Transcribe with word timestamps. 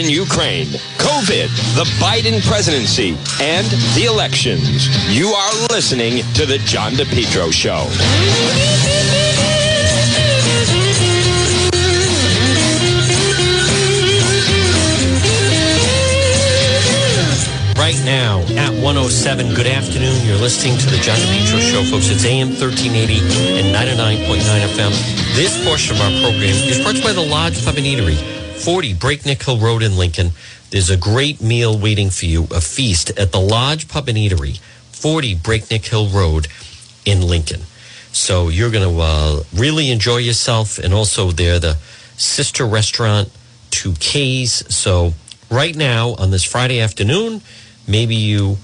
in 0.00 0.08
Ukraine, 0.08 0.66
COVID, 0.96 1.48
the 1.76 1.84
Biden 2.00 2.40
presidency, 2.48 3.10
and 3.40 3.66
the 3.94 4.04
elections. 4.08 4.88
You 5.14 5.28
are 5.28 5.52
listening 5.68 6.24
to 6.34 6.46
The 6.46 6.58
John 6.64 6.92
DePetro 6.92 7.52
Show. 7.52 7.86
right 17.76 18.04
now 18.04 18.40
at 18.56 18.72
107. 18.84 19.54
Good 19.54 19.66
afternoon. 19.66 20.14
You're 20.24 20.36
listening 20.36 20.78
to 20.78 20.86
the 20.86 20.98
John 20.98 21.16
DePetro 21.16 21.60
Show, 21.60 21.82
folks. 21.90 22.08
It's 22.08 22.24
AM 22.24 22.48
1380 22.48 23.18
and 23.58 23.74
99.9 23.74 24.36
FM. 24.76 24.92
This 25.34 25.62
portion 25.64 25.96
of 25.96 26.02
our 26.02 26.10
program 26.22 26.54
is 26.68 26.78
brought 26.80 26.92
to 26.92 26.98
you 26.98 27.04
by 27.04 27.12
the 27.12 27.20
Lodge 27.20 27.64
Pub 27.64 27.76
and 27.76 27.86
Eatery, 27.86 28.39
40 28.60 28.92
Breakneck 28.94 29.42
Hill 29.42 29.58
Road 29.58 29.82
in 29.82 29.96
Lincoln. 29.96 30.32
There's 30.68 30.90
a 30.90 30.96
great 30.96 31.40
meal 31.40 31.78
waiting 31.78 32.10
for 32.10 32.26
you, 32.26 32.44
a 32.50 32.60
feast 32.60 33.10
at 33.18 33.32
the 33.32 33.40
Lodge 33.40 33.88
Pub 33.88 34.06
and 34.06 34.18
Eatery, 34.18 34.58
40 34.92 35.36
Breakneck 35.36 35.82
Hill 35.86 36.08
Road 36.08 36.46
in 37.06 37.22
Lincoln. 37.22 37.62
So 38.12 38.48
you're 38.48 38.70
going 38.70 38.86
to 38.86 39.00
uh, 39.00 39.42
really 39.54 39.90
enjoy 39.90 40.18
yourself. 40.18 40.78
And 40.78 40.92
also, 40.92 41.30
they're 41.30 41.58
the 41.58 41.78
sister 42.18 42.66
restaurant 42.66 43.30
to 43.70 43.94
K's. 43.94 44.74
So 44.74 45.14
right 45.50 45.74
now 45.74 46.14
on 46.16 46.30
this 46.30 46.44
Friday 46.44 46.80
afternoon, 46.80 47.40
maybe 47.88 48.14
you 48.14 48.58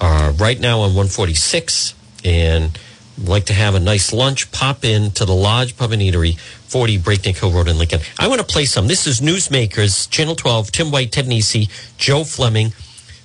are 0.00 0.32
right 0.32 0.58
now 0.58 0.78
on 0.78 0.94
146 0.94 1.94
and 2.24 2.78
like 3.18 3.46
to 3.46 3.52
have 3.52 3.74
a 3.74 3.80
nice 3.80 4.12
lunch, 4.12 4.50
pop 4.52 4.84
in 4.84 5.10
to 5.12 5.24
the 5.24 5.34
Lodge 5.34 5.76
Pub 5.76 5.92
and 5.92 6.00
Eatery, 6.02 6.38
40 6.38 6.98
Breakneck 6.98 7.36
Hill 7.36 7.52
Road 7.52 7.68
in 7.68 7.78
Lincoln. 7.78 8.00
I 8.18 8.28
want 8.28 8.40
to 8.40 8.46
play 8.46 8.64
some. 8.64 8.86
This 8.86 9.06
is 9.06 9.20
Newsmakers, 9.20 10.08
Channel 10.10 10.34
12, 10.34 10.72
Tim 10.72 10.90
White, 10.90 11.12
Ted 11.12 11.26
Nesi, 11.26 11.68
Joe 11.98 12.24
Fleming. 12.24 12.72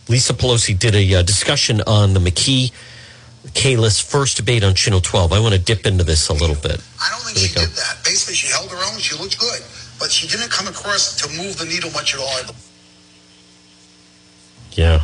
Lisa 0.09 0.33
Pelosi 0.33 0.77
did 0.77 0.95
a 0.95 1.15
uh, 1.15 1.21
discussion 1.21 1.81
on 1.87 2.13
the 2.13 2.19
McKee 2.19 2.71
Kalus 3.53 4.01
first 4.03 4.37
debate 4.37 4.63
on 4.63 4.73
Channel 4.75 5.01
12. 5.01 5.31
I 5.33 5.39
want 5.39 5.53
to 5.53 5.59
dip 5.59 5.85
into 5.85 6.03
this 6.03 6.27
a 6.29 6.33
little 6.33 6.55
bit. 6.55 6.81
I 7.01 7.09
don't 7.11 7.21
think 7.21 7.37
she 7.37 7.53
go. 7.55 7.61
did 7.61 7.69
that. 7.71 7.97
Basically, 8.03 8.35
she 8.35 8.47
held 8.47 8.69
her 8.71 8.77
own. 8.91 8.99
She 8.99 9.15
looked 9.17 9.39
good, 9.39 9.61
but 9.99 10.11
she 10.11 10.27
didn't 10.27 10.51
come 10.51 10.67
across 10.67 11.15
to 11.21 11.29
move 11.37 11.57
the 11.57 11.65
needle 11.65 11.91
much 11.91 12.13
at 12.13 12.19
all. 12.19 12.55
Yeah. 14.73 15.01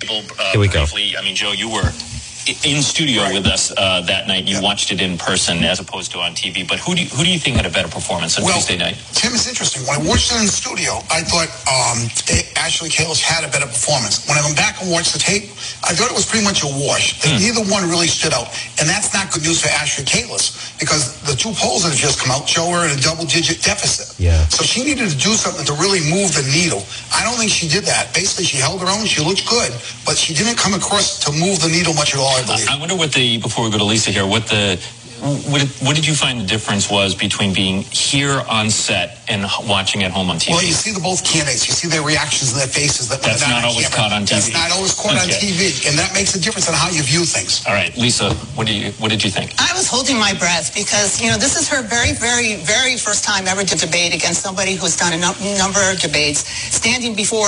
people 0.00 0.22
uh, 0.38 0.52
Here 0.52 0.60
we 0.60 0.68
go. 0.68 0.84
I 0.92 1.22
mean, 1.22 1.34
Joe, 1.36 1.52
you 1.52 1.68
were 1.70 1.82
i- 1.84 2.21
in 2.46 2.82
studio 2.82 3.22
with 3.32 3.46
us 3.46 3.72
uh, 3.76 4.00
that 4.02 4.26
night. 4.26 4.44
You 4.44 4.60
watched 4.60 4.90
it 4.90 5.00
in 5.00 5.16
person 5.18 5.62
as 5.64 5.78
opposed 5.80 6.10
to 6.12 6.18
on 6.18 6.32
TV. 6.32 6.66
But 6.66 6.78
who 6.80 6.94
do 6.94 7.02
you, 7.02 7.08
who 7.08 7.22
do 7.24 7.30
you 7.30 7.38
think 7.38 7.56
had 7.56 7.66
a 7.66 7.70
better 7.70 7.88
performance 7.88 8.38
on 8.38 8.44
Well, 8.44 8.58
Tuesday 8.58 8.76
night? 8.76 8.98
Tim 9.12 9.32
is 9.32 9.48
interesting. 9.48 9.82
When 9.86 9.94
I 9.94 10.02
watched 10.02 10.32
it 10.32 10.38
in 10.40 10.46
the 10.46 10.52
studio, 10.52 10.98
I 11.10 11.22
thought 11.22 11.46
um, 11.70 12.10
Ashley 12.58 12.90
Kalus 12.90 13.22
had 13.22 13.44
a 13.46 13.50
better 13.50 13.66
performance. 13.66 14.26
When 14.26 14.38
I 14.38 14.42
went 14.42 14.56
back 14.56 14.82
and 14.82 14.90
watched 14.90 15.12
the 15.12 15.22
tape, 15.22 15.54
I 15.86 15.94
thought 15.94 16.10
it 16.10 16.16
was 16.18 16.26
pretty 16.26 16.44
much 16.44 16.62
a 16.66 16.70
wash. 16.70 17.22
Hmm. 17.22 17.38
Neither 17.38 17.62
one 17.70 17.86
really 17.88 18.10
stood 18.10 18.34
out, 18.34 18.50
and 18.82 18.90
that's 18.90 19.14
not 19.14 19.30
good 19.30 19.42
news 19.46 19.62
for 19.62 19.70
Ashley 19.70 20.04
Kalus 20.04 20.74
because 20.78 21.22
the 21.22 21.38
two 21.38 21.54
polls 21.54 21.86
that 21.86 21.94
have 21.94 22.00
just 22.02 22.18
come 22.18 22.34
out 22.34 22.48
show 22.48 22.66
her 22.74 22.82
in 22.90 22.98
a 22.98 23.00
double-digit 23.00 23.62
deficit. 23.62 24.18
Yeah. 24.18 24.46
So 24.50 24.64
she 24.66 24.82
needed 24.82 25.10
to 25.10 25.16
do 25.16 25.38
something 25.38 25.62
to 25.66 25.74
really 25.78 26.02
move 26.10 26.34
the 26.34 26.42
needle. 26.50 26.82
I 27.14 27.22
don't 27.22 27.38
think 27.38 27.50
she 27.54 27.68
did 27.70 27.84
that. 27.86 28.10
Basically, 28.14 28.44
she 28.44 28.58
held 28.58 28.82
her 28.82 28.90
own. 28.90 29.06
She 29.06 29.22
looked 29.22 29.46
good, 29.46 29.70
but 30.02 30.18
she 30.18 30.34
didn't 30.34 30.58
come 30.58 30.74
across 30.74 31.22
to 31.22 31.30
move 31.30 31.62
the 31.62 31.70
needle 31.70 31.94
much 31.94 32.14
at 32.14 32.20
all. 32.20 32.31
I 32.32 32.42
believe. 32.46 32.68
I 32.68 32.78
wonder 32.78 32.96
what 32.96 33.12
the 33.12 33.38
before 33.38 33.64
we 33.64 33.70
go 33.70 33.78
to 33.78 33.84
Lisa 33.84 34.10
here, 34.10 34.26
what 34.26 34.46
the 34.46 34.80
what 35.22 35.60
did, 35.62 35.70
what 35.86 35.94
did 35.94 36.04
you 36.04 36.14
find 36.18 36.40
the 36.40 36.44
difference 36.50 36.90
was 36.90 37.14
between 37.14 37.54
being 37.54 37.82
here 37.94 38.42
on 38.50 38.70
set 38.70 39.22
and 39.30 39.46
watching 39.70 40.02
at 40.02 40.10
home 40.10 40.28
on 40.30 40.36
TV? 40.42 40.50
Well, 40.50 40.64
you 40.66 40.74
see 40.74 40.90
the 40.90 40.98
both 40.98 41.22
candidates. 41.22 41.62
You 41.68 41.74
see 41.74 41.86
their 41.86 42.02
reactions 42.02 42.50
and 42.50 42.60
their 42.60 42.66
faces. 42.66 43.06
That 43.08 43.22
That's 43.22 43.38
they're 43.38 43.48
not 43.54 43.62
always 43.62 43.86
camera. 43.86 44.10
caught 44.10 44.12
on 44.18 44.24
That's 44.26 44.50
TV. 44.50 44.58
not 44.58 44.72
always 44.74 44.94
caught 44.98 45.14
on 45.14 45.30
TV, 45.30 45.86
and 45.86 45.94
that 45.96 46.10
makes 46.12 46.34
a 46.34 46.40
difference 46.42 46.66
on 46.66 46.74
how 46.74 46.90
you 46.90 47.02
view 47.06 47.22
things. 47.24 47.62
All 47.70 47.72
right, 47.72 47.94
Lisa, 47.96 48.34
what 48.58 48.66
do 48.66 48.74
you 48.74 48.90
what 48.98 49.10
did 49.14 49.22
you 49.22 49.30
think? 49.30 49.54
I 49.62 49.70
was 49.78 49.86
holding 49.86 50.18
my 50.18 50.34
breath 50.34 50.74
because, 50.74 51.22
you 51.22 51.30
know, 51.30 51.38
this 51.38 51.54
is 51.54 51.68
her 51.70 51.86
very, 51.86 52.12
very, 52.18 52.56
very 52.66 52.96
first 52.98 53.22
time 53.22 53.46
ever 53.46 53.62
to 53.62 53.76
debate 53.78 54.10
against 54.18 54.42
somebody 54.42 54.74
who's 54.74 54.96
done 54.96 55.12
a 55.14 55.22
number 55.58 55.80
of 55.86 56.00
debates, 56.02 56.42
standing 56.74 57.14
before 57.14 57.46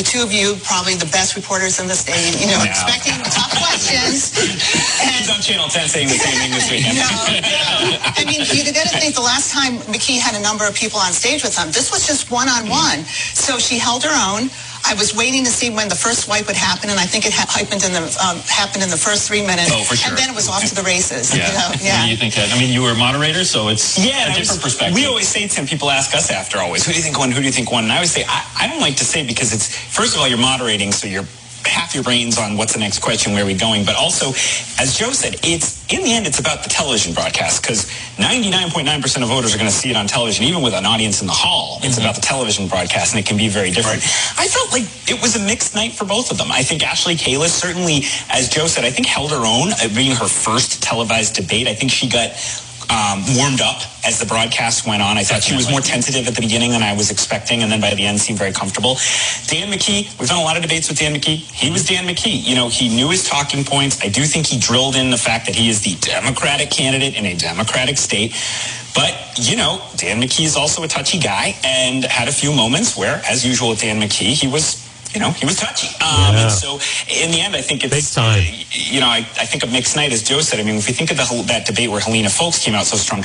the 0.00 0.08
two 0.08 0.22
of 0.24 0.32
you, 0.32 0.56
probably 0.64 0.96
the 0.96 1.10
best 1.12 1.36
reporters 1.36 1.76
in 1.78 1.84
the 1.86 1.92
state, 1.94 2.32
you 2.40 2.48
know, 2.48 2.56
Yeah. 2.64 2.72
expecting 2.72 3.20
tough 3.28 3.52
questions. 3.60 4.32
And 5.04 5.12
He's 5.12 5.28
on 5.28 5.42
Channel 5.44 5.68
10 5.68 5.88
saying 5.92 6.08
the 6.08 6.16
same 6.16 6.38
thing 6.40 6.50
this 6.56 6.70
weekend. 6.72 6.96
no, 6.96 7.04
no. 7.04 8.00
I 8.16 8.24
mean, 8.24 8.40
you 8.48 8.72
got 8.72 8.88
to 8.88 8.96
think 8.96 9.14
the 9.14 9.20
last 9.20 9.52
time 9.52 9.76
McKee 9.92 10.16
had 10.18 10.34
a 10.34 10.40
number 10.40 10.64
of 10.66 10.74
people 10.74 10.98
on 10.98 11.12
stage 11.12 11.42
with 11.44 11.52
him, 11.56 11.68
this 11.70 11.92
was 11.92 12.06
just 12.06 12.30
one 12.30 12.48
on 12.48 12.66
one. 12.70 13.04
So 13.36 13.58
she 13.58 13.76
held 13.78 14.02
her 14.04 14.16
own. 14.32 14.48
I 14.84 14.94
was 14.94 15.14
waiting 15.14 15.44
to 15.44 15.50
see 15.50 15.70
when 15.70 15.88
the 15.88 15.94
first 15.94 16.24
swipe 16.26 16.46
would 16.46 16.56
happen, 16.56 16.90
and 16.90 16.98
I 16.98 17.04
think 17.06 17.26
it 17.26 17.32
ha- 17.32 17.46
happened 17.48 17.84
in 17.84 17.92
the 17.92 18.02
um, 18.18 18.38
happened 18.48 18.82
in 18.82 18.90
the 18.90 18.96
first 18.96 19.28
three 19.28 19.42
minutes. 19.42 19.70
Oh, 19.72 19.84
for 19.84 19.94
sure. 19.94 20.08
And 20.10 20.18
then 20.18 20.28
it 20.30 20.34
was 20.34 20.48
off 20.48 20.64
to 20.66 20.74
the 20.74 20.82
races. 20.82 21.30
Yeah. 21.36 21.46
You 21.46 21.52
know? 21.54 21.68
What 21.70 21.84
yeah. 21.84 22.04
do 22.04 22.10
you 22.10 22.16
think, 22.16 22.34
Ted? 22.34 22.50
I 22.50 22.58
mean, 22.58 22.72
you 22.72 22.82
were 22.82 22.90
a 22.92 22.98
moderator, 22.98 23.44
so 23.44 23.68
it's 23.68 23.98
Yeah, 23.98 24.24
a 24.24 24.34
different 24.34 24.62
was- 24.62 24.74
perspective. 24.74 24.94
We 24.94 25.06
always 25.06 25.28
say 25.28 25.46
to 25.46 25.54
him, 25.60 25.66
people 25.66 25.90
ask 25.90 26.14
us 26.14 26.30
after 26.30 26.58
always, 26.58 26.84
who 26.84 26.92
do 26.92 26.98
you 26.98 27.04
think 27.04 27.18
won? 27.18 27.30
Who 27.30 27.40
do 27.40 27.46
you 27.46 27.52
think 27.52 27.70
won? 27.70 27.84
And 27.84 27.92
I 27.92 27.96
always 27.96 28.10
say, 28.12 28.24
I, 28.26 28.66
I 28.66 28.68
don't 28.68 28.80
like 28.80 28.96
to 28.96 29.04
say 29.04 29.26
because 29.26 29.52
it's, 29.52 29.68
first 29.76 30.14
of 30.14 30.20
all, 30.20 30.28
you're 30.28 30.38
moderating, 30.38 30.92
so 30.92 31.06
you're 31.06 31.26
half 31.66 31.94
your 31.94 32.04
brains 32.04 32.38
on 32.38 32.56
what's 32.56 32.72
the 32.72 32.78
next 32.78 33.00
question, 33.00 33.32
where 33.32 33.44
are 33.44 33.46
we 33.46 33.54
going? 33.54 33.84
But 33.84 33.96
also, 33.96 34.28
as 34.80 34.96
Joe 34.98 35.12
said, 35.12 35.36
it's 35.42 35.80
in 35.92 36.02
the 36.02 36.12
end, 36.12 36.26
it's 36.26 36.38
about 36.38 36.62
the 36.62 36.68
television 36.68 37.14
broadcast 37.14 37.62
because 37.62 37.86
99.9% 38.16 39.22
of 39.22 39.28
voters 39.28 39.54
are 39.54 39.58
going 39.58 39.70
to 39.70 39.76
see 39.76 39.90
it 39.90 39.96
on 39.96 40.06
television, 40.06 40.44
even 40.44 40.62
with 40.62 40.74
an 40.74 40.86
audience 40.86 41.20
in 41.20 41.26
the 41.26 41.32
hall. 41.32 41.78
It's 41.82 41.96
mm-hmm. 41.96 42.04
about 42.04 42.14
the 42.14 42.20
television 42.20 42.68
broadcast, 42.68 43.14
and 43.14 43.20
it 43.20 43.26
can 43.26 43.36
be 43.36 43.48
very 43.48 43.70
different. 43.70 44.02
I 44.38 44.46
felt 44.46 44.72
like 44.72 44.84
it 45.08 45.20
was 45.20 45.36
a 45.36 45.40
mixed 45.40 45.74
night 45.74 45.92
for 45.92 46.04
both 46.04 46.30
of 46.30 46.38
them. 46.38 46.50
I 46.50 46.62
think 46.62 46.86
Ashley 46.86 47.16
Kalus 47.16 47.50
certainly, 47.50 48.02
as 48.30 48.48
Joe 48.48 48.66
said, 48.66 48.84
I 48.84 48.90
think 48.90 49.06
held 49.06 49.30
her 49.30 49.44
own, 49.44 49.70
being 49.94 50.14
her 50.16 50.28
first 50.28 50.82
televised 50.82 51.34
debate. 51.34 51.66
I 51.66 51.74
think 51.74 51.90
she 51.90 52.08
got 52.08 52.30
um, 52.90 53.22
warmed 53.36 53.60
up 53.60 53.82
as 54.04 54.18
the 54.18 54.26
broadcast 54.26 54.86
went 54.86 55.02
on. 55.02 55.16
I 55.16 55.22
thought 55.22 55.42
she 55.42 55.54
was 55.54 55.70
more 55.70 55.80
tentative 55.80 56.26
at 56.26 56.34
the 56.34 56.40
beginning 56.40 56.72
than 56.72 56.82
I 56.82 56.92
was 56.92 57.10
expecting, 57.10 57.62
and 57.62 57.70
then 57.70 57.80
by 57.80 57.94
the 57.94 58.04
end 58.04 58.20
seemed 58.20 58.38
very 58.38 58.52
comfortable. 58.52 58.96
Dan 59.46 59.70
McKee, 59.70 60.18
we've 60.18 60.28
done 60.28 60.40
a 60.40 60.44
lot 60.44 60.56
of 60.56 60.62
debates 60.62 60.88
with 60.88 60.98
Dan 60.98 61.14
McKee. 61.14 61.38
He 61.52 61.70
was 61.70 61.86
Dan 61.86 62.04
McKee. 62.06 62.42
You 62.42 62.56
know, 62.56 62.68
he 62.68 62.88
knew 62.88 63.08
his 63.10 63.28
talking 63.28 63.64
points. 63.64 64.02
I 64.02 64.08
do 64.08 64.24
think 64.24 64.46
he 64.46 64.58
drilled 64.58 64.96
in 64.96 65.10
the 65.10 65.16
fact 65.18 65.46
that 65.46 65.54
he 65.54 65.68
is 65.68 65.82
the 65.82 65.94
Democratic 66.00 66.70
candidate 66.70 67.16
in 67.16 67.26
a 67.26 67.36
Democratic 67.36 67.96
state. 67.98 68.34
But, 68.94 69.14
you 69.38 69.56
know, 69.56 69.80
Dan 69.96 70.20
McKee 70.20 70.44
is 70.44 70.56
also 70.56 70.82
a 70.82 70.88
touchy 70.88 71.18
guy 71.20 71.54
and 71.64 72.04
had 72.04 72.26
a 72.26 72.32
few 72.32 72.52
moments 72.52 72.96
where, 72.96 73.22
as 73.28 73.46
usual 73.46 73.70
with 73.70 73.80
Dan 73.80 74.00
McKee, 74.00 74.32
he 74.34 74.48
was, 74.48 74.89
you 75.14 75.20
know, 75.20 75.30
he 75.30 75.44
was 75.46 75.56
touchy. 75.56 75.88
Um, 76.00 76.34
Yeah. 76.34 76.42
and 76.42 76.52
so 76.52 76.78
in 77.08 77.30
the 77.30 77.40
end, 77.40 77.54
I 77.56 77.62
think 77.62 77.84
it's 77.84 77.94
Big 77.94 78.04
time. 78.14 78.42
you 78.70 79.00
know, 79.00 79.08
I, 79.08 79.18
I 79.38 79.46
think 79.46 79.64
a 79.64 79.66
mixed 79.66 79.96
night, 79.96 80.12
as 80.12 80.22
Joe 80.22 80.40
said. 80.40 80.60
I 80.60 80.62
mean, 80.62 80.76
if 80.76 80.86
we 80.86 80.92
think 80.94 81.10
of 81.10 81.16
the, 81.16 81.24
whole- 81.24 81.42
that 81.44 81.66
debate 81.66 81.90
where 81.90 82.00
Helena 82.00 82.28
Foulkes 82.30 82.62
came 82.64 82.74
out 82.74 82.86
so 82.86 82.96
strong, 82.96 83.24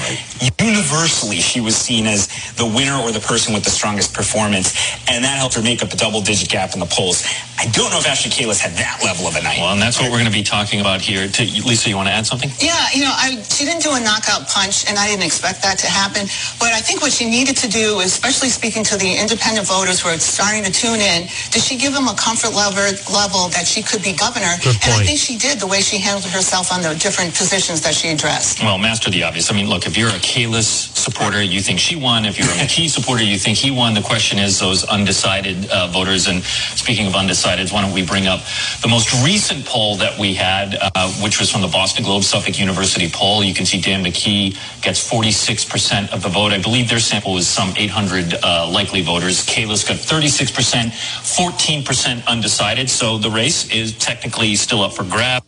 universally 0.59 1.37
she 1.39 1.61
was 1.61 1.75
seen 1.75 2.05
as 2.05 2.27
the 2.55 2.65
winner 2.65 2.95
or 2.97 3.11
the 3.11 3.19
person 3.19 3.53
with 3.53 3.63
the 3.63 3.69
strongest 3.69 4.13
performance, 4.13 4.73
and 5.09 5.23
that 5.23 5.37
helped 5.37 5.55
her 5.55 5.61
make 5.61 5.83
up 5.83 5.91
a 5.93 5.97
double-digit 5.97 6.49
gap 6.49 6.73
in 6.73 6.79
the 6.79 6.85
polls. 6.89 7.23
I 7.57 7.67
don't 7.71 7.89
know 7.91 7.97
if 7.99 8.07
Ashley 8.07 8.31
Kalus 8.31 8.59
had 8.59 8.73
that 8.73 8.99
level 9.03 9.27
of 9.27 9.35
a 9.35 9.41
night. 9.41 9.57
Well, 9.59 9.71
and 9.73 9.81
that's 9.81 9.97
what 9.99 10.11
we're 10.11 10.19
going 10.19 10.29
to 10.31 10.35
be 10.35 10.43
talking 10.43 10.81
about 10.81 10.99
here. 11.01 11.27
To, 11.27 11.41
Lisa, 11.63 11.89
you 11.89 11.95
want 11.95 12.07
to 12.09 12.13
add 12.13 12.25
something? 12.27 12.51
Yeah, 12.59 12.75
you 12.93 13.01
know, 13.03 13.13
I, 13.15 13.41
she 13.47 13.63
didn't 13.65 13.81
do 13.83 13.93
a 13.95 13.99
knockout 14.01 14.47
punch, 14.49 14.89
and 14.89 14.97
I 14.99 15.07
didn't 15.07 15.23
expect 15.25 15.61
that 15.63 15.77
to 15.79 15.87
happen. 15.87 16.27
But 16.59 16.73
I 16.75 16.81
think 16.81 17.01
what 17.01 17.11
she 17.13 17.29
needed 17.29 17.55
to 17.63 17.69
do, 17.69 18.01
especially 18.01 18.49
speaking 18.49 18.83
to 18.91 18.97
the 18.97 19.15
independent 19.15 19.67
voters 19.67 20.01
who 20.01 20.09
are 20.09 20.17
starting 20.19 20.63
to 20.67 20.71
tune 20.71 20.99
in, 20.99 21.27
did 21.51 21.63
she 21.63 21.74
give 21.77 21.93
him 21.93 22.07
a 22.07 22.15
comfort 22.15 22.53
level, 22.53 22.83
level 23.11 23.49
that 23.49 23.65
she 23.67 23.81
could 23.81 24.01
be 24.03 24.13
governor? 24.13 24.55
Good 24.63 24.77
And 24.83 24.93
I 24.93 25.03
think 25.05 25.19
she 25.19 25.37
did 25.37 25.59
the 25.59 25.67
way 25.67 25.81
she 25.81 25.97
handled 25.97 26.31
herself 26.31 26.71
on 26.71 26.81
the 26.81 26.95
different 26.95 27.35
positions 27.35 27.81
that 27.81 27.93
she 27.93 28.09
addressed. 28.09 28.61
Well, 28.61 28.77
master 28.77 29.09
the 29.09 29.23
obvious. 29.23 29.51
I 29.51 29.55
mean, 29.55 29.67
look, 29.67 29.85
if 29.85 29.97
you're 29.97 30.09
a 30.09 30.21
Kalus 30.23 30.93
supporter, 30.95 31.41
you 31.41 31.59
think 31.61 31.79
she 31.79 31.95
won. 31.95 32.25
If 32.25 32.37
you're 32.37 32.47
a 32.47 32.51
McKee 32.63 32.89
supporter, 32.89 33.23
you 33.23 33.37
think 33.37 33.57
he 33.57 33.71
won. 33.71 33.93
The 33.93 34.01
question 34.01 34.39
is 34.39 34.59
those 34.59 34.83
undecided 34.85 35.69
uh, 35.69 35.87
voters. 35.87 36.27
And 36.27 36.43
speaking 36.43 37.07
of 37.07 37.13
undecideds, 37.13 37.71
why 37.71 37.81
don't 37.81 37.93
we 37.93 38.05
bring 38.05 38.27
up 38.27 38.41
the 38.81 38.87
most 38.87 39.11
recent 39.23 39.65
poll 39.65 39.95
that 39.97 40.17
we 40.19 40.33
had, 40.33 40.77
uh, 40.79 41.09
which 41.21 41.39
was 41.39 41.51
from 41.51 41.61
the 41.61 41.67
Boston 41.67 42.03
Globe 42.03 42.23
Suffolk 42.23 42.59
University 42.59 43.09
poll. 43.09 43.43
You 43.43 43.53
can 43.53 43.65
see 43.65 43.81
Dan 43.81 44.03
McKee 44.03 44.57
gets 44.81 44.99
46% 45.09 46.13
of 46.13 46.21
the 46.21 46.29
vote. 46.29 46.51
I 46.51 46.61
believe 46.61 46.89
their 46.89 46.99
sample 46.99 47.33
was 47.33 47.47
some 47.47 47.73
800 47.75 48.35
uh, 48.43 48.69
likely 48.69 49.01
voters. 49.01 49.45
Kalus 49.45 49.87
got 49.87 49.97
36%, 49.97 50.91
14% 50.91 51.64
undecided. 52.27 52.89
So 52.89 53.17
the 53.17 53.29
race 53.29 53.71
is 53.71 53.97
technically 53.97 54.55
still 54.55 54.81
up 54.81 54.93
for 54.93 55.03
grabs. 55.03 55.45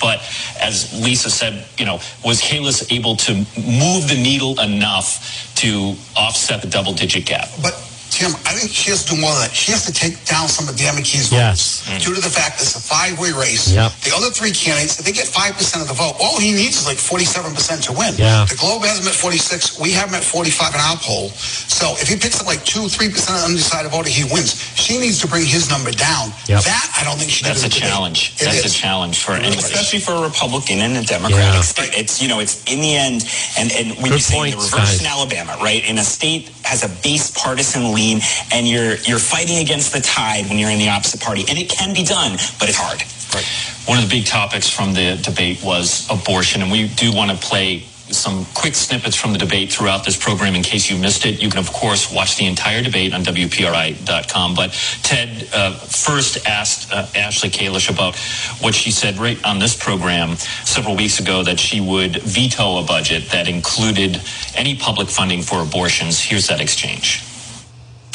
But 0.00 0.20
as 0.60 1.04
Lisa 1.04 1.30
said, 1.30 1.66
you 1.78 1.84
know, 1.84 2.00
was 2.24 2.40
Kalus 2.40 2.90
able 2.92 3.16
to 3.16 3.34
move 3.34 4.08
the 4.08 4.18
needle 4.20 4.58
enough 4.60 5.54
to 5.56 5.94
offset 6.16 6.62
the 6.62 6.68
double 6.68 6.92
digit 6.92 7.26
gap? 7.26 7.48
But 7.62 7.74
Tim, 8.10 8.32
I 8.48 8.56
think 8.56 8.70
she 8.72 8.90
has 8.90 9.04
to 9.04 9.14
do 9.14 9.20
more 9.20 9.30
than 9.36 9.48
that. 9.48 9.52
She 9.54 9.72
has 9.72 9.84
to 9.84 9.92
take 9.92 10.16
down 10.24 10.48
some 10.48 10.68
of 10.68 10.76
Dan 10.76 10.94
McKee's 10.96 11.30
Yes. 11.30 11.82
votes 11.84 12.04
due 12.04 12.14
to 12.14 12.20
the 12.20 12.30
fact 12.32 12.60
it's 12.60 12.74
a 12.76 12.80
five-way 12.80 13.32
race. 13.32 13.68
Yep. 13.72 13.92
The 14.08 14.12
other 14.16 14.30
three 14.30 14.52
candidates, 14.52 14.98
if 14.98 15.04
they 15.04 15.12
get 15.12 15.26
5% 15.28 15.82
of 15.82 15.88
the 15.88 15.94
vote, 15.94 16.16
all 16.20 16.38
he 16.40 16.52
needs 16.52 16.78
is 16.80 16.86
like 16.86 16.96
47% 16.98 17.82
to 17.84 17.92
win. 17.92 18.14
Yeah. 18.16 18.46
The 18.48 18.56
Globe 18.56 18.84
has 18.84 19.00
him 19.00 19.08
at 19.08 19.14
46. 19.14 19.78
We 19.78 19.90
have 19.92 20.08
him 20.08 20.14
at 20.16 20.24
45 20.24 20.74
in 20.74 20.80
our 20.80 20.96
poll. 20.96 21.28
So 21.30 21.92
if 22.00 22.08
he 22.08 22.16
picks 22.16 22.40
up 22.40 22.46
like 22.46 22.64
2 22.64 22.88
3% 22.88 23.12
of 23.36 23.40
the 23.42 23.46
undecided 23.52 23.90
voter, 23.92 24.08
he 24.08 24.24
wins. 24.32 24.56
She 24.76 24.96
needs 24.98 25.20
to 25.20 25.26
bring 25.28 25.44
his 25.44 25.68
number 25.68 25.90
down. 25.92 26.32
Yep. 26.48 26.62
That, 26.64 26.86
I 26.96 27.04
don't 27.04 27.18
think 27.18 27.30
she 27.30 27.44
That's 27.44 27.60
did 27.62 27.68
a 27.68 27.68
in 27.68 27.70
the 27.70 27.76
debate. 27.76 27.90
challenge. 27.92 28.18
It 28.40 28.44
That's 28.44 28.64
a 28.64 28.70
challenge 28.72 29.18
for 29.20 29.32
anybody. 29.32 29.58
especially 29.60 30.00
for 30.00 30.12
a 30.12 30.22
Republican 30.22 30.78
in 30.80 30.96
a 30.96 31.02
Democrat. 31.04 31.36
Yeah. 31.54 31.60
state. 31.60 31.92
It's 31.92 32.22
you 32.22 32.28
know, 32.28 32.40
it's 32.40 32.62
in 32.64 32.80
the 32.80 32.94
end, 32.96 33.26
and 33.58 33.70
and 33.72 33.88
we 33.98 34.08
Good 34.08 34.12
were 34.12 34.18
saying 34.18 34.50
the 34.52 34.56
reverse 34.56 34.72
guys. 34.72 35.00
in 35.00 35.06
Alabama, 35.06 35.56
right? 35.60 35.84
In 35.84 35.98
a 35.98 36.04
state 36.04 36.48
has 36.64 36.82
a 36.84 36.88
base 37.02 37.30
partisan 37.30 37.92
lean, 37.96 38.20
and 38.52 38.68
you're 38.68 38.96
you're 39.08 39.18
fighting 39.18 39.58
against 39.58 39.92
the 39.92 40.00
tide 40.00 40.46
when 40.48 40.58
you're 40.60 40.70
in 40.70 40.78
the 40.78 40.88
opposite 40.88 41.20
party, 41.20 41.44
and 41.48 41.58
it 41.58 41.68
can 41.68 41.94
be 41.94 42.04
done, 42.04 42.32
but 42.60 42.68
it's 42.68 42.78
hard. 42.78 43.00
Right. 43.34 43.48
One 43.88 43.98
of 43.98 44.04
the 44.04 44.10
big 44.10 44.26
topics 44.26 44.68
from 44.68 44.94
the 44.94 45.18
debate 45.22 45.64
was 45.64 46.06
abortion, 46.10 46.62
and 46.62 46.70
we 46.70 46.88
do 46.88 47.12
want 47.12 47.30
to 47.32 47.36
play 47.36 47.84
some 48.10 48.44
quick 48.54 48.74
snippets 48.74 49.16
from 49.16 49.32
the 49.32 49.38
debate 49.38 49.72
throughout 49.72 50.04
this 50.04 50.16
program 50.16 50.54
in 50.54 50.62
case 50.62 50.88
you 50.88 50.96
missed 50.96 51.26
it. 51.26 51.42
You 51.42 51.50
can, 51.50 51.58
of 51.58 51.72
course, 51.72 52.12
watch 52.12 52.36
the 52.36 52.46
entire 52.46 52.82
debate 52.82 53.12
on 53.12 53.22
WPRI.com. 53.24 54.54
But 54.54 54.72
Ted 55.02 55.48
uh, 55.52 55.72
first 55.72 56.46
asked 56.46 56.92
uh, 56.92 57.06
Ashley 57.14 57.50
Kalish 57.50 57.90
about 57.90 58.16
what 58.62 58.74
she 58.74 58.90
said 58.90 59.16
right 59.18 59.42
on 59.44 59.58
this 59.58 59.76
program 59.76 60.36
several 60.64 60.96
weeks 60.96 61.18
ago 61.18 61.42
that 61.42 61.58
she 61.58 61.80
would 61.80 62.22
veto 62.22 62.78
a 62.78 62.84
budget 62.84 63.28
that 63.30 63.48
included 63.48 64.20
any 64.54 64.76
public 64.76 65.08
funding 65.08 65.42
for 65.42 65.62
abortions. 65.62 66.20
Here's 66.20 66.46
that 66.46 66.60
exchange. 66.60 67.24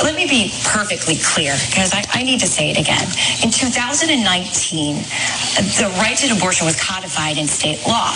Let 0.03 0.15
me 0.15 0.25
be 0.25 0.49
perfectly 0.65 1.15
clear 1.21 1.53
because 1.69 1.93
I, 1.93 2.03
I 2.13 2.23
need 2.23 2.39
to 2.41 2.47
say 2.47 2.71
it 2.71 2.77
again. 2.79 3.05
In 3.43 3.51
2019, 3.53 4.95
the 5.77 5.93
right 6.01 6.17
to 6.17 6.33
abortion 6.35 6.65
was 6.65 6.75
codified 6.81 7.37
in 7.37 7.47
state 7.47 7.85
law. 7.85 8.09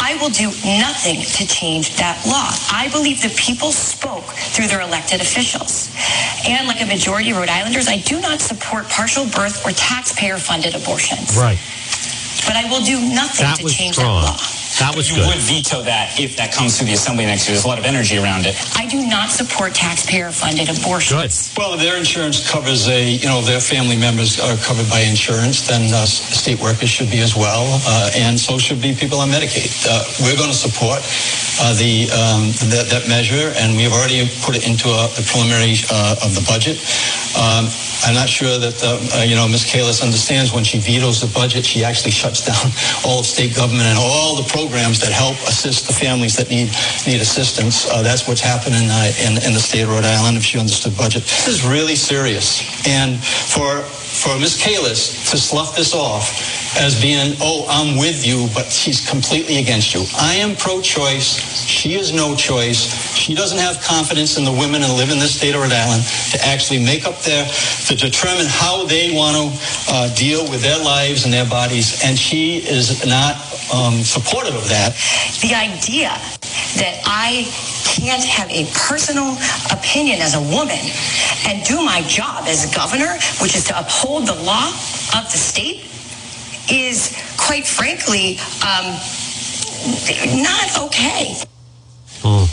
I 0.00 0.18
will 0.20 0.28
do 0.30 0.48
nothing 0.78 1.22
to 1.22 1.46
change 1.46 1.96
that 1.96 2.20
law. 2.26 2.52
I 2.70 2.88
believe 2.92 3.22
the 3.22 3.32
people 3.36 3.72
spoke 3.72 4.24
through 4.52 4.66
their 4.68 4.80
elected 4.82 5.20
officials. 5.20 5.88
And 6.46 6.68
like 6.68 6.82
a 6.82 6.86
majority 6.86 7.30
of 7.30 7.38
Rhode 7.38 7.48
Islanders, 7.48 7.88
I 7.88 7.98
do 7.98 8.20
not 8.20 8.40
support 8.40 8.88
partial 8.88 9.24
birth 9.24 9.64
or 9.64 9.70
taxpayer 9.72 10.36
funded 10.38 10.74
abortions. 10.74 11.36
Right. 11.36 11.58
But 12.44 12.56
I 12.56 12.68
will 12.68 12.82
do 12.84 13.00
nothing 13.14 13.46
That 13.46 13.58
to 13.58 13.68
change 13.68 13.96
strong. 13.96 14.22
that 14.22 14.36
law. 14.36 14.61
That 14.78 14.96
was 14.96 15.10
you 15.10 15.16
good. 15.16 15.28
would 15.28 15.42
veto 15.44 15.82
that 15.82 16.18
if 16.18 16.36
that 16.36 16.52
comes 16.52 16.78
through 16.78 16.88
the 16.88 16.94
assembly 16.94 17.26
next 17.26 17.46
year. 17.46 17.54
There's 17.54 17.64
a 17.64 17.68
lot 17.68 17.78
of 17.78 17.84
energy 17.84 18.16
around 18.16 18.46
it. 18.46 18.56
I 18.76 18.86
do 18.86 19.06
not 19.06 19.30
support 19.30 19.74
taxpayer 19.74 20.32
funded 20.32 20.68
abortions. 20.70 21.52
Good. 21.52 21.58
Well, 21.58 21.74
if 21.74 21.80
their 21.80 21.96
insurance 21.96 22.40
covers 22.48 22.88
a, 22.88 23.12
you 23.12 23.28
know, 23.28 23.42
their 23.42 23.60
family 23.60 23.96
members 23.96 24.40
are 24.40 24.56
covered 24.56 24.88
by 24.88 25.00
insurance, 25.00 25.66
then 25.68 25.92
uh, 25.92 26.04
state 26.06 26.60
workers 26.60 26.88
should 26.88 27.10
be 27.10 27.20
as 27.20 27.36
well, 27.36 27.80
uh, 27.86 28.10
and 28.16 28.38
so 28.38 28.58
should 28.58 28.80
be 28.80 28.94
people 28.94 29.18
on 29.18 29.28
Medicaid. 29.28 29.70
Uh, 29.84 30.04
we're 30.24 30.36
going 30.36 30.50
to 30.50 30.56
support 30.56 31.00
uh, 31.60 31.76
the 31.76 32.08
um, 32.10 32.48
that, 32.72 32.88
that 32.88 33.04
measure, 33.08 33.52
and 33.60 33.76
we 33.76 33.82
have 33.84 33.92
already 33.92 34.24
put 34.40 34.56
it 34.56 34.66
into 34.66 34.88
uh, 34.88 35.08
the 35.14 35.22
preliminary 35.28 35.76
uh, 35.92 36.24
of 36.24 36.34
the 36.34 36.44
budget. 36.48 36.80
Um, 37.36 37.68
I'm 38.04 38.14
not 38.18 38.28
sure 38.28 38.58
that, 38.58 38.76
you 39.28 39.36
know, 39.36 39.46
Ms. 39.46 39.64
Kalus 39.64 40.02
understands 40.02 40.52
when 40.52 40.64
she 40.64 40.78
vetoes 40.78 41.20
the 41.22 41.30
budget, 41.32 41.64
she 41.64 41.84
actually 41.84 42.10
shuts 42.10 42.44
down 42.48 42.72
all 43.06 43.20
of 43.20 43.26
state 43.26 43.54
government 43.54 43.86
and 43.86 43.98
all 43.98 44.34
the 44.36 44.48
programs 44.62 45.00
that 45.00 45.10
help 45.10 45.34
assist 45.50 45.88
the 45.88 45.92
families 45.92 46.36
that 46.36 46.48
need 46.48 46.70
need 47.06 47.20
assistance. 47.20 47.90
Uh, 47.90 48.02
that's 48.02 48.28
what's 48.28 48.40
happening 48.40 48.86
uh, 48.86 49.10
in, 49.26 49.32
in 49.42 49.52
the 49.58 49.58
state 49.58 49.82
of 49.82 49.90
Rhode 49.90 50.04
Island, 50.04 50.36
if 50.36 50.54
you 50.54 50.60
understood 50.60 50.96
budget. 50.96 51.22
This 51.22 51.48
is 51.48 51.66
really 51.66 51.96
serious. 51.96 52.62
And 52.86 53.18
for 53.18 53.82
for 54.22 54.38
Ms. 54.38 54.54
Kalus 54.62 55.30
to 55.32 55.36
slough 55.36 55.74
this 55.74 55.94
off 55.94 56.30
as 56.78 57.00
being, 57.02 57.34
oh, 57.40 57.66
I'm 57.68 57.98
with 57.98 58.24
you, 58.24 58.46
but 58.54 58.70
she's 58.70 59.02
completely 59.02 59.58
against 59.58 59.92
you. 59.94 60.04
I 60.16 60.34
am 60.36 60.54
pro-choice. 60.54 61.66
She 61.66 61.94
is 61.94 62.12
no 62.12 62.36
choice. 62.36 62.86
She 63.16 63.34
doesn't 63.34 63.58
have 63.58 63.82
confidence 63.82 64.38
in 64.38 64.44
the 64.44 64.52
women 64.52 64.80
that 64.80 64.94
live 64.94 65.10
in 65.10 65.18
this 65.18 65.34
state 65.34 65.54
of 65.54 65.60
Rhode 65.60 65.72
Island 65.72 66.04
to 66.30 66.38
actually 66.46 66.78
make 66.78 67.04
up 67.04 67.18
their, 67.22 67.44
to 67.90 67.96
determine 67.96 68.46
how 68.46 68.86
they 68.86 69.10
want 69.12 69.34
to 69.34 69.44
uh, 69.90 70.14
deal 70.14 70.48
with 70.48 70.62
their 70.62 70.78
lives 70.78 71.24
and 71.24 71.32
their 71.32 71.46
bodies. 71.46 72.00
And 72.04 72.16
she 72.16 72.58
is 72.58 73.04
not 73.04 73.34
um, 73.74 74.06
supportive 74.06 74.54
of 74.54 74.68
that. 74.68 74.94
the 75.42 75.54
idea 75.58 76.14
that 76.78 77.02
I 77.04 77.50
can't 77.92 78.24
have 78.24 78.48
a 78.50 78.64
personal 78.88 79.36
opinion 79.70 80.20
as 80.20 80.34
a 80.34 80.40
woman 80.40 80.80
and 81.46 81.62
do 81.64 81.76
my 81.84 82.00
job 82.08 82.44
as 82.48 82.64
governor, 82.74 83.12
which 83.40 83.54
is 83.54 83.64
to 83.64 83.78
uphold 83.78 84.26
the 84.26 84.34
law 84.42 84.68
of 85.16 85.24
the 85.30 85.38
state, 85.38 85.84
is 86.72 87.12
quite 87.36 87.66
frankly 87.66 88.38
um, 88.64 88.86
not 90.42 90.66
okay. 90.88 91.34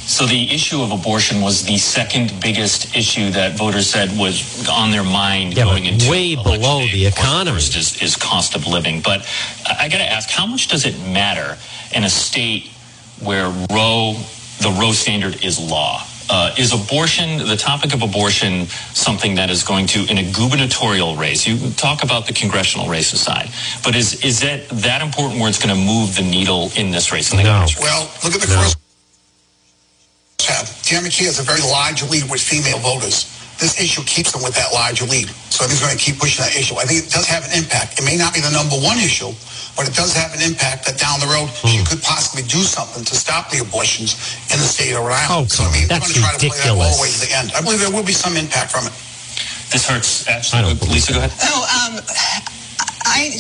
So 0.09 0.25
the 0.25 0.51
issue 0.51 0.81
of 0.81 0.91
abortion 0.91 1.39
was 1.41 1.63
the 1.63 1.77
second 1.77 2.33
biggest 2.41 2.95
issue 2.97 3.29
that 3.31 3.55
voters 3.55 3.87
said 3.87 4.09
was 4.17 4.67
on 4.67 4.89
their 4.91 5.03
mind 5.03 5.53
Yeah, 5.55 5.65
going 5.65 5.85
into 5.85 6.09
way 6.09 6.33
election 6.33 6.59
below 6.61 6.79
day. 6.79 6.91
the 6.91 7.05
Of 7.05 7.13
economy. 7.13 7.51
First 7.51 7.75
is, 7.77 8.01
is 8.01 8.15
cost 8.15 8.55
of 8.55 8.65
living, 8.65 9.01
but 9.01 9.21
I, 9.67 9.85
I 9.85 9.89
got 9.89 9.99
to 9.99 10.11
ask, 10.11 10.27
how 10.31 10.47
much 10.47 10.67
does 10.69 10.85
it 10.87 10.97
matter 11.07 11.57
in 11.95 12.03
a 12.03 12.09
state 12.09 12.71
where 13.21 13.47
Roe, 13.71 14.15
the 14.61 14.69
Roe 14.79 14.91
standard 14.91 15.43
is 15.43 15.59
law? 15.59 16.03
Uh, 16.31 16.53
is 16.59 16.73
abortion, 16.73 17.39
the 17.47 17.57
topic 17.57 17.91
of 17.91 18.03
abortion, 18.03 18.67
something 18.93 19.33
that 19.35 19.49
is 19.49 19.63
going 19.63 19.87
to, 19.87 20.05
in 20.11 20.19
a 20.19 20.31
gubernatorial 20.31 21.15
race, 21.15 21.47
you 21.47 21.71
talk 21.71 22.03
about 22.03 22.27
the 22.27 22.33
congressional 22.33 22.87
race 22.87 23.13
aside, 23.13 23.49
but 23.83 23.95
is, 23.95 24.23
is 24.23 24.39
that 24.41 24.69
that 24.69 25.01
important 25.01 25.39
where 25.39 25.49
it's 25.49 25.57
going 25.57 25.73
to 25.75 25.81
move 25.81 26.15
the 26.15 26.21
needle 26.21 26.69
in 26.77 26.91
this 26.91 27.11
race? 27.11 27.31
in 27.31 27.37
the 27.37 27.43
No. 27.43 27.61
race? 27.61 27.79
Well, 27.79 28.11
look 28.23 28.35
at 28.35 28.41
the 28.41 28.47
No. 28.47 28.61
cross 28.61 28.75
tab. 30.37 30.67
Dan 30.83 31.03
McKee 31.03 31.25
has 31.25 31.39
a 31.39 31.43
very 31.43 31.61
large 31.61 32.03
lead 32.03 32.29
with 32.29 32.41
female 32.41 32.79
voters. 32.79 33.25
This 33.57 33.79
issue 33.81 34.03
keeps 34.05 34.31
them 34.31 34.43
with 34.43 34.53
that 34.55 34.71
larger 34.71 35.05
lead. 35.05 35.29
So 35.49 35.65
I 35.65 35.67
think 35.67 35.71
he's 35.71 35.81
going 35.81 35.97
to 35.97 36.03
keep 36.03 36.19
pushing 36.19 36.45
that 36.45 36.55
issue. 36.55 36.75
I 36.77 36.85
think 36.85 37.05
it 37.05 37.11
does 37.11 37.25
have 37.27 37.43
an 37.45 37.51
impact. 37.57 37.99
It 37.99 38.05
may 38.05 38.15
not 38.17 38.33
be 38.33 38.39
the 38.39 38.51
number 38.51 38.75
one 38.77 38.99
issue, 38.99 39.33
but 39.79 39.87
it 39.87 39.95
does 39.95 40.11
have 40.11 40.35
an 40.35 40.43
impact 40.43 40.83
that 40.83 40.99
down 40.99 41.23
the 41.23 41.31
road 41.31 41.47
Hmm. 41.63 41.71
she 41.71 41.79
could 41.87 42.03
possibly 42.03 42.43
do 42.43 42.59
something 42.67 43.07
to 43.07 43.15
stop 43.15 43.47
the 43.49 43.63
abortions 43.63 44.19
in 44.51 44.59
the 44.59 44.67
state 44.67 44.91
of 44.91 45.07
Rhode 45.07 45.15
Oh, 45.31 45.47
Island. 45.47 45.51
so 45.55 45.63
I 45.63 45.71
mean, 45.71 45.87
on. 45.87 45.87
we're 45.87 45.87
That's 45.87 46.11
going 46.11 46.19
to 46.19 46.19
try 46.19 46.33
to 46.35 46.39
play 46.51 46.57
that 46.59 46.75
all 46.75 46.83
ridiculous. 46.83 46.95
the 46.99 47.01
way 47.01 47.09
to 47.15 47.19
the 47.23 47.31
end. 47.31 47.47
I 47.55 47.61
believe 47.63 47.79
there 47.79 47.95
will 47.95 48.03
be 48.03 48.11
some 48.11 48.35
impact 48.35 48.75
from 48.75 48.83
it. 48.91 48.93
This 49.71 49.87
hurts. 49.87 50.27
I 50.27 50.43
Ashley, 50.43 50.75
Lisa, 50.91 51.13
go 51.15 51.19
ahead. 51.23 51.31
Oh, 51.47 51.63
um, 51.79 51.93
I, 53.07 53.39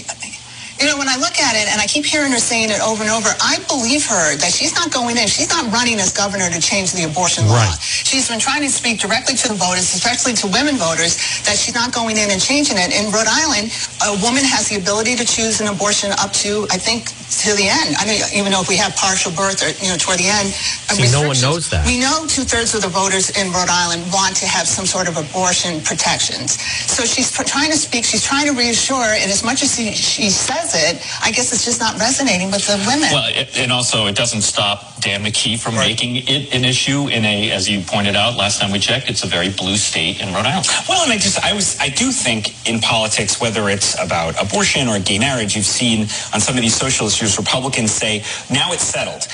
you 0.79 0.87
know, 0.87 0.97
when 0.97 1.09
I 1.11 1.17
look 1.19 1.35
at 1.39 1.55
it 1.59 1.67
and 1.67 1.81
I 1.81 1.85
keep 1.87 2.05
hearing 2.05 2.31
her 2.31 2.39
saying 2.39 2.69
it 2.71 2.79
over 2.79 3.03
and 3.03 3.11
over, 3.11 3.29
I 3.43 3.59
believe 3.67 4.05
her 4.07 4.35
that 4.39 4.51
she's 4.55 4.73
not 4.75 4.91
going 4.91 5.17
in. 5.17 5.27
She's 5.27 5.49
not 5.51 5.67
running 5.71 5.99
as 5.99 6.11
governor 6.15 6.49
to 6.49 6.59
change 6.61 6.93
the 6.93 7.03
abortion 7.03 7.47
law. 7.47 7.59
Right. 7.67 7.77
She's 7.81 8.27
been 8.29 8.39
trying 8.39 8.61
to 8.63 8.69
speak 8.71 8.99
directly 8.99 9.35
to 9.35 9.47
the 9.51 9.59
voters, 9.59 9.91
especially 9.93 10.33
to 10.39 10.47
women 10.47 10.77
voters, 10.79 11.19
that 11.43 11.57
she's 11.59 11.75
not 11.75 11.91
going 11.93 12.15
in 12.17 12.31
and 12.31 12.39
changing 12.39 12.77
it. 12.79 12.95
In 12.95 13.11
Rhode 13.11 13.27
Island, 13.27 13.75
a 14.07 14.15
woman 14.23 14.43
has 14.47 14.69
the 14.71 14.77
ability 14.79 15.15
to 15.19 15.25
choose 15.25 15.59
an 15.59 15.67
abortion 15.67 16.11
up 16.15 16.31
to, 16.41 16.65
I 16.71 16.77
think, 16.79 17.11
to 17.43 17.53
the 17.59 17.67
end. 17.69 17.93
I 17.99 18.07
don't 18.07 18.17
even 18.33 18.51
know 18.51 18.61
if 18.63 18.67
we 18.71 18.77
have 18.79 18.95
partial 18.95 19.31
birth 19.35 19.61
or, 19.61 19.69
you 19.83 19.91
know, 19.91 19.99
toward 19.99 20.17
the 20.17 20.31
end. 20.31 20.49
uh, 20.89 20.95
See, 20.97 21.11
no 21.11 21.27
one 21.27 21.37
knows 21.43 21.69
that. 21.69 21.85
We 21.85 21.99
know 21.99 22.25
two 22.25 22.41
thirds 22.47 22.73
of 22.73 22.81
the 22.81 22.89
voters 22.89 23.29
in 23.37 23.51
Rhode 23.53 23.69
Island 23.69 24.07
want 24.11 24.35
to 24.41 24.47
have 24.47 24.65
some 24.67 24.87
sort 24.87 25.07
of 25.07 25.15
abortion 25.19 25.79
protections. 25.83 26.57
So 26.89 27.05
she's 27.05 27.29
pr- 27.29 27.43
trying 27.45 27.69
to 27.69 27.77
speak, 27.77 28.03
she's 28.03 28.23
trying 28.25 28.47
to 28.47 28.53
reassure, 28.57 29.13
and 29.19 29.29
as 29.29 29.43
much 29.43 29.61
as 29.61 29.75
she, 29.75 29.91
she 29.93 30.29
says 30.33 30.68
it, 30.75 31.01
I 31.23 31.31
guess 31.31 31.53
it's 31.53 31.65
just 31.65 31.79
not 31.79 31.99
resonating 31.99 32.51
with 32.51 32.65
the 32.67 32.77
women. 32.87 33.09
Well, 33.11 33.29
it, 33.29 33.57
and 33.57 33.71
also 33.71 34.07
it 34.07 34.15
doesn't 34.15 34.41
stop 34.41 34.99
Dan 34.99 35.23
McKee 35.23 35.59
from 35.59 35.75
making 35.75 36.17
it 36.27 36.53
an 36.53 36.65
issue 36.65 37.07
in 37.07 37.23
a, 37.25 37.51
as 37.51 37.69
you 37.69 37.81
pointed 37.81 38.15
out 38.15 38.35
last 38.35 38.59
time 38.59 38.71
we 38.71 38.79
checked, 38.79 39.09
it's 39.09 39.23
a 39.23 39.27
very 39.27 39.49
blue 39.49 39.77
state 39.77 40.21
in 40.21 40.33
Rhode 40.33 40.45
Island. 40.45 40.67
Well, 40.87 41.03
and 41.03 41.11
I 41.11 41.17
just, 41.17 41.39
I 41.39 41.53
was, 41.53 41.79
I 41.79 41.89
do 41.89 42.11
think 42.11 42.67
in 42.67 42.79
politics, 42.79 43.39
whether 43.39 43.69
it's 43.69 43.99
about 43.99 44.41
abortion 44.41 44.87
or 44.87 44.99
gay 44.99 45.19
marriage, 45.19 45.55
you've 45.55 45.65
seen 45.65 46.01
on 46.33 46.39
some 46.39 46.55
of 46.55 46.61
these 46.61 46.75
social 46.75 47.07
issues, 47.07 47.37
Republicans 47.37 47.91
say, 47.91 48.23
now 48.51 48.71
it's 48.73 48.83
settled. 48.83 49.27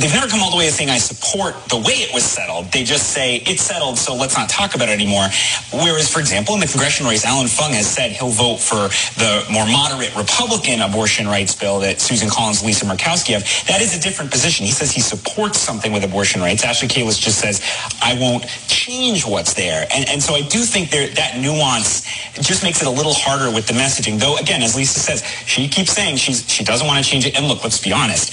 They've 0.00 0.14
never 0.14 0.28
come 0.28 0.40
all 0.40 0.50
the 0.50 0.56
way 0.56 0.66
to 0.66 0.72
saying, 0.72 0.90
I 0.90 0.98
support 0.98 1.54
the 1.68 1.76
way 1.76 2.06
it 2.06 2.14
was 2.14 2.22
settled. 2.22 2.70
They 2.72 2.84
just 2.84 3.10
say, 3.10 3.36
it's 3.46 3.62
settled, 3.62 3.98
so 3.98 4.14
let's 4.14 4.36
not 4.36 4.48
talk 4.48 4.74
about 4.74 4.88
it 4.88 4.92
anymore. 4.92 5.28
Whereas, 5.72 6.10
for 6.10 6.20
example, 6.20 6.54
in 6.54 6.60
the 6.60 6.66
congressional 6.66 7.10
race, 7.10 7.24
Alan 7.24 7.48
Fung 7.48 7.72
has 7.72 7.86
said 7.86 8.12
he'll 8.12 8.30
vote 8.30 8.58
for 8.58 8.88
the 9.18 9.44
more 9.50 9.66
moderate 9.66 10.14
Republican 10.16 10.77
abortion 10.82 11.26
rights 11.26 11.54
bill 11.54 11.80
that 11.80 12.00
Susan 12.00 12.28
Collins, 12.28 12.64
Lisa 12.64 12.84
Murkowski 12.84 13.34
have. 13.34 13.42
That 13.66 13.80
is 13.80 13.96
a 13.96 14.00
different 14.00 14.30
position. 14.30 14.66
He 14.66 14.72
says 14.72 14.90
he 14.90 15.00
supports 15.00 15.58
something 15.58 15.92
with 15.92 16.04
abortion 16.04 16.40
rights. 16.40 16.64
Ashley 16.64 16.88
Kalus 16.88 17.20
just 17.20 17.38
says, 17.38 17.62
I 18.02 18.18
won't 18.18 18.46
change 18.68 19.26
what's 19.26 19.54
there. 19.54 19.86
And, 19.92 20.08
and 20.08 20.22
so 20.22 20.34
I 20.34 20.42
do 20.42 20.60
think 20.60 20.90
there, 20.90 21.08
that 21.08 21.38
nuance 21.40 22.02
just 22.40 22.62
makes 22.62 22.82
it 22.82 22.88
a 22.88 22.90
little 22.90 23.14
harder 23.14 23.54
with 23.54 23.66
the 23.66 23.74
messaging. 23.74 24.18
Though, 24.18 24.36
again, 24.36 24.62
as 24.62 24.76
Lisa 24.76 24.98
says, 24.98 25.22
she 25.46 25.68
keeps 25.68 25.92
saying 25.92 26.16
she's 26.16 26.48
she 26.48 26.64
doesn't 26.64 26.86
want 26.86 27.04
to 27.04 27.08
change 27.08 27.26
it. 27.26 27.36
And 27.36 27.46
look, 27.46 27.62
let's 27.62 27.80
be 27.80 27.92
honest, 27.92 28.32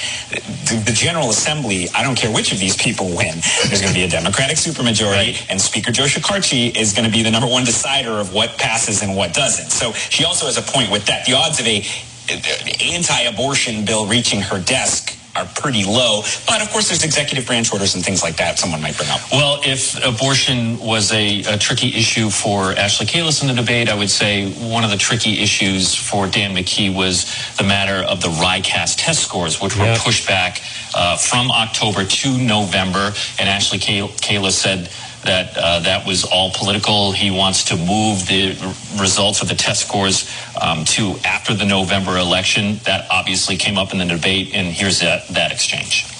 the, 0.70 0.82
the 0.86 0.92
General 0.92 1.30
Assembly, 1.30 1.88
I 1.96 2.04
don't 2.04 2.16
care 2.16 2.32
which 2.32 2.52
of 2.52 2.60
these 2.60 2.76
people 2.76 3.08
win, 3.08 3.36
there's 3.68 3.82
going 3.82 3.94
to 3.94 4.00
be 4.00 4.04
a 4.04 4.10
Democratic 4.10 4.58
supermajority, 4.58 5.46
and 5.50 5.60
Speaker 5.60 5.92
Joe 5.92 6.06
Shekarchi 6.06 6.76
is 6.76 6.94
going 6.94 7.06
to 7.06 7.12
be 7.12 7.24
the 7.24 7.32
number 7.32 7.48
one 7.48 7.66
decider 7.66 8.12
of 8.12 8.34
what 8.34 8.58
passes 8.58 9.02
and 9.02 9.16
what 9.16 9.34
doesn't. 9.34 9.72
So 9.72 9.92
she 9.94 10.24
also 10.26 10.46
has 10.46 10.58
a 10.58 10.62
point 10.62 10.92
with 10.92 11.06
that. 11.06 11.26
The 11.26 11.34
odds 11.34 11.60
of 11.60 11.68
a 11.68 11.84
anti-abortion 12.30 13.86
bill 13.86 14.06
reaching 14.06 14.42
her 14.42 14.60
desk 14.60 15.18
are 15.36 15.46
pretty 15.56 15.84
low. 15.84 16.22
But 16.48 16.62
of 16.62 16.70
course, 16.70 16.88
there's 16.88 17.04
executive 17.04 17.46
branch 17.46 17.72
orders 17.72 17.96
and 17.96 18.04
things 18.04 18.24
like 18.24 18.38
that 18.38 18.58
someone 18.58 18.82
might 18.82 18.98
bring 18.98 19.10
up. 19.10 19.20
Well, 19.32 19.60
if 19.66 20.04
abortion 20.06 20.80
was 20.80 21.12
a, 21.12 21.42
a, 21.42 21.58
tricky 21.58 21.90
issue 21.90 22.30
for 22.30 22.72
Ashley 22.74 23.06
Kalus 23.06 23.42
in 23.42 23.48
the 23.48 23.54
debate, 23.54 23.90
I 23.90 23.96
would 23.96 24.10
say 24.10 24.52
one 24.72 24.84
of 24.84 24.92
the 24.92 24.98
tricky 24.98 25.42
issues 25.42 25.94
for 25.94 26.28
Dan 26.28 26.56
McKee 26.56 26.94
was 26.94 27.26
the 27.58 27.64
matter 27.64 28.06
of 28.08 28.22
the 28.22 28.30
RICAS 28.30 28.96
test 28.98 29.24
scores, 29.24 29.62
which 29.62 29.76
were 29.78 29.86
yep. 29.86 30.00
pushed 30.00 30.28
back 30.28 30.62
uh, 30.94 31.18
from 31.18 31.52
October 31.52 32.06
to 32.06 32.38
November. 32.38 33.12
And 33.38 33.50
Ashley 33.50 33.80
Kalus 33.80 34.54
said 34.54 34.90
that 35.26 35.58
uh, 35.58 35.80
that 35.82 36.06
was 36.06 36.24
all 36.24 36.52
political. 36.52 37.12
He 37.12 37.32
wants 37.32 37.66
to 37.66 37.76
move 37.76 38.26
the 38.28 38.56
results 39.00 39.42
of 39.42 39.50
the 39.50 39.56
test 39.56 39.88
scores 39.88 40.32
um, 40.62 40.86
to 40.86 41.18
after 41.26 41.54
the 41.54 41.66
November 41.66 42.18
election. 42.18 42.78
That 42.86 43.08
obviously 43.12 43.58
came 43.58 43.78
up 43.78 43.92
in 43.92 44.00
the 44.00 44.06
debate, 44.06 44.54
and 44.54 44.68
here's 44.68 45.00
that, 45.00 45.28
that 45.30 45.52
exchange. 45.52 46.15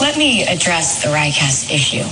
Let 0.00 0.18
me 0.18 0.42
address 0.42 1.02
the 1.04 1.10
RICAS 1.10 1.70
issue. 1.70 2.02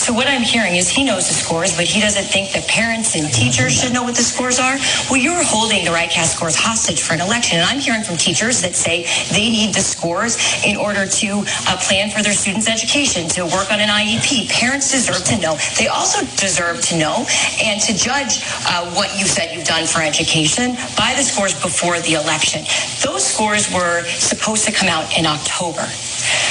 So 0.00 0.12
what 0.12 0.26
I'm 0.26 0.40
hearing 0.40 0.76
is 0.76 0.88
he 0.88 1.04
knows 1.04 1.28
the 1.28 1.34
scores, 1.34 1.76
but 1.76 1.84
he 1.84 2.00
doesn't 2.00 2.24
think 2.24 2.52
that 2.52 2.66
parents 2.66 3.14
and 3.14 3.32
teachers 3.32 3.78
should 3.78 3.92
know 3.92 4.02
what 4.02 4.16
the 4.16 4.22
scores 4.22 4.58
are. 4.58 4.78
Well, 5.10 5.20
you're 5.20 5.44
holding 5.44 5.84
the 5.84 5.90
RICAS 5.90 6.32
scores 6.32 6.56
hostage 6.56 7.02
for 7.02 7.12
an 7.12 7.20
election. 7.20 7.58
And 7.58 7.68
I'm 7.68 7.78
hearing 7.78 8.02
from 8.02 8.16
teachers 8.16 8.62
that 8.62 8.74
say 8.74 9.04
they 9.32 9.50
need 9.50 9.74
the 9.74 9.84
scores 9.84 10.40
in 10.64 10.76
order 10.76 11.06
to 11.06 11.44
uh, 11.68 11.76
plan 11.84 12.08
for 12.10 12.22
their 12.22 12.32
students' 12.32 12.68
education, 12.68 13.28
to 13.36 13.44
work 13.44 13.70
on 13.70 13.80
an 13.80 13.88
IEP. 13.88 14.48
Parents 14.48 14.90
deserve 14.90 15.22
to 15.24 15.36
know. 15.38 15.56
They 15.76 15.88
also 15.88 16.24
deserve 16.40 16.80
to 16.88 16.98
know 16.98 17.26
and 17.60 17.80
to 17.82 17.92
judge 17.92 18.40
uh, 18.64 18.88
what 18.96 19.12
you 19.18 19.26
said 19.26 19.54
you've 19.54 19.68
done 19.68 19.84
for 19.84 20.00
education 20.00 20.72
by 20.96 21.12
the 21.16 21.22
scores 21.22 21.52
before 21.60 22.00
the 22.00 22.14
election. 22.14 22.64
Those 23.04 23.26
scores 23.26 23.68
were 23.72 24.04
supposed 24.08 24.64
to 24.64 24.72
come 24.72 24.88
out 24.88 25.04
in 25.18 25.26
October. 25.26 25.84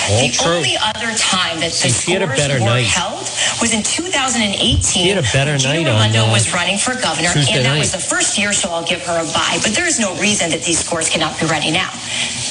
All 0.06 0.22
the 0.22 0.30
true. 0.30 0.52
only 0.54 0.75
other 0.82 1.12
time 1.18 1.60
that 1.60 1.72
the 1.72 1.90
See, 1.90 2.18
scores 2.18 2.48
were 2.48 2.60
night. 2.60 2.86
held 2.88 3.24
was 3.62 3.74
in 3.74 3.84
2018. 3.84 4.82
She 4.84 5.10
had 5.10 5.18
a 5.18 5.28
better 5.34 5.58
Gina 5.58 5.84
night 5.84 5.86
Raimondo 5.88 6.24
on, 6.24 6.30
uh, 6.30 6.34
was 6.34 6.54
running 6.54 6.78
for 6.78 6.94
governor, 6.96 7.32
Tuesday 7.32 7.56
and 7.62 7.66
that 7.66 7.74
night. 7.78 7.80
was 7.80 7.92
the 7.92 8.00
first 8.04 8.38
year, 8.38 8.54
so 8.54 8.70
I'll 8.72 8.86
give 8.86 9.02
her 9.06 9.18
a 9.20 9.26
bye. 9.34 9.60
But 9.64 9.74
there 9.76 9.88
is 9.88 10.00
no 10.00 10.16
reason 10.18 10.50
that 10.52 10.64
these 10.64 10.80
scores 10.80 11.10
cannot 11.10 11.40
be 11.40 11.46
ready 11.48 11.72
now. 11.72 11.92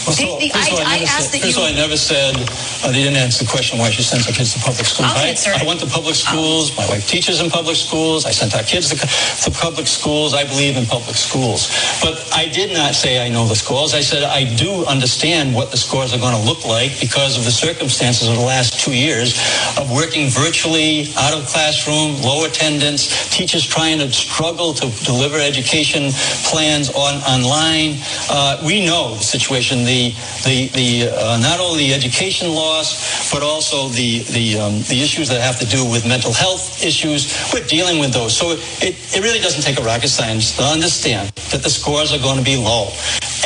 Well, 0.07 0.13
so, 0.17 0.37
the- 0.39 0.51
first 0.53 0.69
of 0.73 0.79
all, 0.79 0.85
I- 0.85 0.97
I 0.97 0.99
never 1.01 1.17
said, 1.23 1.41
first 1.41 1.57
of 1.59 1.65
I 1.65 1.73
never 1.73 1.97
said 1.97 2.37
uh, 2.85 2.93
they 2.93 3.03
didn't 3.03 3.17
answer 3.17 3.45
the 3.45 3.51
question 3.51 3.79
why 3.79 3.89
she 3.91 4.03
sends 4.03 4.27
her 4.27 4.33
kids 4.33 4.53
to 4.53 4.61
public 4.61 4.85
schools. 4.87 5.09
I'll 5.13 5.25
I, 5.25 5.29
answer. 5.29 5.53
I 5.57 5.65
went 5.65 5.81
to 5.81 5.87
public 5.87 6.15
schools. 6.15 6.77
My 6.77 6.87
wife 6.89 7.09
teaches 7.09 7.41
in 7.41 7.49
public 7.51 7.77
schools. 7.77 8.27
I 8.27 8.31
sent 8.31 8.55
our 8.55 8.63
kids 8.63 8.91
to, 8.91 8.97
to 8.97 9.51
public 9.59 9.87
schools. 9.87 10.35
I 10.35 10.45
believe 10.45 10.77
in 10.77 10.85
public 10.87 11.17
schools. 11.17 11.69
But 12.03 12.21
I 12.35 12.47
did 12.49 12.73
not 12.73 12.95
say 12.95 13.25
I 13.25 13.29
know 13.29 13.47
the 13.49 13.57
scores. 13.57 13.95
I 13.95 14.01
said 14.01 14.23
I 14.25 14.45
do 14.45 14.85
understand 14.87 15.55
what 15.55 15.71
the 15.71 15.77
scores 15.79 16.13
are 16.13 16.19
going 16.19 16.37
to 16.37 16.45
look 16.45 16.65
like 16.67 17.01
because 17.01 17.39
of 17.39 17.45
the 17.45 17.51
circumstances 17.51 18.14
of 18.23 18.37
the 18.37 18.45
last 18.45 18.81
two 18.81 18.95
years 18.95 19.35
of 19.79 19.91
working 19.91 20.29
virtually 20.29 21.09
out 21.19 21.35
of 21.35 21.47
classroom, 21.47 22.21
low 22.23 22.45
attendance, 22.45 23.29
teachers 23.31 23.67
trying 23.67 23.99
to 23.99 24.13
struggle 24.13 24.73
to 24.75 24.87
deliver 25.05 25.39
education 25.39 26.11
plans 26.45 26.91
on 26.91 27.15
online. 27.27 27.99
Uh, 28.31 28.63
we 28.65 28.85
know 28.85 29.15
the 29.17 29.25
situation, 29.25 29.85
the 29.85 30.11
the 30.45 30.69
the 30.75 31.11
uh, 31.11 31.39
not 31.39 31.61
only 31.61 31.89
the 31.89 31.95
education 31.95 32.55
loss, 32.55 33.33
but 33.33 33.43
also 33.43 33.89
the 33.89 34.21
the 34.37 34.59
um, 34.59 34.83
the 34.93 35.03
issues 35.03 35.29
that 35.29 35.41
have 35.41 35.59
to 35.59 35.67
do 35.67 35.85
with 35.91 36.07
mental 36.07 36.33
health 36.33 36.83
issues. 36.85 37.33
We're 37.53 37.67
dealing 37.67 37.99
with 37.99 38.13
those, 38.13 38.37
so 38.37 38.53
it 38.53 38.95
it 39.17 39.23
really 39.23 39.41
doesn't 39.41 39.63
take 39.63 39.79
a 39.79 39.83
rocket 39.83 40.09
science 40.09 40.57
to 40.57 40.63
understand 40.63 41.31
that 41.51 41.63
the 41.63 41.71
scores 41.71 42.13
are 42.13 42.21
going 42.21 42.39
to 42.39 42.45
be 42.45 42.57
low, 42.57 42.93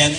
and. 0.01 0.15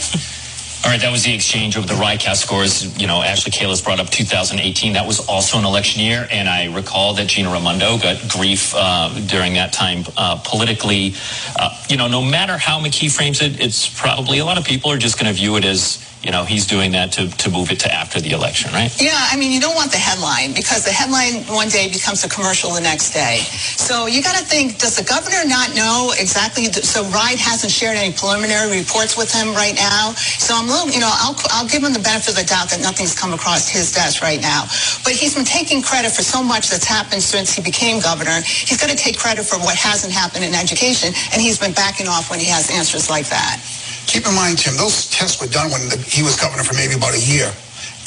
All 0.81 0.89
right, 0.89 1.01
that 1.01 1.11
was 1.11 1.23
the 1.23 1.33
exchange 1.33 1.75
over 1.77 1.85
the 1.85 1.93
RICAS 1.95 2.37
scores. 2.37 2.97
You 2.99 3.05
know, 3.05 3.21
Ashley 3.21 3.51
Kalus 3.51 3.83
brought 3.83 3.99
up 3.99 4.09
2018. 4.09 4.93
That 4.93 5.05
was 5.05 5.27
also 5.27 5.59
an 5.59 5.65
election 5.65 6.01
year, 6.01 6.25
and 6.31 6.47
I 6.47 6.73
recall 6.73 7.13
that 7.15 7.27
Gina 7.27 7.51
Raimondo 7.51 7.97
got 7.97 8.29
grief 8.29 8.73
uh, 8.75 9.13
during 9.27 9.53
that 9.55 9.73
time 9.73 10.05
uh, 10.15 10.41
politically. 10.43 11.15
Uh, 11.59 11.77
you 11.89 11.97
know, 11.97 12.07
no 12.07 12.21
matter 12.21 12.57
how 12.57 12.79
McKee 12.79 13.13
frames 13.13 13.41
it, 13.41 13.59
it's 13.59 13.89
probably 13.89 14.39
a 14.39 14.45
lot 14.45 14.57
of 14.57 14.63
people 14.63 14.89
are 14.89 14.97
just 14.97 15.19
going 15.19 15.27
to 15.27 15.37
view 15.37 15.57
it 15.57 15.65
as 15.65 16.08
you 16.23 16.31
know 16.31 16.43
he's 16.43 16.67
doing 16.67 16.91
that 16.91 17.11
to, 17.13 17.29
to 17.37 17.49
move 17.49 17.71
it 17.71 17.79
to 17.81 17.89
after 17.93 18.19
the 18.19 18.31
election, 18.31 18.71
right? 18.73 18.91
Yeah, 18.99 19.15
I 19.15 19.37
mean, 19.39 19.51
you 19.51 19.61
don't 19.61 19.75
want 19.75 19.91
the 19.91 19.97
headline 20.01 20.53
because 20.53 20.83
the 20.83 20.91
headline 20.91 21.47
one 21.47 21.69
day 21.69 21.87
becomes 21.87 22.23
a 22.25 22.29
commercial 22.29 22.73
the 22.75 22.81
next 22.81 23.13
day. 23.13 23.39
So 23.79 24.07
you 24.07 24.21
got 24.21 24.35
to 24.35 24.43
think, 24.43 24.79
does 24.79 24.97
the 24.99 25.03
governor 25.07 25.47
not 25.47 25.73
know 25.75 26.11
exactly? 26.19 26.65
So 26.71 27.07
Ride 27.15 27.39
hasn't 27.39 27.71
shared 27.71 27.95
any 27.95 28.11
preliminary 28.13 28.79
reports 28.83 29.15
with 29.15 29.31
him 29.31 29.55
right 29.55 29.75
now. 29.75 30.11
So 30.17 30.55
I'm 30.55 30.67
a 30.67 30.71
little, 30.71 30.89
you 30.91 30.99
know, 30.99 31.11
I'll, 31.11 31.35
I'll 31.55 31.67
give 31.67 31.83
him 31.83 31.93
the 31.93 32.03
benefit 32.03 32.35
of 32.35 32.35
the 32.35 32.43
doubt 32.47 32.69
that 32.75 32.81
nothing's 32.83 33.15
come 33.15 33.31
across 33.33 33.69
his 33.71 33.91
desk 33.91 34.21
right 34.21 34.41
now. 34.41 34.67
But 35.07 35.15
he's 35.15 35.35
been 35.35 35.47
taking 35.47 35.81
credit 35.81 36.11
for 36.11 36.23
so 36.23 36.43
much 36.43 36.69
that's 36.69 36.85
happened 36.85 37.23
since 37.23 37.55
he 37.55 37.63
became 37.63 38.01
governor. 38.03 38.43
He's 38.43 38.79
got 38.79 38.89
to 38.91 38.97
take 38.99 39.17
credit 39.17 39.45
for 39.47 39.55
what 39.59 39.75
hasn't 39.79 40.11
happened 40.11 40.43
in 40.43 40.53
education, 40.53 41.15
and 41.31 41.41
he's 41.41 41.57
been 41.57 41.73
backing 41.73 42.07
off 42.07 42.29
when 42.29 42.39
he 42.39 42.45
has 42.47 42.69
answers 42.71 43.09
like 43.09 43.29
that. 43.29 43.63
Keep 44.09 44.25
in 44.25 44.33
mind, 44.33 44.57
Tim, 44.57 44.73
those 44.75 45.05
tests 45.13 45.37
were 45.37 45.47
done 45.47 45.69
when 45.69 45.85
the, 45.89 45.97
he 46.01 46.25
was 46.25 46.33
governor 46.33 46.63
for 46.65 46.73
maybe 46.73 46.97
about 46.97 47.13
a 47.13 47.21
year. 47.21 47.45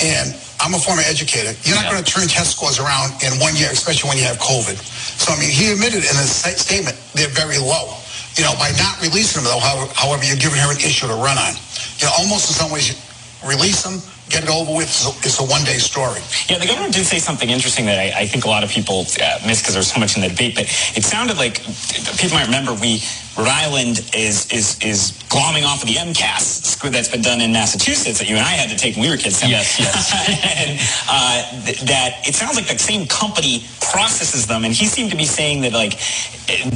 And 0.03 0.35
I'm 0.59 0.75
a 0.75 0.83
former 0.83 1.03
educator. 1.07 1.55
You're 1.63 1.79
not 1.79 1.87
Yeah. 1.87 1.95
going 1.95 2.03
to 2.05 2.11
turn 2.11 2.27
test 2.27 2.59
scores 2.59 2.83
around 2.83 3.15
in 3.23 3.39
one 3.39 3.55
year, 3.55 3.71
especially 3.71 4.11
when 4.11 4.19
you 4.19 4.25
have 4.27 4.39
COVID. 4.43 4.75
So, 4.83 5.31
I 5.33 5.39
mean, 5.39 5.51
he 5.51 5.71
admitted 5.71 6.03
in 6.03 6.15
his 6.19 6.31
statement 6.59 6.99
they're 7.15 7.31
very 7.31 7.59
low. 7.59 7.95
You 8.35 8.43
know, 8.43 8.55
by 8.59 8.75
not 8.83 8.99
releasing 9.01 9.45
them, 9.45 9.53
though, 9.53 9.61
how- 9.63 9.91
however, 9.95 10.25
you're 10.25 10.41
giving 10.43 10.59
her 10.59 10.73
an 10.73 10.81
issue 10.81 11.07
to 11.07 11.15
run 11.15 11.39
on. 11.39 11.55
You 11.99 12.07
know, 12.11 12.13
almost 12.19 12.51
in 12.51 12.57
some 12.57 12.71
ways, 12.71 12.95
release 13.47 13.83
them, 13.83 14.01
get 14.31 14.45
it 14.45 14.51
over 14.51 14.73
with. 14.75 14.89
It's 14.89 15.41
a, 15.41 15.45
one-day 15.45 15.79
story. 15.79 16.21
Yeah, 16.49 16.59
the 16.59 16.67
governor 16.67 16.91
did 16.91 17.05
say 17.05 17.19
something 17.19 17.51
interesting 17.51 17.87
that 17.87 17.99
I, 17.99 18.23
I 18.23 18.27
think 18.27 18.45
a 18.45 18.49
lot 18.49 18.65
of 18.65 18.71
people 18.71 19.01
uh, 19.21 19.39
miss 19.47 19.61
because 19.61 19.75
there's 19.75 19.93
so 19.93 20.01
much 20.01 20.17
in 20.17 20.23
the 20.23 20.29
debate. 20.29 20.55
But 20.55 20.65
it 20.97 21.05
sounded 21.05 21.37
like 21.37 21.63
people 22.19 22.37
might 22.39 22.47
remember 22.47 22.73
we 22.75 23.03
Rhode 23.37 23.49
Island 23.49 23.99
is 24.15 24.51
is 24.53 24.79
is 24.83 25.13
glomming 25.29 25.65
off 25.65 25.83
of 25.83 25.89
the 25.89 25.95
MCAS 25.97 26.63
that's 26.91 27.09
been 27.09 27.23
done 27.23 27.41
in 27.41 27.53
Massachusetts 27.53 28.19
that 28.19 28.29
you 28.29 28.37
and 28.37 28.45
I 28.45 28.51
had 28.51 28.69
to 28.71 28.77
take 28.77 28.97
when 28.97 29.05
we 29.05 29.11
were 29.11 29.17
kids. 29.17 29.41
Tim. 29.41 29.51
Yes, 29.51 29.79
yes. 29.79 30.13
and 30.59 30.79
uh, 31.09 31.65
th- 31.65 31.81
that 31.83 32.29
it 32.29 32.35
sounds 32.35 32.57
like 32.57 32.67
the 32.67 32.79
same 32.79 33.07
company 33.07 33.65
processes 33.81 34.47
them, 34.47 34.65
and 34.65 34.75
he 34.75 34.87
seemed 34.87 35.11
to 35.11 35.17
be 35.17 35.25
saying 35.25 35.63
that 35.63 35.73
like 35.73 35.93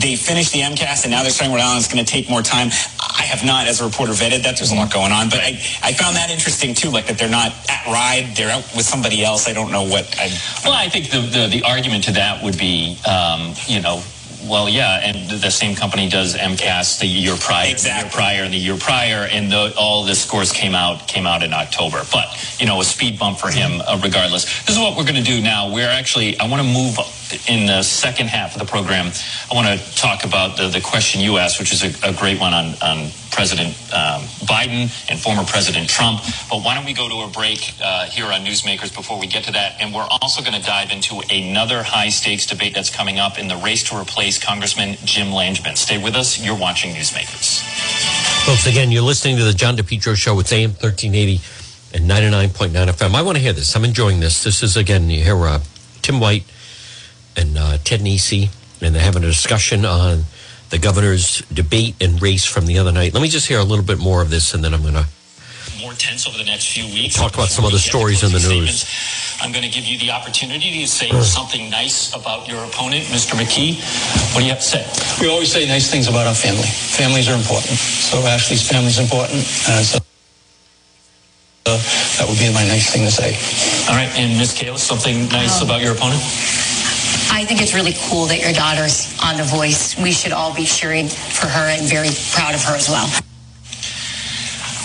they 0.01 0.17
finished 0.17 0.53
the 0.53 0.61
MCAS 0.61 1.05
and 1.05 1.11
now 1.11 1.23
they're 1.23 1.31
starting 1.31 1.55
Rhode 1.55 1.63
Island. 1.63 1.85
It's 1.85 1.93
going 1.93 2.05
to 2.05 2.11
take 2.11 2.31
more 2.31 2.43
time. 2.43 2.71
I 3.19 3.23
have 3.23 3.45
not, 3.45 3.67
as 3.67 3.81
a 3.81 3.85
reporter, 3.85 4.13
vetted 4.13 4.43
that. 4.45 4.57
There's 4.57 4.73
a 4.73 4.75
lot 4.75 4.93
going 4.93 5.13
on, 5.13 5.29
but 5.29 5.41
I, 5.41 5.59
I 5.83 5.93
found 5.93 6.17
that 6.17 6.31
interesting 6.31 6.75
too. 6.75 6.91
Like 6.91 7.07
that 7.07 7.19
they're 7.19 7.31
not 7.31 7.53
at 7.69 7.87
Ride, 7.87 8.37
they're 8.37 8.51
out 8.51 8.65
with 8.77 8.85
somebody 8.85 9.25
else. 9.25 9.49
I 9.49 9.53
don't 9.53 9.73
know 9.73 9.85
what. 9.85 10.05
I, 10.19 10.29
Well, 10.65 10.75
I 10.75 10.89
think 10.89 11.11
the, 11.11 11.21
the, 11.21 11.49
the 11.49 11.63
argument 11.63 12.05
to 12.05 12.13
that 12.13 12.43
would 12.43 12.59
be, 12.59 12.99
um, 13.09 13.55
you 13.67 13.81
know, 13.81 14.03
well, 14.49 14.69
yeah, 14.69 15.01
and 15.03 15.29
the 15.29 15.51
same 15.51 15.75
company 15.77 16.09
does 16.09 16.35
MCAS 16.37 17.01
the 17.01 17.07
year 17.07 17.37
prior, 17.37 17.71
Exactly. 17.71 18.03
the 18.03 18.07
year 18.07 18.11
prior, 18.13 18.43
and 18.45 18.55
the 18.55 18.59
year 18.59 18.77
prior, 18.77 19.29
and 19.31 19.51
the, 19.53 19.75
all 19.77 20.05
the 20.05 20.15
scores 20.15 20.53
came 20.53 20.75
out 20.75 21.07
came 21.09 21.27
out 21.27 21.43
in 21.43 21.53
October. 21.53 22.03
But 22.13 22.27
you 22.61 22.67
know, 22.67 22.81
a 22.81 22.85
speed 22.85 23.19
bump 23.19 23.39
for 23.39 23.51
him, 23.51 23.81
uh, 23.87 24.01
regardless. 24.03 24.45
This 24.65 24.77
is 24.77 24.79
what 24.79 24.97
we're 24.97 25.05
going 25.05 25.17
to 25.17 25.23
do 25.23 25.41
now. 25.41 25.73
We're 25.73 25.89
actually, 25.89 26.39
I 26.39 26.49
want 26.49 26.63
to 26.63 26.69
move 26.69 26.97
in 27.49 27.67
the 27.67 27.83
second 27.83 28.29
half 28.29 28.55
of 28.55 28.61
the 28.61 28.67
program. 28.67 29.11
I 29.51 29.55
want 29.55 29.67
to 29.81 29.97
talk 29.97 30.25
about 30.25 30.57
the, 30.57 30.69
the 30.69 30.81
question 30.81 31.21
you 31.21 31.39
asked, 31.39 31.59
which 31.59 31.73
is 31.73 31.83
a, 31.83 32.09
a 32.09 32.13
great 32.13 32.39
one 32.41 32.55
on 32.55 32.75
on 32.83 33.11
President 33.37 33.77
um, 33.93 34.25
Biden 34.49 34.89
and 35.11 35.21
former 35.21 35.45
President 35.45 35.91
Trump. 35.91 36.23
But 36.49 36.65
why 36.65 36.75
don't 36.75 36.87
we 36.87 36.95
go 36.95 37.07
to 37.07 37.29
a 37.29 37.29
break 37.29 37.75
uh, 37.83 38.07
here 38.07 38.25
on 38.25 38.41
Newsmakers 38.41 38.95
before 38.95 39.21
we 39.21 39.27
get 39.27 39.45
to 39.45 39.53
that? 39.53 39.77
And 39.79 39.95
we're 39.95 40.09
also 40.23 40.41
going 40.41 40.59
to 40.59 40.67
dive 40.67 40.91
into 40.91 41.21
another 41.31 41.83
high 41.83 42.09
stakes 42.09 42.47
debate 42.47 42.75
that's 42.75 42.89
coming 42.89 43.19
up 43.19 43.39
in 43.39 43.47
the 43.47 43.57
race 43.57 43.83
to 43.91 44.01
replace 44.01 44.43
Congressman 44.43 44.97
Jim 45.05 45.29
Langevin. 45.29 45.77
Stay 45.77 46.03
with 46.03 46.17
us. 46.17 46.43
You're 46.43 46.59
watching 46.59 46.95
Newsmakers. 46.95 47.61
Folks, 48.47 48.67
again, 48.67 48.91
you're 48.91 49.03
listening 49.03 49.37
to 49.37 49.45
the 49.45 49.53
John 49.53 49.77
DePetro 49.77 50.17
Show. 50.17 50.41
It's 50.41 50.53
AM 50.53 50.71
1380 50.71 51.41
and 51.93 52.11
99.9 52.11 52.89
FM. 52.89 53.15
I 53.15 53.21
want 53.21 53.37
to 53.37 53.43
hear 53.43 53.53
this. 53.53 53.77
I'm 53.77 53.85
enjoying 53.85 54.21
this. 54.21 54.45
This 54.45 54.63
is, 54.63 54.79
again, 54.79 55.11
you 55.11 55.23
hear 55.23 55.37
uh, 55.47 55.61
Tim 56.01 56.21
White 56.21 56.45
and 57.37 57.59
uh, 57.59 57.77
Ted 57.85 58.01
Nesi, 58.01 58.49
and 58.81 58.95
they're 58.95 59.03
having 59.03 59.25
a 59.25 59.27
discussion 59.27 59.85
on 59.85 60.25
the 60.71 60.79
governor's 60.79 61.43
debate 61.53 61.95
and 62.01 62.21
race 62.21 62.45
from 62.45 62.67
the 62.67 62.79
other 62.79 62.93
night. 62.93 63.15
Let 63.15 63.23
me 63.23 63.29
just 63.29 63.47
hear 63.47 63.59
a 63.59 63.65
little 63.65 63.85
bit 63.85 63.99
more 63.99 64.23
of 64.23 64.31
this, 64.31 64.55
and 64.55 64.63
then 64.65 64.75
I'm 64.75 64.83
going 64.83 64.95
to 64.95 65.07
more 65.81 65.95
tense 65.95 66.27
over 66.27 66.37
the 66.37 66.45
next 66.45 66.73
few 66.73 66.85
weeks. 66.87 67.15
Talk 67.15 67.35
about 67.35 67.49
some 67.49 67.63
Before 67.63 67.79
other 67.79 67.79
we 67.79 67.87
get 67.87 67.93
to 67.93 67.95
stories 67.95 68.23
in 68.27 68.33
the 68.33 68.43
news. 68.43 68.91
I'm 69.41 69.53
going 69.53 69.63
to 69.63 69.71
give 69.71 69.85
you 69.85 69.99
the 69.99 70.11
opportunity 70.11 70.83
to 70.83 70.89
say 70.89 71.11
something 71.21 71.71
nice 71.71 72.15
about 72.15 72.49
your 72.49 72.65
opponent, 72.65 73.05
Mr. 73.13 73.39
McKee. 73.39 73.79
What 74.35 74.41
do 74.41 74.47
you 74.47 74.51
have 74.51 74.65
to 74.65 74.67
say? 74.67 74.83
We 75.21 75.29
always 75.29 75.53
say 75.53 75.67
nice 75.69 75.91
things 75.91 76.09
about 76.09 76.27
our 76.27 76.35
family. 76.35 76.67
Families 76.67 77.29
are 77.29 77.37
important. 77.37 77.79
So 77.79 78.19
Ashley's 78.27 78.67
family 78.67 78.89
is 78.89 78.99
important. 78.99 79.45
And 79.69 79.85
so 79.85 79.99
uh, 81.67 81.79
that 82.19 82.27
would 82.27 82.39
be 82.39 82.51
my 82.55 82.67
nice 82.67 82.91
thing 82.91 83.05
to 83.05 83.13
say. 83.13 83.37
All 83.91 83.95
right, 83.95 84.11
and 84.19 84.39
Ms. 84.39 84.59
Kalus, 84.59 84.79
something 84.79 85.29
nice 85.29 85.63
about 85.63 85.83
your 85.83 85.95
opponent? 85.95 86.23
I 87.37 87.45
think 87.45 87.61
it's 87.61 87.75
really 87.75 87.93
cool 88.09 88.25
that 88.33 88.41
your 88.41 88.55
daughter's 88.55 89.15
on 89.23 89.37
The 89.37 89.43
Voice. 89.43 89.95
We 90.01 90.11
should 90.11 90.33
all 90.33 90.55
be 90.55 90.65
cheering 90.65 91.07
for 91.07 91.47
her 91.47 91.69
and 91.69 91.87
very 91.87 92.09
proud 92.33 92.55
of 92.55 92.65
her 92.65 92.75
as 92.75 92.89
well. 92.89 93.07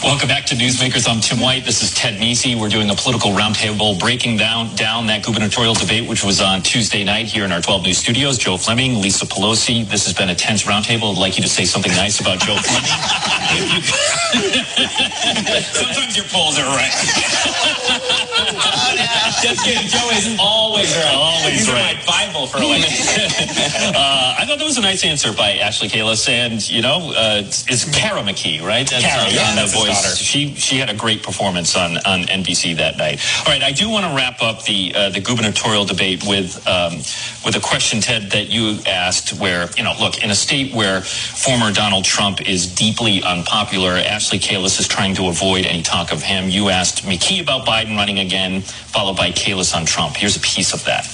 Welcome 0.04 0.28
back 0.28 0.46
to 0.48 0.56
Newsmakers. 0.56 1.08
I'm 1.08 1.22
Tim 1.22 1.40
White. 1.40 1.64
This 1.64 1.82
is 1.82 1.94
Ted 1.94 2.20
Nesi. 2.20 2.60
We're 2.60 2.68
doing 2.68 2.90
a 2.90 2.96
political 2.96 3.32
roundtable 3.32 3.98
breaking 3.98 4.36
down 4.36 4.76
down 4.76 5.08
that 5.08 5.24
gubernatorial 5.24 5.76
debate, 5.76 6.10
which 6.10 6.26
was 6.26 6.42
on 6.42 6.62
Tuesday 6.62 7.06
night 7.06 7.28
here 7.28 7.46
in 7.46 7.54
our 7.54 7.62
12 7.62 7.84
News 7.84 8.00
studios. 8.00 8.38
Joe 8.38 8.58
Fleming, 8.58 9.00
Lisa 9.00 9.26
Pelosi. 9.26 9.88
This 9.88 10.04
has 10.04 10.14
been 10.14 10.28
a 10.28 10.36
tense 10.36 10.64
roundtable. 10.64 11.14
I'd 11.14 11.20
like 11.20 11.38
you 11.38 11.44
to 11.44 11.50
say 11.50 11.64
something 11.64 11.94
nice 11.94 12.20
about 12.20 12.40
Joe 12.40 12.58
Fleming. 12.58 12.92
Sometimes 15.72 16.18
your 16.18 16.26
polls 16.26 16.60
are 16.60 16.68
right. 16.68 16.92
Just 19.42 19.64
kidding. 19.64 19.88
Joe 19.88 20.10
is 20.12 20.38
always 20.40 20.96
right. 20.96 21.16
Always 21.16 21.68
are 21.70 21.74
right. 21.74 21.98
my 21.98 22.06
Bible 22.06 22.48
for 22.48 22.58
election. 22.58 23.26
uh, 23.96 24.36
I 24.38 24.46
thought 24.46 24.60
that 24.60 24.66
was 24.66 24.78
a 24.78 24.82
nice 24.82 25.04
answer 25.04 25.34
by 25.34 25.54
Ashley 25.58 25.88
Kalus, 25.88 26.28
and 26.30 26.68
you 26.70 26.82
know, 26.82 27.14
uh, 27.16 27.42
it's, 27.44 27.86
Kara 27.96 28.22
McKee, 28.22 28.62
right? 28.62 28.88
That's 28.90 29.04
Kara, 29.04 29.30
yeah, 29.32 29.50
the 29.52 29.62
that's 29.62 29.74
voice. 29.74 30.04
daughter. 30.04 30.16
She 30.16 30.54
she 30.56 30.78
had 30.78 30.90
a 30.90 30.96
great 30.96 31.24
performance 31.24 31.76
on 31.76 31.98
on 32.06 32.24
NBC 32.24 32.78
that 32.78 32.98
night. 32.98 33.20
All 33.40 33.52
right, 33.52 33.64
I 33.64 33.72
do 33.72 33.90
want 33.90 34.06
to 34.06 34.16
wrap 34.16 34.42
up 34.42 34.64
the 34.66 34.94
uh, 34.96 35.10
the 35.10 35.22
gubernatorial 35.22 35.86
debate 35.86 36.24
with 36.28 36.68
um, 36.68 36.98
with 37.46 37.56
a 37.56 37.62
question, 37.62 38.02
Ted, 38.02 38.32
that 38.32 38.50
you 38.50 38.80
asked. 38.86 39.40
Where 39.40 39.70
you 39.78 39.84
know, 39.84 39.94
look, 40.00 40.24
in 40.24 40.30
a 40.30 40.36
state 40.36 40.74
where 40.74 41.02
former 41.02 41.72
Donald 41.72 42.06
Trump 42.06 42.48
is 42.48 42.68
deeply 42.68 43.24
unpopular, 43.24 43.92
Ashley 43.92 44.40
Kalus 44.40 44.80
is 44.80 44.88
trying 44.88 45.16
to 45.16 45.28
avoid 45.28 45.66
any 45.66 45.82
talk 45.82 46.12
of 46.12 46.22
him. 46.22 46.50
You 46.50 46.70
asked 46.70 47.04
McKee 47.06 47.42
about 47.42 47.66
Biden 47.66 47.96
running 47.96 48.20
again, 48.20 48.51
followed 48.60 49.16
by 49.16 49.32
Kalus 49.32 49.74
on 49.74 49.86
Trump. 49.86 50.18
Here's 50.18 50.36
a 50.36 50.42
piece 50.42 50.74
of 50.74 50.84
that. 50.84 51.08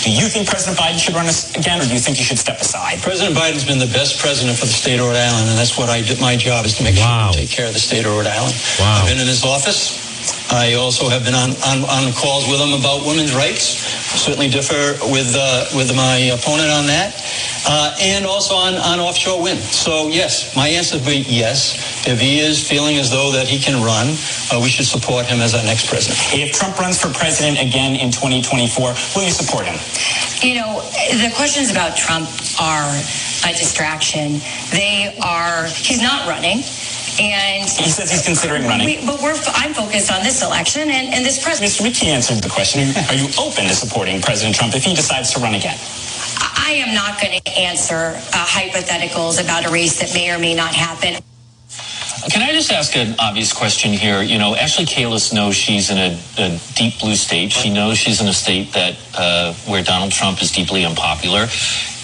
Do 0.00 0.10
you 0.14 0.24
think 0.30 0.48
President 0.48 0.78
Biden 0.78 0.96
should 0.96 1.14
run 1.14 1.26
again, 1.60 1.80
or 1.82 1.84
do 1.84 1.92
you 1.92 2.00
think 2.00 2.16
he 2.16 2.24
should 2.24 2.38
step 2.38 2.60
aside? 2.60 3.02
President 3.02 3.36
Biden's 3.36 3.66
been 3.66 3.78
the 3.78 3.90
best 3.92 4.18
president 4.18 4.56
for 4.56 4.64
the 4.64 4.72
state 4.72 5.00
of 5.00 5.04
Rhode 5.06 5.16
Island, 5.20 5.50
and 5.50 5.58
that's 5.58 5.76
what 5.76 5.90
I 5.90 6.00
did. 6.00 6.20
My 6.20 6.36
job 6.36 6.64
is 6.64 6.78
to 6.78 6.84
make 6.84 6.96
Wow. 6.96 7.32
sure 7.32 7.40
we 7.42 7.46
take 7.46 7.54
care 7.54 7.66
of 7.66 7.74
the 7.74 7.80
state 7.80 8.06
of 8.06 8.12
Rhode 8.16 8.26
Island. 8.30 8.54
Wow. 8.80 9.02
I've 9.02 9.08
been 9.08 9.18
in 9.20 9.26
his 9.26 9.44
office. 9.44 10.07
I 10.50 10.74
also 10.74 11.08
have 11.08 11.24
been 11.24 11.34
on, 11.34 11.50
on, 11.68 11.84
on 11.88 12.12
calls 12.12 12.48
with 12.48 12.60
him 12.60 12.72
about 12.72 13.04
women's 13.04 13.34
rights. 13.34 13.84
Certainly 14.16 14.48
differ 14.48 14.96
with 15.12 15.36
uh, 15.36 15.68
with 15.76 15.94
my 15.94 16.32
opponent 16.32 16.70
on 16.70 16.86
that, 16.86 17.12
uh, 17.68 17.94
and 18.00 18.24
also 18.24 18.54
on, 18.54 18.74
on 18.74 18.98
offshore 18.98 19.42
wind. 19.42 19.60
So 19.60 20.08
yes, 20.08 20.56
my 20.56 20.68
answer 20.68 20.96
would 20.96 21.06
be 21.06 21.24
yes. 21.28 22.06
If 22.06 22.20
he 22.20 22.40
is 22.40 22.66
feeling 22.66 22.96
as 22.96 23.10
though 23.10 23.30
that 23.32 23.46
he 23.46 23.58
can 23.58 23.84
run, 23.84 24.16
uh, 24.50 24.60
we 24.62 24.70
should 24.70 24.86
support 24.86 25.26
him 25.26 25.40
as 25.40 25.54
our 25.54 25.62
next 25.64 25.88
president. 25.88 26.18
If 26.32 26.52
Trump 26.56 26.78
runs 26.78 26.98
for 26.98 27.12
president 27.12 27.60
again 27.60 27.94
in 27.94 28.10
2024, 28.10 28.94
will 29.14 29.22
you 29.22 29.30
support 29.30 29.66
him? 29.66 29.76
You 30.40 30.54
know, 30.56 30.80
the 31.20 31.30
questions 31.36 31.70
about 31.70 31.96
Trump 31.96 32.28
are 32.60 32.88
a 33.44 33.52
distraction. 33.52 34.40
They 34.70 35.14
are, 35.22 35.66
he's 35.66 36.00
not 36.00 36.26
running. 36.26 36.62
And 37.20 37.68
He 37.68 37.90
says 37.90 38.10
he's 38.10 38.24
considering 38.24 38.64
running. 38.64 38.86
we, 38.86 39.06
but 39.06 39.20
we're, 39.20 39.34
I'm 39.54 39.74
focused 39.74 40.12
on 40.12 40.22
this 40.22 40.42
election 40.42 40.82
and, 40.82 41.12
and 41.14 41.24
this 41.24 41.42
president. 41.42 41.72
Mr. 41.72 41.82
McKee 41.86 42.08
answered 42.08 42.42
the 42.42 42.48
question. 42.48 42.80
Are 43.08 43.14
you 43.14 43.28
open 43.38 43.64
to 43.66 43.74
supporting 43.74 44.20
President 44.22 44.54
Trump 44.54 44.74
if 44.74 44.84
he 44.84 44.94
decides 44.94 45.32
to 45.34 45.40
run 45.40 45.54
again? 45.54 45.76
I 46.40 46.72
am 46.86 46.94
not 46.94 47.20
going 47.20 47.40
to 47.40 47.58
answer 47.58 48.14
uh, 48.14 48.46
hypotheticals 48.46 49.42
about 49.42 49.66
a 49.66 49.70
race 49.70 49.98
that 50.00 50.14
may 50.14 50.30
or 50.30 50.38
may 50.38 50.54
not 50.54 50.74
happen. 50.74 51.22
Can 52.30 52.42
I 52.42 52.52
just 52.52 52.70
ask 52.72 52.94
an 52.96 53.14
obvious 53.18 53.52
question 53.52 53.92
here? 53.92 54.22
You 54.22 54.38
know, 54.38 54.54
Ashley 54.54 54.84
Kalus 54.84 55.32
knows 55.32 55.54
she's 55.56 55.90
in 55.90 55.98
a, 55.98 56.18
a 56.38 56.60
deep 56.74 56.98
blue 57.00 57.14
state. 57.14 57.52
She 57.52 57.70
knows 57.70 57.96
she's 57.96 58.20
in 58.20 58.26
a 58.28 58.32
state 58.32 58.72
that 58.74 58.96
uh, 59.16 59.54
where 59.66 59.82
Donald 59.82 60.12
Trump 60.12 60.42
is 60.42 60.52
deeply 60.52 60.84
unpopular. 60.84 61.44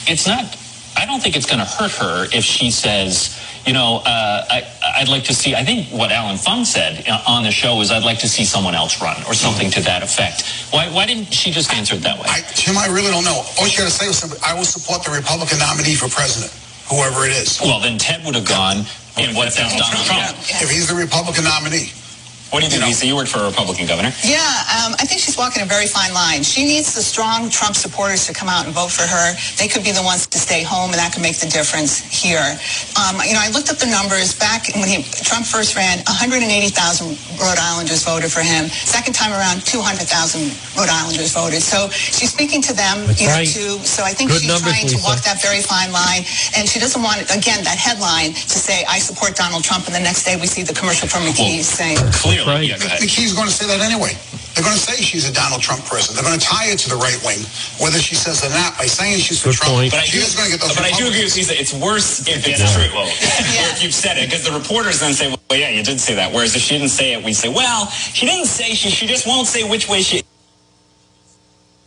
It's 0.06 0.26
not. 0.26 0.56
I 1.04 1.06
don't 1.06 1.20
think 1.20 1.37
it's 1.37 1.44
going 1.44 1.61
to 1.61 1.68
hurt 1.68 1.92
her 2.00 2.25
if 2.32 2.42
she 2.42 2.70
says, 2.70 3.37
you 3.68 3.75
know, 3.75 4.00
uh, 4.08 4.40
I, 4.49 4.64
I'd 4.96 5.12
like 5.12 5.25
to 5.25 5.34
see. 5.34 5.54
I 5.54 5.62
think 5.62 5.92
what 5.92 6.11
Alan 6.11 6.38
Fung 6.38 6.64
said 6.64 7.04
uh, 7.06 7.20
on 7.28 7.44
the 7.44 7.50
show 7.50 7.78
is, 7.82 7.90
I'd 7.92 8.08
like 8.08 8.20
to 8.20 8.28
see 8.28 8.42
someone 8.42 8.75
else 8.75 9.02
run 9.02 9.20
or 9.28 9.34
something 9.34 9.70
to 9.73 9.82
that 9.82 10.02
effect. 10.02 10.49
Why, 10.73 10.88
why 10.88 11.04
didn't 11.04 11.28
she 11.28 11.50
just 11.50 11.70
answer 11.75 11.96
it 11.96 12.00
that 12.08 12.16
way? 12.16 12.25
I, 12.25 12.40
Tim, 12.56 12.78
I 12.78 12.87
really 12.88 13.12
don't 13.12 13.23
know. 13.23 13.44
All 13.61 13.68
you 13.68 13.76
got 13.76 13.84
to 13.84 13.92
say 13.92 14.08
was 14.08 14.16
simply, 14.16 14.38
I 14.40 14.54
will 14.54 14.64
support 14.64 15.04
the 15.04 15.12
Republican 15.12 15.58
nominee 15.58 15.92
for 15.94 16.08
president, 16.08 16.56
whoever 16.88 17.28
it 17.28 17.37
is. 17.37 17.61
well, 17.61 17.80
then 17.80 17.99
Ted 17.99 18.25
would 18.25 18.34
have 18.34 18.49
gone 18.49 18.88
and 19.21 19.36
what 19.36 19.49
if 19.49 19.60
Donald, 19.60 19.76
Donald 19.76 20.08
Trump. 20.08 20.40
If 20.64 20.73
he's 20.73 20.88
the 20.88 20.97
Republican 20.97 21.45
nominee. 21.45 21.93
What 22.54 22.62
do 22.62 22.67
you 22.67 22.71
think, 22.71 22.86
You 22.86 22.86
know. 22.86 22.95
Lisa? 22.95 23.06
You 23.10 23.17
work 23.19 23.26
for 23.26 23.43
a 23.43 23.50
Republican 23.50 23.90
governor. 23.90 24.14
Yeah, 24.23 24.38
um, 24.78 24.95
I 25.02 25.04
think 25.10 25.19
she's 25.19 25.34
walking 25.34 25.58
a 25.58 25.67
very 25.67 25.90
fine 25.90 26.14
line. 26.14 26.47
She 26.47 26.62
needs 26.62 26.95
the 26.95 27.02
strong 27.02 27.50
Trump 27.50 27.75
supporters 27.75 28.30
to 28.30 28.32
come 28.32 28.47
out 28.47 28.62
and 28.64 28.71
vote 28.71 28.95
for 28.95 29.02
her. 29.02 29.34
They 29.58 29.67
could 29.67 29.82
be 29.82 29.90
the 29.90 30.06
ones 30.06 30.30
to 30.30 30.38
stay 30.38 30.62
home, 30.62 30.95
and 30.95 30.99
that 31.02 31.10
could 31.10 31.26
make 31.26 31.34
the 31.43 31.50
difference 31.50 31.99
here. 32.06 32.47
Um, 32.95 33.19
you 33.26 33.34
know, 33.34 33.43
I 33.43 33.50
looked 33.50 33.75
up 33.75 33.82
the 33.82 33.90
numbers 33.90 34.38
back 34.38 34.71
when 34.78 34.86
he, 34.86 35.02
Trump 35.26 35.50
first 35.50 35.75
ran. 35.75 35.99
180,000 36.06 37.19
Rhode 37.43 37.58
Islanders 37.58 38.06
voted 38.06 38.30
for 38.30 38.47
him. 38.47 38.71
Second 38.71 39.19
time 39.19 39.34
around, 39.34 39.67
200,000 39.67 40.06
Rhode 40.78 40.95
Islanders 40.95 41.34
voted. 41.34 41.58
So 41.58 41.90
she's 41.90 42.30
speaking 42.30 42.62
to 42.71 42.73
them, 42.73 43.02
That's 43.10 43.19
you 43.19 43.26
know, 43.26 43.34
right. 43.43 43.50
too. 43.50 43.82
So 43.82 44.06
I 44.06 44.14
think 44.14 44.30
Good 44.30 44.47
she's 44.47 44.54
numbers, 44.54 44.71
trying 44.71 44.86
to 44.95 45.02
Lisa. 45.02 45.08
walk 45.10 45.19
that 45.26 45.43
very 45.43 45.58
fine 45.58 45.90
line, 45.90 46.23
and 46.54 46.71
she 46.71 46.78
doesn't 46.78 47.02
want 47.02 47.19
again 47.34 47.67
that 47.67 47.82
headline 47.82 48.30
to 48.30 48.56
say 48.62 48.86
I 48.86 49.02
support 49.02 49.34
Donald 49.34 49.67
Trump, 49.67 49.90
and 49.90 49.95
the 49.95 49.99
next 50.06 50.23
day 50.23 50.38
we 50.38 50.47
see 50.47 50.62
the 50.62 50.73
commercial 50.75 51.10
from 51.10 51.26
McKee 51.26 51.67
saying. 51.67 51.99
Clearly, 52.14 52.44
right. 52.47 52.67
yeah, 52.67 52.78
go 52.78 52.87
ahead. 52.87 53.00
McKee's 53.00 53.33
going 53.35 53.49
to 53.49 53.54
say 53.54 53.67
that 53.67 53.80
anyway. 53.80 54.13
They're 54.54 54.63
going 54.63 54.76
to 54.78 54.80
say 54.87 55.02
she's 55.02 55.28
a 55.28 55.35
Donald 55.35 55.63
Trump 55.63 55.83
person. 55.85 56.15
They're 56.15 56.23
going 56.23 56.39
to 56.39 56.45
tie 56.47 56.71
it 56.71 56.78
to 56.87 56.89
the 56.89 56.95
right 56.95 57.19
wing, 57.26 57.43
whether 57.83 57.99
she 57.99 58.15
says 58.15 58.39
it 58.45 58.50
or 58.50 58.54
not. 58.54 58.78
By 58.78 58.87
saying 58.87 59.19
she's 59.19 59.43
for 59.43 59.50
Good 59.50 59.67
Trump, 59.67 59.75
point. 59.75 59.91
But 59.91 60.02
I 60.02 60.07
do, 60.07 60.19
is 60.23 60.37
going 60.39 60.47
to 60.47 60.54
get 60.54 60.61
those 60.63 60.76
but 60.78 60.87
I 60.87 60.95
do 60.95 61.11
agree 61.11 61.26
Republicans. 61.26 61.35
with 61.35 61.50
Lisa. 61.50 61.54
It's 61.59 61.75
worse 61.75 62.09
if 62.30 62.47
it's 62.47 62.63
Yeah. 62.63 62.71
true. 62.71 62.87
or 63.02 63.07
if 63.75 63.83
you've 63.83 63.95
said 63.95 64.15
it, 64.19 64.30
because 64.30 64.45
the 64.47 64.54
reporters 64.54 65.00
then 65.02 65.13
say, 65.15 65.26
"Well, 65.50 65.59
yeah, 65.59 65.71
you 65.75 65.83
did 65.83 65.99
say 66.00 66.15
that." 66.15 66.33
Whereas 66.33 66.54
if 66.54 66.63
she 66.63 66.78
didn't 66.78 66.95
say 66.95 67.15
it, 67.15 67.25
we 67.25 67.33
say, 67.35 67.49
"Well, 67.50 67.87
she 67.91 68.26
didn't 68.26 68.47
say 68.47 68.75
she. 68.75 68.91
She 68.91 69.07
just 69.07 69.26
won't 69.26 69.49
say 69.49 69.69
which 69.69 69.89
way 69.89 70.02
she." 70.02 70.23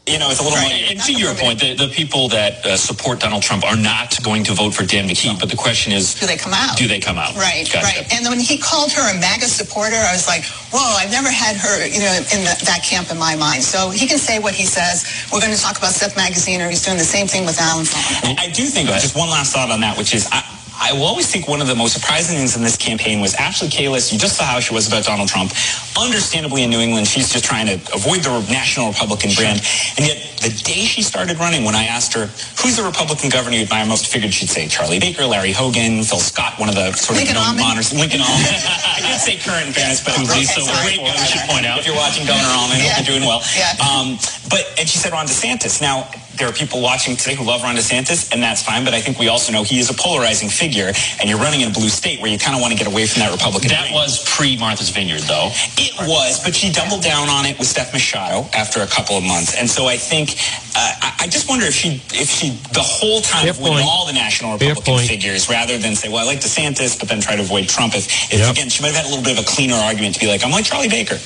You 0.07 0.19
know, 0.19 0.31
it's 0.31 0.39
a 0.39 0.43
little. 0.43 0.55
Right. 0.57 0.71
more- 0.71 0.91
And 0.95 0.99
to 1.03 1.11
your 1.13 1.35
point, 1.35 1.59
the, 1.59 1.75
the 1.75 1.89
people 1.91 2.29
that 2.29 2.65
uh, 2.65 2.77
support 2.77 3.19
Donald 3.19 3.43
Trump 3.43 3.65
are 3.65 3.75
not 3.75 4.15
going 4.23 4.43
to 4.45 4.53
vote 4.53 4.73
for 4.73 4.85
Dan 4.85 5.03
McKee. 5.07 5.37
But 5.37 5.49
the 5.49 5.57
question 5.59 5.91
is, 5.91 6.15
Do 6.15 6.25
they 6.25 6.37
come 6.37 6.53
out? 6.53 6.77
do 6.77 6.87
they 6.87 6.99
come 6.99 7.17
out? 7.17 7.35
Right, 7.35 7.67
Gotcha. 7.67 7.83
right. 7.85 8.07
And 8.15 8.25
when 8.27 8.39
he 8.39 8.57
called 8.57 8.91
her 8.93 9.03
a 9.03 9.19
MAGA 9.19 9.45
supporter, 9.51 9.97
I 9.99 10.13
was 10.15 10.25
like, 10.27 10.45
whoa, 10.71 10.95
I've 10.95 11.11
never 11.11 11.27
had 11.29 11.57
her, 11.57 11.85
you 11.85 11.99
know, 11.99 12.15
in 12.31 12.47
the, 12.47 12.55
that 12.71 12.81
camp 12.87 13.11
in 13.11 13.17
my 13.19 13.35
mind. 13.35 13.63
So 13.63 13.89
he 13.89 14.07
can 14.07 14.17
say 14.17 14.39
what 14.39 14.55
he 14.55 14.63
says. 14.65 15.03
We're 15.31 15.41
going 15.41 15.53
to 15.53 15.59
talk 15.61 15.77
about 15.77 15.91
Seth 15.91 16.15
Magaziner, 16.15 16.67
or 16.67 16.69
he's 16.69 16.85
doing 16.85 16.97
the 16.97 17.03
same 17.03 17.27
thing 17.27 17.45
with 17.45 17.59
Alan 17.59 17.83
Fung. 17.85 18.35
I 18.39 18.47
do 18.47 18.63
think 18.65 18.87
just 18.87 19.15
one 19.15 19.29
last 19.29 19.51
thought 19.51 19.69
on 19.71 19.81
that, 19.81 19.97
which 19.97 20.15
is 20.15 20.27
I, 20.31 20.39
I 20.87 20.93
will 20.93 21.03
always 21.03 21.27
think 21.29 21.47
one 21.49 21.59
of 21.59 21.67
the 21.67 21.75
most 21.75 21.93
surprising 21.99 22.37
things 22.37 22.55
in 22.55 22.63
this 22.63 22.77
campaign 22.77 23.19
was 23.19 23.35
Ashley 23.35 23.67
Kalus. 23.67 24.11
You 24.13 24.17
just 24.17 24.37
saw 24.37 24.45
how 24.45 24.59
she 24.61 24.73
was 24.73 24.87
about 24.87 25.03
Donald 25.03 25.27
Trump. 25.27 25.51
Understandably, 25.99 26.63
in 26.63 26.69
New 26.69 26.79
England, 26.79 27.07
she's 27.07 27.27
just 27.31 27.43
trying 27.43 27.67
to 27.67 27.75
avoid 27.93 28.23
the 28.23 28.31
national 28.47 28.87
Republican 28.87 29.31
brand. 29.35 29.59
And 29.97 30.07
yet, 30.07 30.15
the 30.39 30.49
day 30.63 30.87
she 30.87 31.01
started 31.01 31.39
running, 31.39 31.65
when 31.65 31.75
I 31.75 31.85
asked 31.91 32.13
her 32.13 32.27
who's 32.63 32.77
the 32.77 32.83
Republican 32.87 33.29
governor 33.29 33.57
you 33.57 33.63
admire 33.63 33.85
most, 33.85 34.07
figured 34.07 34.31
she'd 34.33 34.49
say 34.49 34.67
Charlie 34.67 34.99
Baker, 34.99 35.25
Larry 35.25 35.51
Hogan, 35.51 36.03
Phil 36.03 36.19
Scott, 36.23 36.57
one 36.57 36.69
of 36.69 36.75
the 36.75 36.93
sort 36.93 37.17
Lincoln 37.19 37.35
of 37.35 37.43
known 37.43 37.59
Almond. 37.59 37.67
monarchs. 37.67 37.91
Lincoln 37.91 38.21
Almond. 38.21 38.47
I 38.95 39.01
did 39.03 39.19
say 39.19 39.35
current 39.43 39.67
in 39.67 39.73
fairness, 39.73 39.99
but 40.03 40.13
Okay, 40.15 40.39
Lisa, 40.39 40.61
sorry. 40.61 40.95
great 40.95 40.99
guy, 41.03 41.17
we 41.19 41.27
should 41.27 41.43
point 41.49 41.65
out. 41.65 41.79
If 41.79 41.85
you're 41.87 41.99
watching 41.99 42.23
Governor 42.25 42.53
Almond, 42.55 42.79
Yeah. 42.79 42.95
hope 42.95 43.07
you're 43.07 43.17
doing 43.19 43.27
well. 43.27 43.41
Yeah. 43.57 43.75
Um, 43.83 44.15
but 44.47 44.63
and 44.79 44.87
she 44.87 44.97
said 45.01 45.11
Ron 45.11 45.25
DeSantis. 45.27 45.81
Now 45.81 46.07
there 46.37 46.47
are 46.47 46.53
people 46.53 46.81
watching 46.85 47.15
today 47.17 47.33
who 47.33 47.43
love 47.43 47.63
Ron 47.63 47.75
DeSantis, 47.75 48.31
and 48.31 48.41
that's 48.43 48.61
fine. 48.61 48.85
But 48.85 48.93
I 48.93 49.01
think 49.01 49.17
we 49.17 49.27
also 49.27 49.51
know 49.51 49.63
he 49.63 49.79
is 49.79 49.89
a 49.89 49.93
polarizing 49.97 50.49
figure, 50.49 50.76
and 50.85 51.29
you're 51.29 51.39
running 51.39 51.61
in 51.61 51.69
a 51.69 51.73
blue 51.73 51.89
state 51.89 52.21
where 52.21 52.29
you 52.29 52.37
kind 52.37 52.55
of 52.55 52.61
want 52.61 52.71
to 52.73 52.77
get 52.77 52.87
away 52.87 53.05
from 53.07 53.21
that 53.21 53.31
Republican. 53.31 53.69
That 53.69 53.89
brand. 53.89 53.95
was 53.95 54.23
pre 54.27 54.57
Martha's 54.57 54.89
Vineyard, 54.89 55.21
though. 55.21 55.49
It 55.77 55.93
was, 56.07 56.43
but 56.43 56.55
she 56.55 56.71
doubled 56.71 57.03
down 57.03 57.29
on 57.29 57.45
it 57.45 57.57
with 57.57 57.67
Steph 57.67 57.93
Machado 57.93 58.47
after 58.53 58.81
a 58.81 58.87
couple 58.87 59.17
of 59.17 59.23
months, 59.23 59.55
and 59.55 59.69
so 59.69 59.87
I 59.87 59.97
think 59.97 60.31
uh, 60.75 60.93
I, 61.01 61.25
I 61.25 61.27
just 61.27 61.49
wonder 61.49 61.65
if 61.65 61.73
she, 61.73 62.01
if 62.13 62.29
she, 62.29 62.51
the 62.73 62.83
whole 62.83 63.21
time 63.21 63.43
Fair 63.43 63.51
avoided 63.51 63.83
all 63.85 64.05
the 64.05 64.13
national 64.13 64.53
Republican 64.57 65.07
figures, 65.07 65.49
rather 65.49 65.77
than 65.77 65.95
say, 65.95 66.09
well, 66.09 66.19
I 66.19 66.23
like 66.25 66.39
DeSantis, 66.39 66.99
but 66.99 67.09
then 67.09 67.19
try 67.21 67.35
to 67.35 67.41
avoid 67.41 67.67
Trump. 67.67 67.95
If, 67.95 68.05
if 68.31 68.37
Yep. 68.39 68.51
again, 68.51 68.69
she 68.69 68.81
might 68.83 68.93
have 68.93 68.97
had 68.97 69.05
a 69.05 69.09
little 69.09 69.23
bit 69.23 69.37
of 69.39 69.43
a 69.43 69.47
cleaner 69.47 69.73
argument 69.73 70.13
to 70.15 70.19
be 70.21 70.27
like, 70.27 70.43
I'm 70.43 70.51
like 70.51 70.65
Charlie 70.65 70.89
Baker. 70.89 71.17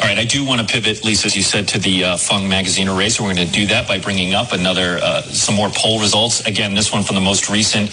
All 0.00 0.08
right, 0.08 0.18
I 0.18 0.24
do 0.24 0.44
want 0.44 0.60
to 0.60 0.66
pivot, 0.66 1.04
Lisa, 1.04 1.26
as 1.26 1.36
you 1.36 1.42
said, 1.42 1.68
to 1.68 1.78
the 1.78 2.04
uh, 2.04 2.16
Fung 2.16 2.44
Magaziner 2.48 2.96
race. 2.96 3.20
We're 3.20 3.34
going 3.34 3.46
to 3.46 3.52
do 3.52 3.66
that 3.66 3.86
by 3.86 3.98
bringing 3.98 4.32
up 4.34 4.52
another, 4.52 4.98
uh, 5.02 5.20
some 5.22 5.54
more 5.54 5.68
poll 5.68 6.00
results. 6.00 6.40
Again, 6.46 6.74
this 6.74 6.90
one 6.92 7.02
from 7.02 7.16
the 7.16 7.20
most 7.20 7.50
recent 7.50 7.90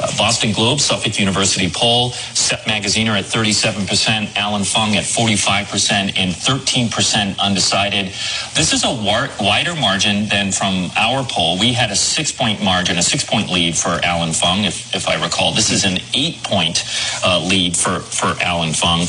uh, 0.00 0.10
Boston 0.16 0.52
Globe, 0.54 0.80
Suffolk 0.80 1.18
University 1.18 1.68
poll, 1.68 2.10
Seth 2.10 2.64
Magaziner 2.64 3.18
at 3.18 3.24
37%, 3.24 4.36
Alan 4.36 4.64
Fung 4.64 4.94
at 4.96 5.04
45%, 5.04 6.16
and 6.16 6.32
13% 6.32 7.38
undecided. 7.38 8.06
This 8.54 8.72
is 8.72 8.84
a 8.84 8.94
war- 8.94 9.30
wider 9.40 9.74
margin 9.74 10.28
than 10.28 10.52
from 10.52 10.90
our 10.96 11.24
poll. 11.24 11.58
We 11.58 11.72
had 11.72 11.90
a 11.90 11.96
six-point 11.96 12.62
margin, 12.62 12.98
a 12.98 13.02
six-point 13.02 13.50
lead 13.50 13.76
for 13.76 14.00
Alan 14.04 14.32
Fung, 14.32 14.64
if, 14.64 14.94
if 14.94 15.08
I 15.08 15.22
recall. 15.22 15.52
This 15.52 15.70
is 15.70 15.84
an 15.84 15.98
eight-point 16.14 16.84
uh, 17.24 17.44
lead 17.44 17.76
for, 17.76 18.00
for 18.00 18.40
Alan 18.40 18.72
Fung. 18.72 19.06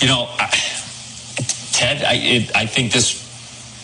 You 0.00 0.08
know, 0.08 0.28
I, 0.38 0.48
Ted, 1.72 2.02
I, 2.04 2.14
it, 2.14 2.56
I 2.56 2.66
think 2.66 2.92
this 2.92 3.21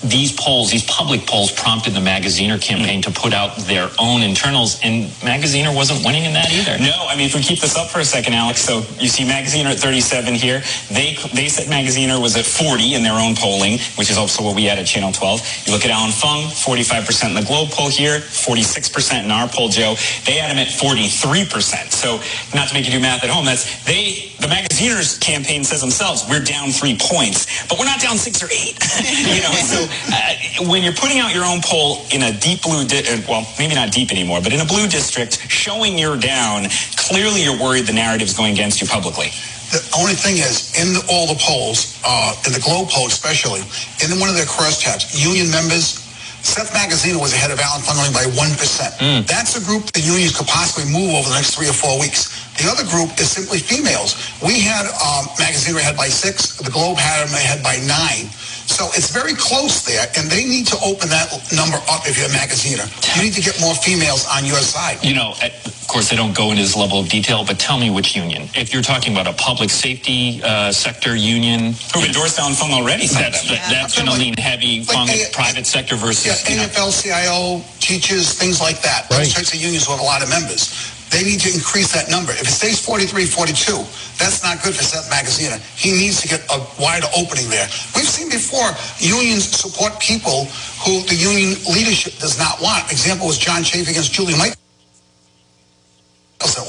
these 0.03 0.33
polls, 0.33 0.71
these 0.71 0.85
public 0.85 1.27
polls, 1.27 1.51
prompted 1.53 1.93
the 1.93 2.01
Magaziner 2.01 2.61
campaign 2.61 3.03
hmm. 3.03 3.11
to 3.11 3.21
put 3.21 3.33
out 3.33 3.57
their 3.67 3.91
own 3.99 4.23
internals, 4.23 4.81
and 4.83 5.11
Magaziner 5.27 5.75
wasn't 5.75 6.05
winning 6.05 6.25
in 6.25 6.33
that 6.35 6.53
either. 6.53 6.79
No, 6.79 7.07
I 7.09 7.17
mean, 7.17 7.27
if 7.27 7.35
we 7.35 7.43
keep 7.43 7.61
this 7.61 7.77
up 7.77 7.89
for 7.89 8.01
a 8.01 8.05
second, 8.05 8.35
Alex, 8.35 8.61
so 8.61 8.83
you 8.99 9.09
see 9.09 9.25
Magaziner 9.25 9.73
at 9.73 9.79
37 9.79 10.35
here. 10.35 10.63
They 10.91 11.19
they 11.35 11.49
said 11.49 11.67
Magaziner 11.67 12.21
was 12.21 12.37
at 12.37 12.45
40 12.45 12.95
in 12.95 13.03
their 13.03 13.19
own 13.19 13.35
polling, 13.35 13.79
which 13.97 14.11
is 14.11 14.17
also 14.17 14.43
what 14.45 14.55
we 14.55 14.65
had 14.65 14.79
at 14.79 14.87
Channel 14.87 15.13
12. 15.13 15.67
You 15.67 15.73
look 15.73 15.85
at 15.85 15.91
Alan 15.91 16.13
Fung, 16.13 16.45
45% 16.45 17.29
in 17.29 17.35
the 17.35 17.43
Globe 17.43 17.71
poll 17.71 17.89
here, 17.89 18.21
46% 18.21 19.25
in 19.25 19.31
our 19.31 19.49
poll, 19.49 19.69
Joe. 19.69 19.95
They 20.25 20.39
had 20.39 20.51
him 20.51 20.59
at 20.59 20.69
43%. 20.69 21.91
So 21.91 22.21
not 22.55 22.69
to 22.69 22.75
make 22.75 22.87
you 22.87 22.93
do 22.93 23.01
math 23.01 23.25
at 23.25 23.31
home, 23.31 23.45
that's 23.45 23.85
they 23.85 24.33
the 24.39 24.47
Magaziner's 24.47 25.19
campaign 25.19 25.65
says 25.65 25.81
themselves, 25.81 26.25
we're 26.29 26.45
down 26.45 26.71
three 26.71 26.97
points, 27.01 27.67
but 27.67 27.79
we're 27.79 27.91
not 27.91 28.01
down 28.01 28.17
six 28.17 28.43
or 28.43 28.49
eight. 28.55 28.79
you 29.35 29.43
know, 29.43 29.51
so 29.67 29.88
uh, 30.13 30.69
when 30.71 30.83
you're 30.83 30.95
putting 30.97 31.19
out 31.19 31.35
your 31.35 31.45
own 31.45 31.61
poll 31.63 32.05
in 32.13 32.23
a 32.23 32.33
deep 32.39 32.63
blue, 32.63 32.85
di- 32.87 33.05
uh, 33.07 33.21
well, 33.29 33.47
maybe 33.59 33.75
not 33.75 33.93
deep 33.93 34.11
anymore, 34.11 34.41
but 34.43 34.53
in 34.53 34.61
a 34.61 34.65
blue 34.65 34.89
district, 34.89 35.51
showing 35.51 35.99
you're 35.99 36.17
down, 36.19 36.67
clearly 36.97 37.43
you're 37.45 37.59
worried 37.59 37.87
the 37.87 37.93
narrative's 37.93 38.37
going 38.37 38.53
against 38.53 38.81
you 38.81 38.87
publicly. 38.87 39.29
The 39.69 39.85
only 40.01 40.15
thing 40.15 40.39
is, 40.39 40.73
in 40.81 40.95
the, 40.97 41.05
all 41.13 41.27
the 41.29 41.39
polls, 41.39 42.01
uh, 42.05 42.35
in 42.47 42.53
the 42.53 42.61
Globe 42.61 42.89
poll 42.89 43.07
especially, 43.07 43.61
in 44.01 44.19
one 44.19 44.31
of 44.31 44.37
their 44.37 44.49
crosstabs, 44.49 45.13
union 45.13 45.51
members, 45.51 46.08
Seth 46.43 46.73
Magaziner 46.73 47.21
was 47.21 47.33
ahead 47.35 47.51
of 47.51 47.59
Alan 47.61 47.83
Fung 47.83 47.99
only 47.99 48.13
by 48.15 48.25
1%. 48.25 49.27
That's 49.27 49.57
a 49.57 49.63
group 49.65 49.91
the 49.93 50.01
unions 50.01 50.37
could 50.37 50.47
possibly 50.47 50.91
move 50.91 51.15
over 51.15 51.29
the 51.29 51.35
next 51.35 51.55
three 51.55 51.69
or 51.69 51.73
four 51.77 51.99
weeks. 52.01 52.31
The 52.57 52.69
other 52.71 52.85
group 52.91 53.15
is 53.21 53.31
simply 53.31 53.59
females. 53.59 54.17
We 54.43 54.59
had 54.61 54.87
um, 54.87 55.27
Magaziner 55.39 55.79
ahead 55.79 55.97
by 55.97 56.09
six. 56.09 56.57
The 56.59 56.71
Globe 56.71 56.99
had 56.99 57.27
him 57.27 57.35
ahead 57.35 57.63
by 57.63 57.77
nine. 57.87 58.31
So 58.69 58.85
it's 58.93 59.11
very 59.11 59.33
close 59.35 59.81
there, 59.87 60.05
and 60.19 60.29
they 60.31 60.45
need 60.45 60.67
to 60.69 60.77
open 60.85 61.09
that 61.09 61.33
number 61.57 61.79
up 61.89 62.05
if 62.05 62.19
you're 62.21 62.29
a 62.29 62.37
Magaziner. 62.37 62.85
You 63.17 63.23
need 63.23 63.33
to 63.33 63.41
get 63.41 63.59
more 63.63 63.75
females 63.75 64.27
on 64.29 64.45
your 64.45 64.61
side. 64.61 65.01
You 65.03 65.15
know, 65.15 65.33
of 65.41 65.87
course, 65.89 66.11
they 66.11 66.17
don't 66.17 66.37
go 66.37 66.51
into 66.51 66.61
this 66.61 66.77
level 66.77 67.01
of 67.01 67.09
detail, 67.09 67.47
but 67.47 67.59
tell 67.59 67.79
me 67.81 67.89
which 67.89 68.15
union. 68.15 68.43
If 68.55 68.75
you're 68.75 68.83
talking 68.85 69.15
about 69.17 69.27
a 69.27 69.33
public 69.33 69.71
safety 69.71 70.43
uh, 70.45 70.71
sector 70.71 71.17
union, 71.17 71.73
Who've 71.97 72.05
endorsed 72.05 72.39
Alan 72.39 72.53
Fung 72.53 72.73
already, 72.73 73.07
some 73.07 73.25
of 73.25 73.33
that's, 73.33 73.49
them. 73.49 73.57
that, 73.57 73.71
that's 73.73 73.97
going 73.97 74.11
to 74.13 74.19
lean 74.21 74.37
heavy 74.37 74.85
like 74.85 74.99
on 74.99 75.07
the 75.07 75.25
A- 75.25 75.33
private 75.33 75.65
sector 75.65 75.97
versus. 75.97 76.27
Yeah, 76.29 76.69
AFL-CIO, 76.69 77.65
teachers, 77.81 78.37
things 78.37 78.61
like 78.61 78.83
that. 78.83 79.09
Those 79.09 79.33
types 79.33 79.55
of 79.55 79.61
unions 79.61 79.87
who 79.87 79.93
have 79.93 80.01
a 80.01 80.05
lot 80.05 80.23
of 80.23 80.29
members. 80.29 80.93
They 81.09 81.25
need 81.25 81.41
to 81.41 81.49
increase 81.49 81.89
that 81.97 82.11
number. 82.11 82.33
If 82.33 82.43
it 82.43 82.53
stays 82.53 82.85
43, 82.85 83.25
42, 83.25 83.73
that's 84.21 84.45
not 84.45 84.63
good 84.63 84.77
for 84.77 84.85
Seth 84.85 85.09
Magaziner. 85.09 85.57
He 85.73 85.93
needs 85.93 86.21
to 86.21 86.29
get 86.29 86.45
a 86.53 86.61
wider 86.79 87.09
opening 87.17 87.49
there. 87.49 87.65
We've 87.97 88.05
seen 88.05 88.29
before 88.29 88.69
unions 89.01 89.49
support 89.49 89.99
people 90.01 90.45
who 90.85 91.01
the 91.09 91.17
union 91.17 91.57
leadership 91.73 92.21
does 92.21 92.39
not 92.39 92.61
want. 92.61 92.93
Example 92.93 93.27
was 93.27 93.39
John 93.39 93.63
Chafee 93.63 93.89
against 93.89 94.13
Julie 94.13 94.37
Mike. 94.37 94.53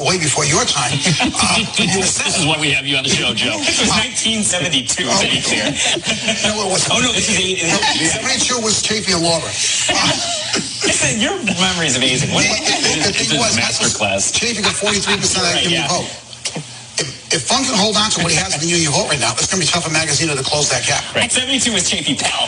Way 0.02 0.18
before 0.18 0.46
your 0.46 0.66
time. 0.66 0.98
Uh, 1.30 1.62
this 1.78 2.26
is 2.40 2.46
why 2.46 2.58
we 2.60 2.72
have 2.72 2.88
you 2.88 2.98
on 2.98 3.04
the 3.04 3.10
show, 3.10 3.34
Joe. 3.38 3.54
This 3.62 3.78
was 3.80 3.90
1972, 3.94 5.06
to 5.06 5.30
be 5.30 5.42
clear. 5.46 5.70
no, 6.42 6.66
it 6.66 6.70
wasn't. 6.74 6.98
Oh, 6.98 7.02
no, 7.06 7.12
this 7.14 7.30
is 7.30 7.38
eight. 7.38 7.62
72 7.62 8.66
was 8.66 8.82
Chafee 8.82 9.14
and 9.14 9.22
Laura. 9.22 9.46
Uh, 9.46 10.10
Listen, 10.84 11.22
your 11.22 11.38
memory 11.62 11.86
is 11.86 11.98
amazing. 11.98 12.34
What, 12.34 12.44
The- 12.50 12.50
the- 12.50 13.08
the 13.08 13.14
thing 13.14 13.30
is 13.30 13.38
was, 13.38 13.54
masterclass. 13.58 14.34
Chafee 14.34 14.64
got 14.64 14.74
43% 14.74 15.22
of 15.22 15.22
the 15.22 15.40
Right, 15.54 15.64
union 15.64 15.86
yeah. 15.86 15.88
vote. 15.94 16.10
If, 17.00 17.34
if 17.34 17.42
Fung 17.48 17.64
can 17.64 17.76
hold 17.80 17.96
on 17.96 18.12
to 18.12 18.22
what 18.22 18.32
he 18.32 18.38
has 18.38 18.54
in 18.54 18.60
the 18.60 18.68
union 18.68 18.92
vote 18.92 19.08
right 19.08 19.20
now, 19.20 19.32
it's 19.40 19.48
going 19.48 19.64
to 19.64 19.66
be 19.66 19.72
tough 19.72 19.84
for 19.88 19.94
Magaziner 19.96 20.36
to 20.36 20.44
close 20.44 20.70
that 20.70 20.84
gap. 20.86 21.04
Right. 21.16 21.32
72 21.32 21.72
was 21.72 21.88
Chafee 21.90 22.20
Pell. 22.20 22.44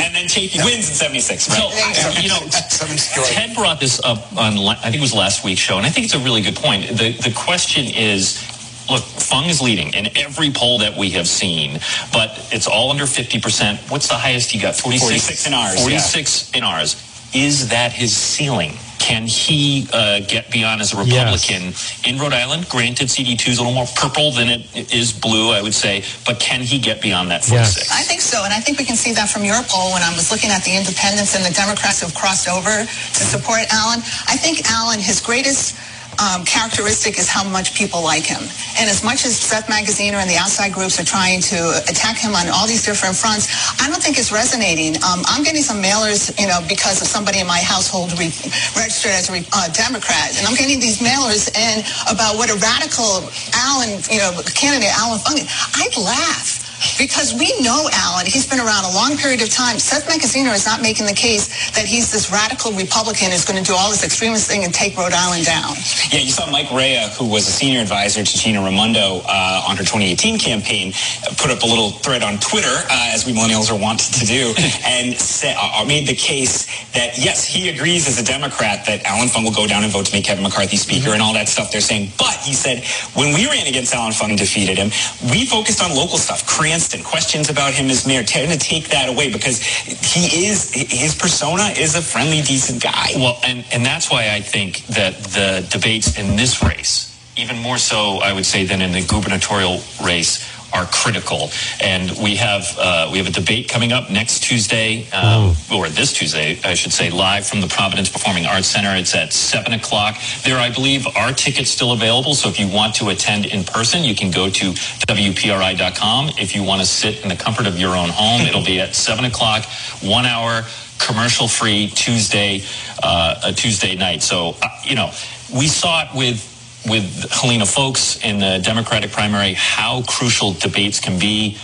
and 0.00 0.14
then 0.16 0.26
Chafee 0.26 0.64
wins 0.64 0.88
in 0.88 0.94
76. 0.96 1.48
Right. 1.48 1.58
So, 1.58 1.68
uh, 1.68 2.20
you 2.20 2.28
know, 2.32 2.40
Seven- 2.72 2.96
you're 3.14 3.24
right. 3.24 3.32
Ted 3.48 3.54
brought 3.56 3.80
this 3.80 4.00
up 4.04 4.32
on, 4.36 4.56
I 4.58 4.74
think 4.88 4.96
it 4.96 5.00
was 5.04 5.12
last 5.14 5.44
week's 5.44 5.60
show, 5.60 5.76
and 5.76 5.84
I 5.86 5.90
think 5.90 6.06
it's 6.06 6.14
a 6.14 6.20
really 6.24 6.40
good 6.40 6.56
point. 6.56 6.88
The, 6.88 7.12
the 7.20 7.32
question 7.36 7.84
is, 7.84 8.40
look, 8.88 9.02
Fung 9.02 9.44
is 9.44 9.60
leading 9.60 9.92
in 9.92 10.08
every 10.16 10.50
poll 10.50 10.78
that 10.78 10.96
we 10.96 11.10
have 11.10 11.28
seen, 11.28 11.78
but 12.12 12.32
it's 12.52 12.66
all 12.66 12.90
under 12.90 13.04
50%. 13.04 13.90
What's 13.90 14.08
the 14.08 14.14
highest 14.14 14.50
he 14.50 14.58
got? 14.58 14.74
46? 14.76 15.44
46 15.44 15.46
in 15.46 15.54
ours, 15.54 15.74
yeah. 15.76 15.82
46 16.00 16.50
in 16.54 16.62
ours. 16.64 16.96
Is 17.34 17.68
that 17.68 17.92
his 17.92 18.16
ceiling? 18.16 18.72
Can 19.06 19.28
he 19.28 19.86
uh, 19.92 20.18
get 20.26 20.50
beyond 20.50 20.80
as 20.82 20.92
a 20.92 20.96
Republican 20.98 21.70
in 22.02 22.18
Rhode 22.18 22.32
Island? 22.32 22.68
Granted, 22.68 23.06
CD2 23.06 23.54
is 23.54 23.58
a 23.58 23.62
little 23.62 23.72
more 23.72 23.86
purple 23.94 24.32
than 24.32 24.48
it 24.50 24.66
is 24.92 25.12
blue, 25.12 25.52
I 25.52 25.62
would 25.62 25.74
say, 25.74 26.02
but 26.26 26.40
can 26.40 26.60
he 26.60 26.80
get 26.80 27.00
beyond 27.00 27.30
that 27.30 27.44
46? 27.44 27.86
I 27.92 28.02
think 28.02 28.20
so, 28.20 28.42
and 28.42 28.52
I 28.52 28.58
think 28.58 28.78
we 28.78 28.84
can 28.84 28.96
see 28.96 29.12
that 29.14 29.30
from 29.30 29.44
your 29.44 29.62
poll 29.70 29.92
when 29.92 30.02
I 30.02 30.10
was 30.10 30.32
looking 30.32 30.50
at 30.50 30.64
the 30.64 30.74
independents 30.74 31.36
and 31.36 31.44
the 31.46 31.54
Democrats 31.54 32.02
who've 32.02 32.12
crossed 32.16 32.48
over 32.48 32.82
to 32.82 33.22
support 33.22 33.62
Alan. 33.70 34.00
I 34.26 34.34
think 34.34 34.66
Alan, 34.68 34.98
his 34.98 35.20
greatest 35.20 35.78
um, 36.18 36.44
characteristic 36.44 37.18
is 37.18 37.28
how 37.28 37.44
much 37.44 37.74
people 37.74 38.02
like 38.02 38.24
him. 38.24 38.42
And 38.78 38.88
as 38.88 39.04
much 39.04 39.24
as 39.24 39.36
Seth 39.36 39.66
Magaziner 39.68 40.20
and 40.20 40.28
the 40.28 40.36
outside 40.36 40.72
groups 40.72 41.00
are 41.00 41.04
trying 41.04 41.40
to 41.52 41.82
attack 41.88 42.18
him 42.18 42.34
on 42.34 42.48
all 42.48 42.66
these 42.66 42.84
different 42.84 43.16
fronts, 43.16 43.48
I 43.80 43.88
don't 43.88 44.02
think 44.02 44.18
it's 44.18 44.32
resonating. 44.32 44.96
Um, 45.04 45.22
I'm 45.26 45.42
getting 45.44 45.62
some 45.62 45.82
mailers, 45.82 46.32
you 46.40 46.48
know, 46.48 46.60
because 46.68 47.00
of 47.00 47.08
somebody 47.08 47.40
in 47.40 47.46
my 47.46 47.60
household 47.60 48.12
re- 48.18 48.34
registered 48.76 49.12
as 49.12 49.28
a 49.30 49.40
uh, 49.52 49.68
Democrat, 49.72 50.36
and 50.38 50.46
I'm 50.46 50.56
getting 50.56 50.80
these 50.80 50.98
mailers 50.98 51.48
in 51.54 51.84
about 52.10 52.36
what 52.36 52.50
a 52.50 52.56
radical 52.58 53.24
Alan, 53.54 54.00
you 54.10 54.18
know, 54.18 54.32
candidate 54.54 54.92
Alan 54.92 55.18
Fung. 55.20 55.40
I'd 55.76 55.96
laugh. 55.96 56.65
Because 56.98 57.34
we 57.34 57.52
know 57.60 57.88
Alan, 57.92 58.26
he's 58.26 58.46
been 58.46 58.60
around 58.60 58.84
a 58.84 58.92
long 58.94 59.16
period 59.16 59.42
of 59.42 59.50
time. 59.50 59.78
Seth 59.78 60.06
Magaziner 60.08 60.54
is 60.54 60.66
not 60.66 60.82
making 60.82 61.06
the 61.06 61.14
case 61.16 61.70
that 61.72 61.84
he's 61.86 62.12
this 62.12 62.30
radical 62.30 62.72
Republican 62.72 63.30
who's 63.30 63.44
going 63.44 63.62
to 63.62 63.64
do 63.64 63.74
all 63.76 63.90
this 63.90 64.04
extremist 64.04 64.48
thing 64.48 64.64
and 64.64 64.72
take 64.72 64.96
Rhode 64.96 65.12
Island 65.12 65.44
down. 65.44 65.74
Yeah, 66.10 66.20
you 66.20 66.30
saw 66.30 66.50
Mike 66.50 66.70
Raia, 66.70 67.08
who 67.16 67.26
was 67.28 67.48
a 67.48 67.52
senior 67.52 67.80
advisor 67.80 68.22
to 68.24 68.38
Gina 68.38 68.62
Raimondo 68.62 69.22
uh, 69.24 69.66
on 69.68 69.76
her 69.76 69.84
2018 69.84 70.38
campaign, 70.38 70.92
uh, 71.24 71.34
put 71.36 71.50
up 71.50 71.62
a 71.62 71.66
little 71.66 71.90
thread 71.90 72.22
on 72.22 72.38
Twitter, 72.38 72.72
uh, 72.72 73.12
as 73.14 73.26
we 73.26 73.32
millennials 73.32 73.70
are 73.70 73.78
wont 73.78 74.00
to 74.00 74.24
do, 74.26 74.54
and 74.86 75.16
sa- 75.16 75.54
uh, 75.56 75.84
made 75.84 76.06
the 76.06 76.14
case 76.14 76.66
that, 76.92 77.16
yes, 77.18 77.44
he 77.44 77.68
agrees 77.68 78.08
as 78.08 78.18
a 78.20 78.24
Democrat 78.24 78.84
that 78.86 79.04
Alan 79.04 79.28
Fung 79.28 79.44
will 79.44 79.52
go 79.52 79.66
down 79.66 79.82
and 79.84 79.92
vote 79.92 80.06
to 80.06 80.12
make 80.12 80.24
Kevin 80.24 80.42
McCarthy 80.44 80.76
Speaker 80.76 81.10
and 81.10 81.22
all 81.22 81.32
that 81.34 81.48
stuff 81.48 81.70
they're 81.72 81.80
saying. 81.80 82.12
But 82.18 82.36
he 82.44 82.52
said, 82.52 82.84
when 83.14 83.34
we 83.34 83.46
ran 83.46 83.66
against 83.66 83.94
Alan 83.94 84.12
Fung 84.12 84.30
and 84.30 84.38
defeated 84.38 84.78
him, 84.78 84.88
we 85.30 85.46
focused 85.46 85.82
on 85.82 85.94
local 85.94 86.18
stuff. 86.18 86.46
Cranston, 86.76 87.04
questions 87.04 87.48
about 87.48 87.72
him 87.72 87.88
as 87.88 88.06
mayor, 88.06 88.22
trying 88.22 88.50
to 88.50 88.58
take 88.58 88.88
that 88.88 89.08
away 89.08 89.32
because 89.32 89.62
he 89.64 90.44
is, 90.46 90.70
his 90.74 91.14
persona 91.14 91.72
is 91.74 91.94
a 91.94 92.02
friendly, 92.02 92.42
decent 92.42 92.82
guy. 92.82 93.12
Well, 93.16 93.38
and, 93.42 93.64
and 93.72 93.82
that's 93.82 94.10
why 94.10 94.28
I 94.28 94.42
think 94.42 94.84
that 94.88 95.16
the 95.16 95.66
debates 95.70 96.18
in 96.18 96.36
this 96.36 96.62
race, 96.62 97.18
even 97.38 97.56
more 97.56 97.78
so, 97.78 98.18
I 98.18 98.34
would 98.34 98.44
say, 98.44 98.66
than 98.66 98.82
in 98.82 98.92
the 98.92 99.00
gubernatorial 99.06 99.80
race, 100.04 100.44
are 100.76 100.86
critical. 100.86 101.50
And 101.80 102.10
we 102.22 102.36
have 102.36 102.76
uh, 102.78 103.08
we 103.10 103.18
have 103.18 103.26
a 103.26 103.30
debate 103.30 103.68
coming 103.68 103.92
up 103.92 104.10
next 104.10 104.42
Tuesday, 104.42 105.08
um, 105.10 105.56
or 105.72 105.88
this 105.88 106.12
Tuesday, 106.12 106.58
I 106.62 106.74
should 106.74 106.92
say, 106.92 107.10
live 107.10 107.46
from 107.46 107.60
the 107.60 107.66
Providence 107.66 108.10
Performing 108.10 108.46
Arts 108.46 108.68
Center. 108.68 108.94
It's 108.94 109.14
at 109.14 109.32
seven 109.32 109.72
o'clock. 109.72 110.16
There, 110.44 110.58
I 110.58 110.70
believe, 110.70 111.06
are 111.16 111.32
tickets 111.32 111.70
still 111.70 111.92
available. 111.92 112.34
So 112.34 112.48
if 112.48 112.60
you 112.60 112.68
want 112.68 112.94
to 112.96 113.08
attend 113.08 113.46
in 113.46 113.64
person, 113.64 114.04
you 114.04 114.14
can 114.14 114.30
go 114.30 114.50
to 114.50 114.72
wpri.com. 114.72 116.30
If 116.38 116.54
you 116.54 116.62
want 116.62 116.80
to 116.82 116.86
sit 116.86 117.22
in 117.22 117.28
the 117.28 117.36
comfort 117.36 117.66
of 117.66 117.78
your 117.78 117.96
own 117.96 118.10
home, 118.10 118.42
it'll 118.42 118.64
be 118.64 118.80
at 118.80 118.94
seven 118.94 119.24
o'clock, 119.24 119.64
one 120.02 120.26
hour 120.26 120.62
commercial 120.98 121.46
free 121.46 121.88
Tuesday, 121.88 122.62
uh, 123.02 123.40
a 123.44 123.52
Tuesday 123.52 123.94
night. 123.94 124.22
So, 124.22 124.56
uh, 124.62 124.68
you 124.84 124.94
know, 124.94 125.10
we 125.54 125.68
saw 125.68 126.04
it 126.04 126.08
with 126.14 126.55
with 126.88 127.30
Helena 127.30 127.66
Foulkes 127.66 128.22
in 128.24 128.38
the 128.38 128.60
Democratic 128.62 129.10
primary, 129.10 129.54
how 129.54 130.02
crucial 130.02 130.52
debates 130.52 131.00
can 131.00 131.18
be. 131.18 131.56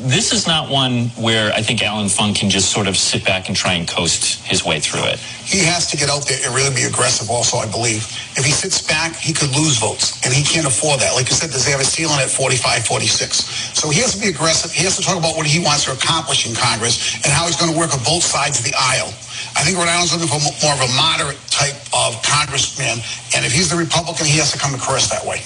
This 0.00 0.32
is 0.32 0.46
not 0.46 0.70
one 0.72 1.12
where 1.20 1.52
I 1.52 1.60
think 1.60 1.84
Alan 1.84 2.08
Fung 2.08 2.32
can 2.32 2.48
just 2.48 2.72
sort 2.72 2.88
of 2.88 2.96
sit 2.96 3.20
back 3.20 3.48
and 3.48 3.56
try 3.56 3.74
and 3.76 3.84
coast 3.86 4.40
his 4.48 4.64
way 4.64 4.80
through 4.80 5.04
it. 5.04 5.20
He 5.44 5.60
has 5.68 5.92
to 5.92 5.96
get 6.00 6.08
out 6.08 6.24
there 6.24 6.40
and 6.40 6.56
really 6.56 6.72
be 6.72 6.88
aggressive 6.88 7.28
also, 7.28 7.60
I 7.60 7.68
believe. 7.68 8.00
If 8.32 8.48
he 8.48 8.48
sits 8.48 8.80
back, 8.80 9.12
he 9.12 9.36
could 9.36 9.52
lose 9.52 9.76
votes, 9.76 10.16
and 10.24 10.32
he 10.32 10.40
can't 10.40 10.64
afford 10.64 11.04
that. 11.04 11.12
Like 11.12 11.28
you 11.28 11.36
said, 11.36 11.52
does 11.52 11.68
they 11.68 11.70
have 11.76 11.84
a 11.84 11.84
ceiling 11.84 12.16
at 12.16 12.32
45, 12.32 12.80
46. 12.88 13.76
So 13.76 13.92
he 13.92 14.00
has 14.00 14.16
to 14.16 14.20
be 14.24 14.32
aggressive. 14.32 14.72
He 14.72 14.88
has 14.88 14.96
to 14.96 15.04
talk 15.04 15.20
about 15.20 15.36
what 15.36 15.44
he 15.44 15.60
wants 15.60 15.84
to 15.84 15.92
accomplish 15.92 16.48
in 16.48 16.56
Congress 16.56 17.20
and 17.20 17.28
how 17.28 17.44
he's 17.44 17.60
going 17.60 17.68
to 17.68 17.76
work 17.76 17.92
on 17.92 18.00
both 18.00 18.24
sides 18.24 18.56
of 18.56 18.64
the 18.64 18.72
aisle. 18.72 19.12
I 19.52 19.68
think 19.68 19.76
Rhode 19.76 19.92
Island's 19.92 20.16
looking 20.16 20.32
for 20.32 20.40
more 20.64 20.72
of 20.72 20.80
a 20.80 20.90
moderate 20.96 21.36
type 21.52 21.76
of 21.92 22.16
congressman. 22.24 23.04
And 23.36 23.44
if 23.44 23.52
he's 23.52 23.68
the 23.68 23.76
Republican, 23.76 24.24
he 24.24 24.40
has 24.40 24.48
to 24.56 24.58
come 24.58 24.72
across 24.72 25.12
that 25.12 25.28
way. 25.28 25.44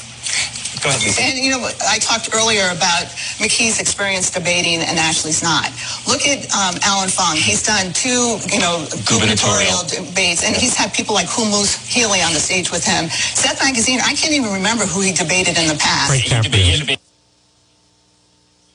Go 0.85 0.91
ahead. 0.93 1.03
Lisa. 1.03 1.23
And 1.25 1.39
you 1.41 1.51
know, 1.51 1.65
I 1.89 1.99
talked 1.99 2.29
earlier 2.37 2.69
about 2.71 3.09
McKee's 3.41 3.81
experience 3.81 4.31
debating 4.31 4.81
and 4.85 4.99
Ashley's 5.01 5.43
not. 5.43 5.73
Look 6.07 6.29
at 6.29 6.45
um, 6.53 6.77
Alan 6.85 7.09
Fung. 7.09 7.37
He's 7.37 7.65
done 7.65 7.93
two, 7.97 8.37
you 8.53 8.61
know, 8.61 8.85
Gubernatorial. 9.09 9.81
gubernatorial 9.89 10.13
debates, 10.13 10.45
and 10.45 10.55
he's 10.55 10.77
had 10.77 10.93
people 10.93 11.15
like 11.17 11.27
Hummus 11.27 11.81
Healy 11.89 12.21
on 12.21 12.35
the 12.35 12.41
stage 12.41 12.71
with 12.71 12.85
him. 12.85 13.09
Seth 13.09 13.61
Magaziner, 13.65 14.05
I 14.05 14.15
can't 14.15 14.35
even 14.35 14.53
remember 14.53 14.85
who 14.85 15.01
he 15.01 15.13
debated 15.13 15.57
in 15.59 15.69
the 15.69 15.81
past. 15.81 16.09
Frank 16.13 16.23
He 16.23 16.29
debated, 16.31 16.53
he 16.67 16.73
Caprio. 16.73 16.81
debated 16.81 17.01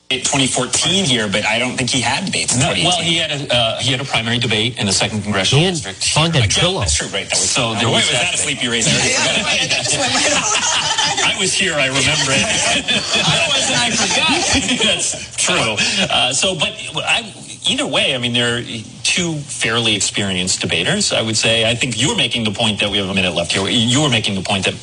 2014 0.10 1.06
here, 1.06 1.30
but 1.30 1.46
I 1.46 1.60
don't 1.60 1.78
think 1.78 1.92
he 1.92 2.02
had 2.02 2.26
debates 2.26 2.56
in 2.56 2.62
No, 2.62 2.74
well, 2.74 2.98
he 2.98 3.18
had 3.18 3.30
a 3.30 3.54
uh, 3.54 3.78
he 3.80 3.92
had 3.92 4.02
a 4.02 4.04
primary 4.04 4.40
debate 4.40 4.80
in 4.80 4.88
the 4.88 4.92
second 4.92 5.22
congressional 5.22 5.64
And 5.66 5.76
district. 5.76 6.04
Fung 6.10 6.32
had 6.34 6.46
Yeah, 6.46 6.50
Trillo. 6.50 6.80
That's 6.80 6.96
true, 6.98 7.06
right? 7.14 7.30
That 7.30 7.38
was 7.38 7.48
So 7.50 7.76
there 7.76 7.86
oh, 7.86 7.92
was 7.94 8.10
wait, 8.10 8.10
was 8.10 8.18
that 8.18 8.34
that 8.34 8.34
a 8.34 8.38
debate. 8.42 8.58
sleepy 8.58 8.68
race? 8.74 8.88
I 8.90 8.98
Yeah, 9.06 9.22
forgot. 9.22 9.46
right, 9.46 9.70
that 9.70 9.84
just 9.86 9.98
went 10.02 10.14
right 10.18 10.34
over. 10.34 11.30
I 11.30 11.36
was 11.38 11.54
here. 11.54 11.74
I 11.78 11.88
remember 11.94 12.32
it. 12.34 12.42
Otherwise, 13.22 13.70
and 13.70 13.78
I 13.78 13.90
forgot. 13.94 14.34
That's 14.82 15.36
true. 15.38 15.76
Uh, 16.10 16.34
so, 16.34 16.56
but 16.58 16.74
I, 17.06 17.30
either 17.70 17.86
way, 17.86 18.16
I 18.16 18.18
mean, 18.18 18.34
they're 18.34 18.64
two 19.04 19.36
fairly 19.46 19.96
experienced 19.96 20.60
debaters. 20.62 21.14
I 21.14 21.22
would 21.22 21.38
say. 21.38 21.70
I 21.70 21.76
think 21.76 22.02
you 22.02 22.10
were 22.10 22.18
making 22.18 22.46
the 22.46 22.52
point 22.52 22.80
that 22.80 22.90
we 22.90 22.98
have 22.98 23.10
a 23.10 23.14
minute 23.14 23.36
left 23.36 23.52
here. 23.52 23.62
You 23.70 24.02
were 24.02 24.10
making 24.10 24.34
the 24.34 24.42
point 24.42 24.66
that 24.66 24.74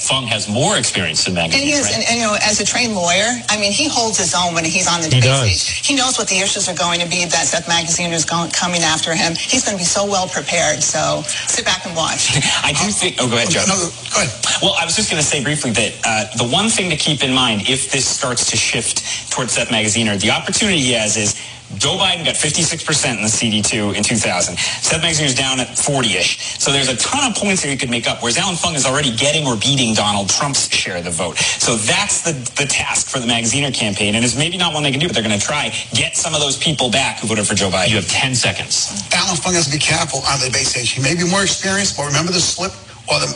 Fung 0.00 0.26
has 0.26 0.48
more 0.48 0.76
experience 0.76 1.24
than 1.24 1.38
And 1.38 1.52
he 1.52 1.70
Magaziner. 1.72 1.80
is, 1.80 1.94
and, 1.94 2.04
and, 2.10 2.16
you 2.18 2.26
know, 2.26 2.36
as 2.42 2.60
a 2.60 2.64
trained 2.66 2.94
lawyer, 2.94 3.30
I 3.48 3.56
mean, 3.60 3.72
he 3.72 3.88
holds 3.88 4.18
his 4.18 4.34
own 4.34 4.54
when 4.54 4.64
he's 4.64 4.88
on 4.88 5.00
the 5.00 5.06
He 5.08 5.22
debate 5.22 5.30
does. 5.30 5.60
stage. 5.62 5.86
He 5.86 5.94
knows 5.94 6.18
what 6.18 6.28
the 6.28 6.38
issues 6.38 6.68
are 6.68 6.74
going 6.74 7.00
to 7.00 7.08
be. 7.08 7.24
That 7.24 7.46
Seth 7.46 7.66
Magaziner 7.66 8.12
is 8.12 8.24
going, 8.24 8.50
coming 8.50 8.82
after 8.82 9.14
him. 9.14 9.34
He's 9.38 9.64
going 9.64 9.76
to 9.78 9.80
be 9.80 9.86
so 9.86 10.04
well 10.04 10.26
prepared. 10.28 10.82
So 10.82 11.22
sit 11.46 11.64
back 11.64 11.86
and 11.86 11.94
watch. 11.96 12.34
I 12.64 12.72
do 12.74 12.90
think. 12.90 13.16
Oh, 13.20 13.28
go 13.30 13.36
ahead, 13.36 13.50
Joe. 13.50 13.62
No, 13.68 13.78
go 13.78 14.22
ahead. 14.22 14.32
Well, 14.62 14.74
I 14.78 14.84
was 14.84 14.96
just 14.96 15.10
going 15.10 15.22
to 15.22 15.26
say 15.26 15.42
briefly 15.42 15.70
that 15.72 15.92
uh, 16.04 16.36
the 16.36 16.48
one 16.50 16.68
thing 16.68 16.90
to 16.90 16.96
keep 16.96 17.22
in 17.22 17.32
mind 17.32 17.68
if 17.70 17.90
this 17.92 18.06
starts 18.06 18.50
to 18.50 18.56
shift 18.56 19.30
towards 19.30 19.52
Seth 19.52 19.68
Magaziner, 19.68 20.14
or 20.14 20.18
the 20.18 20.30
opportunity 20.32 20.78
he 20.80 20.92
has 20.92 21.16
is 21.16 21.34
Joe 21.74 21.98
Biden 21.98 22.24
got 22.24 22.36
56% 22.36 23.16
in 23.16 23.22
the 23.22 23.28
CD2 23.28 23.96
in 23.96 24.02
2000. 24.02 24.56
Seth 24.56 25.02
Magaziner 25.02 25.26
is 25.26 25.34
down 25.34 25.58
at 25.58 25.68
40-ish. 25.68 26.58
So 26.62 26.70
there's 26.70 26.88
a 26.88 26.96
ton 26.96 27.30
of 27.30 27.36
points 27.36 27.62
that 27.62 27.68
he 27.68 27.76
could 27.76 27.90
make 27.90 28.08
up, 28.08 28.22
whereas 28.22 28.38
Alan 28.38 28.54
Fung 28.54 28.74
is 28.74 28.86
already 28.86 29.14
getting 29.14 29.46
or 29.46 29.56
beating 29.56 29.92
Donald 29.92 30.28
Trump's 30.28 30.70
share 30.72 30.98
of 30.98 31.04
the 31.04 31.10
vote. 31.10 31.36
So 31.36 31.74
that's 31.74 32.22
the, 32.22 32.32
the 32.54 32.66
task 32.66 33.08
for 33.08 33.18
the 33.18 33.26
Magaziner 33.26 33.74
campaign, 33.74 34.14
and 34.14 34.24
it's 34.24 34.36
maybe 34.36 34.56
not 34.56 34.74
one 34.74 34.84
they 34.84 34.92
can 34.92 35.00
do, 35.00 35.08
but 35.08 35.14
they're 35.14 35.26
going 35.26 35.38
to 35.38 35.44
try 35.44 35.74
get 35.92 36.16
some 36.16 36.34
of 36.34 36.40
those 36.40 36.56
people 36.56 36.90
back 36.90 37.20
who 37.20 37.26
voted 37.26 37.46
for 37.46 37.54
Joe 37.54 37.68
Biden. 37.68 37.90
You 37.90 37.96
have 37.96 38.08
ten 38.08 38.34
seconds. 38.34 39.08
Alan 39.12 39.36
Fung 39.36 39.54
has 39.54 39.66
to 39.66 39.72
be 39.72 39.78
careful 39.78 40.20
on 40.30 40.38
the 40.38 40.46
debate 40.46 40.66
stage. 40.66 40.92
He 40.92 41.02
may 41.02 41.14
be 41.14 41.28
more 41.28 41.42
experienced, 41.42 41.96
but 41.96 42.06
remember 42.06 42.32
the 42.32 42.40
slip 42.40 42.72
or 43.08 43.20
the, 43.20 43.26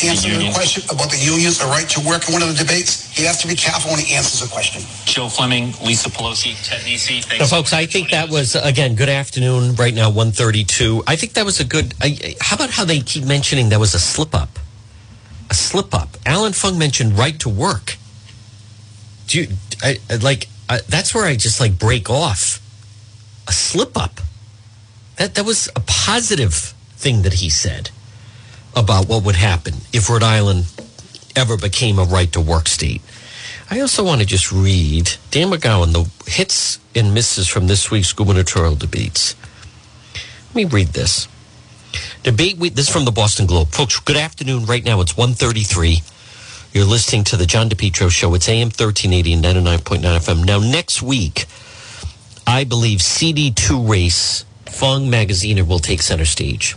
the 0.00 0.08
answer 0.08 0.28
to 0.28 0.38
the 0.38 0.50
question 0.52 0.82
about 0.90 1.10
the 1.10 1.18
unions, 1.18 1.58
the 1.58 1.66
right 1.66 1.88
to 1.90 2.00
work 2.06 2.26
in 2.28 2.32
one 2.34 2.42
of 2.42 2.48
the 2.48 2.54
debates. 2.54 3.06
He 3.16 3.24
has 3.24 3.40
to 3.42 3.48
be 3.48 3.54
careful 3.54 3.90
when 3.92 4.00
he 4.00 4.14
answers 4.14 4.42
a 4.48 4.50
question. 4.52 4.82
Joe 5.04 5.28
Fleming, 5.28 5.72
Lisa 5.84 6.10
Pelosi, 6.10 6.54
Ted 6.66 6.80
Nesi. 6.82 7.22
Thanks 7.22 7.38
So, 7.38 7.44
so 7.44 7.56
folks, 7.56 7.72
I 7.72 7.86
think 7.86 8.10
that 8.10 8.28
was 8.30 8.56
again. 8.56 8.94
Good 8.96 9.08
afternoon. 9.08 9.74
Right 9.76 9.94
now, 9.94 10.10
one 10.10 10.32
thirty-two. 10.32 11.04
I 11.06 11.16
think 11.16 11.34
that 11.34 11.44
was 11.44 11.60
a 11.60 11.64
good. 11.64 11.94
I, 12.00 12.16
I- 12.22 12.34
how 12.40 12.56
about 12.56 12.70
how 12.70 12.84
they 12.84 13.00
keep 13.00 13.24
mentioning 13.24 13.68
there 13.68 13.78
was 13.78 13.94
a 13.94 14.00
slip 14.00 14.34
up, 14.34 14.58
a 15.48 15.54
slip 15.54 15.94
up. 15.94 16.16
Alan 16.26 16.52
Fung 16.52 16.78
mentioned 16.78 17.16
right 17.18 17.38
to 17.40 17.48
work. 17.48 17.96
Do 19.28 19.40
you 19.42 19.48
I, 19.82 19.98
I- 20.10 20.16
like? 20.16 20.48
I, 20.68 20.80
that's 20.88 21.14
where 21.14 21.24
I 21.24 21.36
just 21.36 21.60
like 21.60 21.78
break 21.78 22.10
off. 22.10 22.60
A 23.48 23.52
slip 23.52 23.96
up. 23.96 24.20
That 25.16 25.34
that 25.36 25.44
was 25.44 25.68
a 25.76 25.80
positive 25.86 26.54
thing 26.96 27.22
that 27.22 27.34
he 27.34 27.50
said 27.50 27.90
about 28.76 29.08
what 29.08 29.24
would 29.24 29.36
happen 29.36 29.74
if 29.92 30.08
Rhode 30.08 30.22
Island 30.22 30.66
ever 31.36 31.56
became 31.56 31.98
a 31.98 32.04
right 32.04 32.32
to 32.32 32.40
work 32.40 32.68
state. 32.68 33.02
I 33.70 33.80
also 33.80 34.04
want 34.04 34.20
to 34.20 34.26
just 34.26 34.50
read 34.50 35.12
Dan 35.30 35.50
McGowan, 35.50 35.92
the 35.92 36.30
hits 36.30 36.80
and 36.94 37.14
misses 37.14 37.46
from 37.46 37.68
this 37.68 37.90
week's 37.90 38.12
gubernatorial 38.12 38.74
debates. 38.74 39.36
Let 40.48 40.54
me 40.54 40.64
read 40.64 40.88
this. 40.88 41.28
Debate 42.22 42.58
week, 42.58 42.74
this 42.74 42.88
is 42.88 42.92
from 42.92 43.04
the 43.04 43.12
Boston 43.12 43.46
Globe. 43.46 43.68
Folks, 43.68 43.98
good 44.00 44.16
afternoon. 44.16 44.66
Right 44.66 44.84
now 44.84 45.00
it's 45.00 45.12
1.33. 45.12 46.74
You're 46.74 46.84
listening 46.84 47.24
to 47.24 47.36
the 47.36 47.46
John 47.46 47.68
DePetro 47.68 48.10
Show. 48.10 48.34
It's 48.34 48.48
AM 48.48 48.68
1380 48.68 49.32
and 49.32 49.44
99.9 49.44 50.00
FM. 50.00 50.44
Now, 50.46 50.58
next 50.60 51.02
week, 51.02 51.46
I 52.46 52.64
believe 52.64 52.98
CD2 52.98 53.88
race, 53.88 54.44
Fung 54.66 55.10
Magaziner 55.10 55.66
will 55.66 55.78
take 55.78 56.02
center 56.02 56.24
stage. 56.24 56.76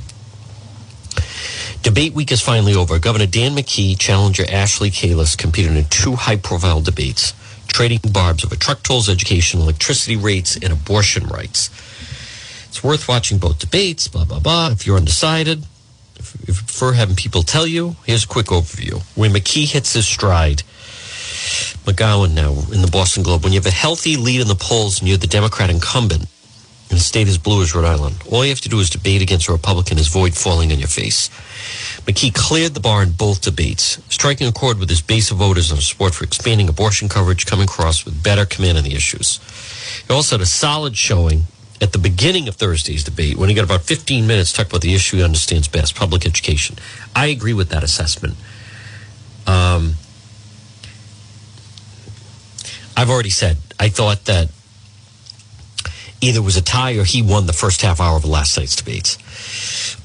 Debate 1.84 2.14
week 2.14 2.32
is 2.32 2.40
finally 2.40 2.74
over. 2.74 2.98
Governor 2.98 3.26
Dan 3.26 3.58
McKee, 3.58 4.00
challenger 4.00 4.46
Ashley 4.50 4.90
Kalus 4.90 5.38
competed 5.38 5.76
in 5.76 5.84
two 5.90 6.16
high 6.16 6.38
profile 6.38 6.80
debates, 6.80 7.34
trading 7.68 8.00
barbs 8.10 8.46
over 8.46 8.56
truck 8.56 8.82
tolls, 8.84 9.10
education, 9.10 9.60
electricity 9.60 10.16
rates, 10.16 10.56
and 10.56 10.72
abortion 10.72 11.28
rights. 11.28 11.70
It's 12.70 12.82
worth 12.86 13.10
watching 13.10 13.38
both 13.38 13.60
debates, 13.60 14.08
blah, 14.08 14.24
blah, 14.24 14.40
blah. 14.40 14.70
If 14.72 14.88
you're 14.88 14.96
undecided, 14.96 15.66
if, 16.16 16.34
if 16.36 16.48
you 16.48 16.54
prefer 16.54 16.94
having 16.94 17.18
people 17.18 17.44
tell 17.44 17.68
you, 17.68 17.98
here's 18.06 18.24
a 18.24 18.28
quick 18.28 18.46
overview. 18.46 19.04
When 19.18 19.34
McKee 19.34 19.70
hits 19.70 19.92
his 19.92 20.08
stride, 20.08 20.64
McGowan 21.84 22.34
now 22.34 22.54
in 22.74 22.82
the 22.82 22.90
Boston 22.90 23.24
Globe, 23.24 23.44
when 23.44 23.52
you 23.52 23.60
have 23.60 23.68
a 23.68 23.72
healthy 23.72 24.16
lead 24.16 24.40
in 24.40 24.48
the 24.48 24.56
polls 24.56 25.02
and 25.02 25.10
you're 25.10 25.18
the 25.18 25.28
Democrat 25.28 25.70
incumbent, 25.70 26.28
and 26.94 27.00
the 27.00 27.04
state 27.04 27.28
as 27.28 27.40
blue 27.40 27.64
as 27.64 27.74
Rhode 27.74 27.86
Island, 27.86 28.18
all 28.30 28.44
you 28.46 28.52
have 28.52 28.62
to 28.62 28.70
do 28.70 28.80
is 28.80 28.92
debate 28.92 29.24
against 29.24 29.50
a 29.50 29.52
Republican 29.52 29.98
is 29.98 30.10
void 30.10 30.36
falling 30.36 30.72
on 30.72 30.78
your 30.78 30.88
face. 30.88 31.28
McKee 32.06 32.32
cleared 32.36 32.76
the 32.76 32.80
bar 32.80 33.02
in 33.02 33.14
both 33.14 33.42
debates, 33.42 34.00
striking 34.10 34.46
a 34.46 34.52
chord 34.52 34.78
with 34.78 34.90
his 34.90 35.02
base 35.02 35.32
of 35.32 35.38
voters 35.38 35.72
on 35.72 35.80
support 35.80 36.14
for 36.14 36.24
expanding 36.24 36.70
abortion 36.70 37.10
coverage, 37.10 37.48
coming 37.48 37.64
across 37.64 38.06
with 38.06 38.22
better 38.22 38.46
command 38.46 38.78
on 38.78 38.84
the 38.84 38.94
issues. 38.94 39.40
He 40.08 40.14
also 40.14 40.36
had 40.36 40.44
a 40.44 40.46
solid 40.46 40.96
showing 40.96 41.46
at 41.82 41.94
the 41.94 41.98
beginning 41.98 42.48
of 42.48 42.58
Thursday's 42.58 43.04
debate 43.04 43.38
when 43.38 43.50
he 43.50 43.56
got 43.56 43.66
about 43.66 43.82
15 43.82 44.28
minutes 44.28 44.52
to 44.52 44.58
talk 44.58 44.68
about 44.68 44.82
the 44.82 44.94
issue 44.94 45.18
he 45.18 45.24
understands 45.24 45.68
best, 45.68 45.96
public 45.96 46.28
education. 46.28 46.76
I 47.16 47.26
agree 47.26 47.54
with 47.54 47.70
that 47.70 47.84
assessment. 47.84 48.36
Um, 49.48 49.96
I've 52.96 53.10
already 53.10 53.32
said 53.32 53.58
I 53.80 53.90
thought 53.90 54.26
that 54.26 54.50
either 56.24 56.42
was 56.42 56.56
a 56.56 56.62
tie 56.62 56.94
or 56.94 57.04
he 57.04 57.22
won 57.22 57.46
the 57.46 57.54
first 57.54 57.82
half 57.82 58.00
hour 58.00 58.16
of 58.16 58.24
the 58.24 58.30
last 58.30 58.58
night's 58.58 58.76
debates. 58.76 59.18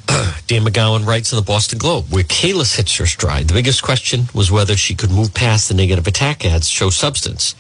Dan 0.46 0.64
McGowan 0.64 1.06
writes 1.06 1.32
in 1.32 1.36
the 1.36 1.44
Boston 1.44 1.78
Globe, 1.78 2.06
where 2.10 2.24
Kalus 2.24 2.76
hits 2.76 2.96
her 2.96 3.06
stride. 3.06 3.48
The 3.48 3.54
biggest 3.54 3.82
question 3.82 4.24
was 4.34 4.50
whether 4.50 4.76
she 4.76 4.94
could 4.94 5.10
move 5.10 5.32
past 5.32 5.68
the 5.68 5.74
negative 5.74 6.06
attack 6.06 6.44
ads, 6.44 6.68
show 6.68 6.90
substance. 6.90 7.54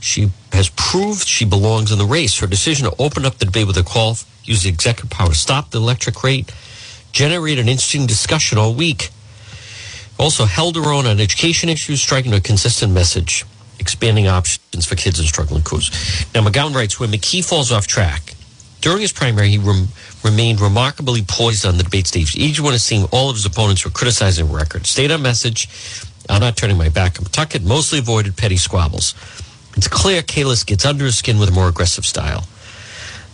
She 0.00 0.30
has 0.52 0.70
proved 0.70 1.26
she 1.26 1.44
belongs 1.44 1.92
in 1.92 1.98
the 1.98 2.06
race. 2.06 2.38
Her 2.38 2.46
decision 2.46 2.88
to 2.88 3.02
open 3.02 3.26
up 3.26 3.36
the 3.36 3.44
debate 3.44 3.66
with 3.66 3.76
a 3.76 3.82
call, 3.82 4.16
use 4.44 4.62
the 4.62 4.70
executive 4.70 5.10
power 5.10 5.28
to 5.28 5.34
stop 5.34 5.70
the 5.70 5.78
electric 5.78 6.22
rate, 6.24 6.52
generated 7.12 7.64
an 7.64 7.68
interesting 7.68 8.06
discussion 8.06 8.56
all 8.56 8.72
week. 8.72 9.10
Also 10.18 10.46
held 10.46 10.76
her 10.76 10.92
own 10.92 11.06
on 11.06 11.20
education 11.20 11.68
issues, 11.68 12.00
striking 12.00 12.32
a 12.32 12.40
consistent 12.40 12.92
message, 12.92 13.44
expanding 13.80 14.28
options 14.28 14.86
for 14.86 14.94
kids 14.94 15.18
in 15.18 15.26
struggling 15.26 15.62
schools. 15.62 15.90
Now, 16.34 16.42
McGowan 16.46 16.74
writes, 16.74 17.00
when 17.00 17.10
McKee 17.10 17.44
falls 17.44 17.72
off 17.72 17.86
track, 17.86 18.34
during 18.80 19.00
his 19.00 19.12
primary, 19.12 19.48
he 19.48 19.58
rem- 19.58 19.88
remained 20.24 20.60
remarkably 20.60 21.22
poised 21.22 21.66
on 21.66 21.76
the 21.76 21.82
debate 21.82 22.06
stage. 22.06 22.36
Each 22.36 22.60
one 22.60 22.74
is 22.74 22.82
seeing 22.82 23.04
all 23.10 23.28
of 23.28 23.36
his 23.36 23.44
opponents 23.44 23.84
were 23.84 23.90
criticizing 23.90 24.50
record. 24.50 24.86
Stayed 24.86 25.10
on 25.10 25.22
message. 25.22 25.68
I'm 26.28 26.40
not 26.40 26.56
turning 26.56 26.78
my 26.78 26.88
back. 26.88 27.18
I'm 27.18 27.24
tucking. 27.24 27.66
Mostly 27.66 27.98
avoided 27.98 28.36
petty 28.36 28.56
squabbles. 28.56 29.14
It's 29.76 29.88
clear 29.88 30.22
Kalus 30.22 30.64
gets 30.64 30.84
under 30.84 31.04
his 31.04 31.18
skin 31.18 31.38
with 31.38 31.48
a 31.48 31.52
more 31.52 31.68
aggressive 31.68 32.06
style. 32.06 32.44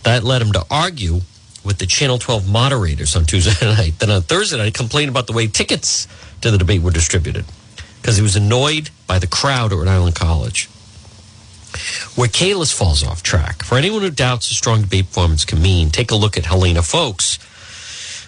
That 0.03 0.23
led 0.23 0.41
him 0.41 0.51
to 0.53 0.65
argue 0.69 1.21
with 1.63 1.79
the 1.79 1.85
Channel 1.85 2.17
12 2.17 2.49
moderators 2.49 3.15
on 3.15 3.25
Tuesday 3.25 3.65
night. 3.75 3.99
Then 3.99 4.09
on 4.09 4.21
Thursday 4.21 4.57
night, 4.57 4.73
complained 4.73 5.09
about 5.09 5.27
the 5.27 5.33
way 5.33 5.47
tickets 5.47 6.07
to 6.41 6.51
the 6.51 6.57
debate 6.57 6.81
were 6.81 6.91
distributed 6.91 7.45
because 8.07 8.15
he 8.15 8.23
was 8.23 8.37
annoyed 8.37 8.89
by 9.05 9.19
the 9.19 9.27
crowd 9.27 9.73
at 9.73 9.77
Rhode 9.77 9.89
Island 9.89 10.15
College. 10.15 10.67
Where 12.15 12.29
Kalus 12.29 12.73
falls 12.73 13.03
off 13.03 13.21
track. 13.21 13.63
For 13.63 13.77
anyone 13.77 14.01
who 14.01 14.09
doubts 14.09 14.49
a 14.49 14.53
strong 14.53 14.83
debate 14.83 15.07
performance 15.07 15.43
can 15.43 15.61
mean, 15.61 15.89
take 15.89 16.09
a 16.11 16.15
look 16.15 16.37
at 16.37 16.45
Helena 16.45 16.83
Foulkes. 16.83 17.37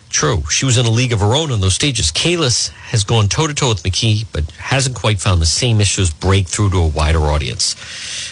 True, 0.10 0.44
she 0.50 0.66
was 0.66 0.78
in 0.78 0.86
a 0.86 0.90
league 0.90 1.14
of 1.14 1.22
her 1.22 1.34
own 1.34 1.50
on 1.50 1.62
those 1.62 1.76
stages. 1.76 2.12
Kalus 2.12 2.72
has 2.92 3.06
gone 3.06 3.30
toe 3.30 3.48
to 3.48 3.54
toe 3.54 3.70
with 3.70 3.84
McKee, 3.84 4.26
but 4.34 4.52
hasn't 4.52 4.98
quite 4.98 5.22
found 5.22 5.42
the 5.42 5.46
same 5.46 5.80
issues 5.80 6.12
break 6.12 6.50
through 6.50 6.72
to 6.72 6.80
a 6.80 6.88
wider 6.88 7.22
audience. 7.22 7.78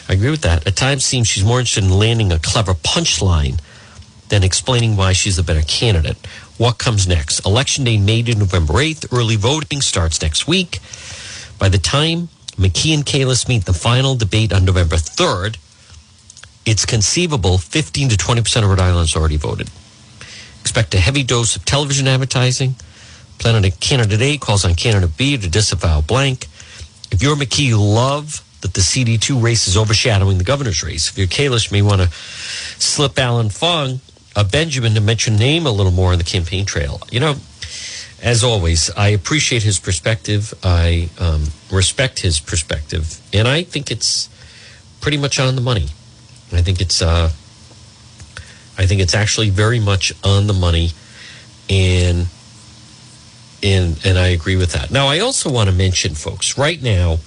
I 0.10 0.16
agree 0.16 0.32
with 0.32 0.42
that. 0.42 0.68
At 0.68 0.76
times, 0.76 1.06
seems 1.06 1.30
she's 1.30 1.46
more 1.46 1.60
interested 1.62 1.86
in 1.86 1.92
landing 1.92 2.34
a 2.34 2.40
clever 2.40 2.74
punchline 2.74 3.62
than 4.28 4.44
explaining 4.44 4.98
why 4.98 5.14
she's 5.14 5.38
the 5.38 5.44
better 5.44 5.62
candidate. 5.62 6.18
What 6.58 6.78
comes 6.78 7.08
next? 7.08 7.46
Election 7.46 7.86
day, 7.86 7.98
May 7.98 8.22
to 8.24 8.36
November 8.36 8.74
8th. 8.74 9.18
Early 9.18 9.38
voting 9.38 9.80
starts 9.80 10.22
next 10.22 10.46
week. 10.46 10.82
By 11.60 11.70
the 11.70 11.78
time 11.78 12.30
McKee 12.58 12.94
and 12.94 13.06
Kalus 13.06 13.48
meet 13.48 13.66
the 13.66 13.74
final 13.74 14.16
debate 14.16 14.54
on 14.54 14.66
November 14.66 14.96
3rd, 14.96 15.58
it's 16.66 16.86
conceivable 16.86 17.58
15 17.58 18.10
to 18.10 18.16
20% 18.18 18.64
of 18.64 18.70
Rhode 18.70 18.80
Island's 18.80 19.16
already 19.16 19.38
voted. 19.38 19.70
Expect 20.62 20.94
a 20.94 21.00
heavy 21.00 21.24
dose 21.24 21.56
of 21.56 21.66
television 21.66 22.08
advertising, 22.08 22.76
Planet 23.40 23.80
candidate 23.80 24.22
A 24.22 24.38
calls 24.38 24.66
on 24.66 24.76
candidate 24.76 25.16
B 25.16 25.38
to 25.38 25.50
disavow 25.50 26.02
blank. 26.02 26.48
If 27.12 27.22
you're 27.22 27.36
McKee, 27.36 27.78
love 27.78 28.44
that 28.62 28.74
the 28.74 28.82
CD2 28.82 29.42
race 29.42 29.68
is 29.68 29.78
overshadowing 29.78 30.40
the 30.40 30.44
governor's 30.44 30.84
race. 30.84 31.10
If 31.10 31.18
you're 31.18 31.28
Kalish, 31.28 31.72
may 31.72 31.82
want 31.82 32.02
to 32.02 32.10
slip 32.10 33.20
Alan 33.20 33.50
Fung, 33.50 34.02
a 34.36 34.40
uh, 34.40 34.44
Benjamin, 34.44 34.96
to 34.96 35.02
mention 35.02 35.36
name 35.36 35.66
a 35.66 35.72
little 35.72 35.92
more 35.92 36.12
on 36.12 36.18
the 36.18 36.24
campaign 36.24 36.66
trail. 36.66 37.00
You 37.12 37.20
know, 37.20 37.36
as 38.22 38.44
always, 38.44 38.90
I 38.96 39.10
appreciate 39.10 39.64
his 39.64 39.80
perspective. 39.80 40.54
I 40.64 41.10
um, 41.20 41.46
respect 41.72 42.20
his 42.20 42.40
perspective, 42.40 43.22
and 43.32 43.48
I 43.48 43.64
think 43.64 43.92
it's 43.92 44.30
pretty 45.02 45.18
much 45.18 45.40
on 45.40 45.56
the 45.56 45.62
money. 45.62 45.88
I 46.52 46.62
think 46.62 46.82
it's, 46.82 47.02
uh, 47.02 47.30
I 48.78 48.86
think 48.86 49.02
it's 49.02 49.14
actually 49.14 49.50
very 49.50 49.80
much 49.80 50.14
on 50.24 50.48
the 50.48 50.54
money, 50.54 50.92
and 51.70 52.28
and 53.62 54.00
and 54.06 54.18
I 54.18 54.28
agree 54.28 54.56
with 54.56 54.72
that. 54.74 54.92
Now, 54.92 55.08
I 55.08 55.20
also 55.20 55.52
want 55.52 55.70
to 55.70 55.76
mention, 55.76 56.16
folks, 56.16 56.58
right 56.58 56.82
now 56.82 57.20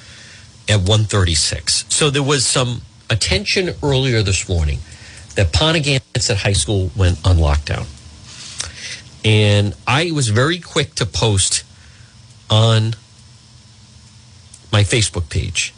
at 0.68 0.79
136. 0.79 1.85
So 1.88 2.11
there 2.11 2.22
was 2.22 2.46
some 2.46 2.83
attention 3.09 3.74
earlier 3.83 4.22
this 4.22 4.48
morning 4.48 4.79
that 5.35 5.53
Ponaganset 5.53 6.37
High 6.37 6.53
School 6.53 6.90
went 6.96 7.24
on 7.26 7.37
lockdown. 7.37 7.87
And 9.24 9.74
I 9.87 10.11
was 10.12 10.28
very 10.28 10.59
quick 10.59 10.94
to 10.96 11.06
post 11.06 11.64
on 12.48 12.94
my 14.72 14.83
Facebook 14.83 15.28
page 15.28 15.74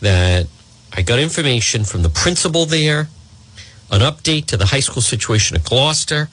that 0.00 0.46
I 0.92 1.02
got 1.02 1.18
information 1.18 1.84
from 1.84 2.02
the 2.02 2.08
principal 2.08 2.66
there, 2.66 3.08
an 3.90 4.00
update 4.00 4.46
to 4.46 4.56
the 4.56 4.66
high 4.66 4.80
school 4.80 5.02
situation 5.02 5.56
at 5.56 5.62
Glocester. 5.62 6.28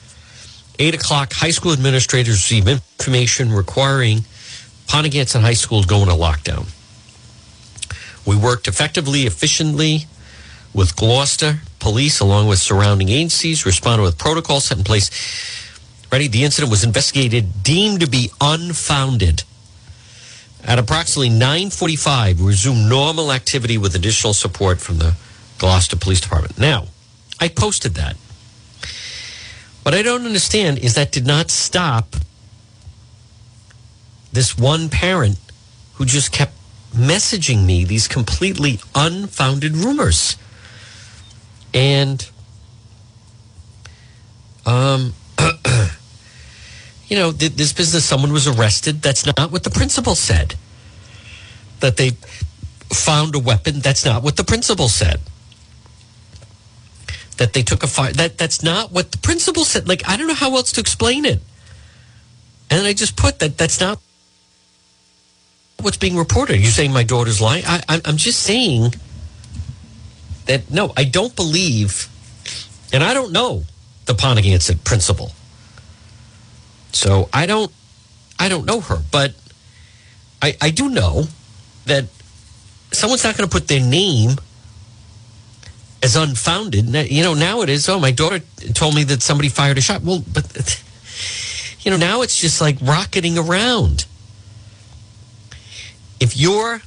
Eight 0.80 0.96
o'clock, 0.96 1.34
high 1.34 1.52
school 1.52 1.74
administrators 1.74 2.36
receive 2.36 2.68
information 2.68 3.52
requiring 3.52 4.26
Ponaganset 4.88 5.42
High 5.42 5.54
School 5.54 5.82
to 5.82 5.88
go 5.88 6.02
into 6.02 6.14
lockdown. 6.14 6.68
We 8.26 8.36
worked 8.36 8.68
effectively, 8.68 9.22
efficiently 9.26 10.06
with 10.74 10.96
Glocester 10.96 11.60
police, 11.80 12.20
along 12.20 12.48
with 12.48 12.60
surrounding 12.60 13.10
agencies, 13.10 13.66
responded 13.66 14.04
with 14.04 14.18
protocols 14.18 14.66
set 14.66 14.78
in 14.78 14.84
place. 14.84 15.10
Ready? 16.12 16.28
The 16.28 16.44
incident 16.44 16.72
was 16.72 16.84
investigated, 16.84 17.64
deemed 17.64 18.00
to 18.02 18.08
be 18.08 18.32
unfounded. 18.40 19.44
At 20.64 20.80
approximately 20.80 21.30
9:45, 21.30 22.46
resumed 22.46 22.90
normal 22.90 23.32
activity 23.32 23.78
with 23.78 23.96
additional 23.96 24.34
support 24.34 24.80
from 24.82 24.98
the 25.00 25.16
Glocester 25.58 26.00
Police 26.00 26.22
Department. 26.22 26.58
Now, 26.58 26.88
I 27.40 27.48
posted 27.48 27.96
that. 27.96 28.16
What 29.84 29.96
I 29.96 30.02
don't 30.02 30.26
understand 30.26 30.80
is 30.80 30.96
that 30.96 31.12
did 31.12 31.26
not 31.26 31.50
stop 31.50 32.16
this 34.34 34.58
one 34.58 34.90
parent 34.90 35.38
who 35.94 36.06
just 36.06 36.32
kept 36.32 36.54
messaging 36.94 37.66
me 37.66 37.84
these 37.84 38.08
completely 38.08 38.80
unfounded 38.94 39.78
rumors. 39.78 40.36
And, 41.74 42.28
um, 44.66 45.14
you 47.08 47.16
know, 47.18 47.32
th- 47.32 47.54
this 47.54 47.74
business, 47.74 48.06
someone 48.06 48.34
was 48.34 48.48
arrested. 48.48 49.02
That's 49.02 49.26
not 49.26 49.52
what 49.52 49.64
the 49.64 49.70
principal 49.70 50.16
said. 50.16 50.56
That 51.80 51.98
they 51.98 52.12
found 52.92 53.36
a 53.36 53.40
weapon. 53.40 53.80
That's 53.80 54.06
not 54.06 54.24
what 54.24 54.36
the 54.36 54.44
principal 54.44 54.90
said. 54.90 55.22
That 57.38 57.54
they 57.54 57.64
took 57.64 57.84
a 57.84 57.88
fire. 57.88 58.12
That 58.14 58.38
that's 58.38 58.64
not 58.64 58.92
what 58.92 59.12
the 59.12 59.20
principal 59.20 59.64
said. 59.64 59.88
Like 59.88 60.08
I 60.08 60.18
don't 60.18 60.28
know 60.28 60.34
how 60.34 60.56
else 60.56 60.72
to 60.74 60.82
explain 60.82 61.24
it. 61.24 61.40
And 62.70 62.86
I 62.86 62.94
just 62.94 63.16
put 63.16 63.40
that. 63.40 63.58
That's 63.58 63.80
not 63.80 64.00
what's 65.82 65.98
being 65.98 66.18
reported. 66.18 66.60
You're 66.60 66.72
saying 66.72 66.92
my 66.92 67.04
daughter's 67.04 67.40
lying? 67.40 67.64
I, 67.66 67.82
I, 67.88 68.02
I'm 68.06 68.18
just 68.18 68.42
saying 68.42 68.96
that 70.48 70.72
no, 70.72 70.92
I 70.98 71.04
don't 71.04 71.36
believe, 71.36 72.10
and 72.92 73.04
I 73.04 73.14
don't 73.14 73.32
know 73.32 73.64
the 74.06 74.14
Ponaganset 74.14 74.84
principal. 74.84 75.32
So 76.98 77.30
I 77.32 77.46
don't, 77.46 77.72
I 78.40 78.50
don't 78.50 78.66
know 78.66 78.82
her, 78.82 78.98
but 79.12 79.36
I, 80.42 80.58
I 80.60 80.72
do 80.72 80.90
know 80.90 81.26
that 81.86 82.06
someone's 82.92 83.24
not 83.24 83.38
going 83.38 83.48
to 83.48 83.54
put 83.54 83.68
their 83.68 83.80
name 83.80 84.32
as 86.02 86.16
unfounded. 86.16 86.88
You 87.12 87.22
know, 87.22 87.36
now 87.36 87.62
it 87.62 87.70
is. 87.70 87.88
Oh, 87.88 88.00
my 88.00 88.10
daughter 88.10 88.40
told 88.74 88.96
me 88.96 89.04
that 89.04 89.22
somebody 89.22 89.48
fired 89.48 89.78
a 89.78 89.82
shot. 89.82 90.02
Well, 90.02 90.24
but 90.34 90.84
you 91.82 91.92
know, 91.92 91.98
now 91.98 92.24
it's 92.24 92.42
just 92.42 92.62
like 92.62 92.80
rocketing 92.82 93.38
around 93.38 94.08
if 96.20 96.36
you're 96.36 96.82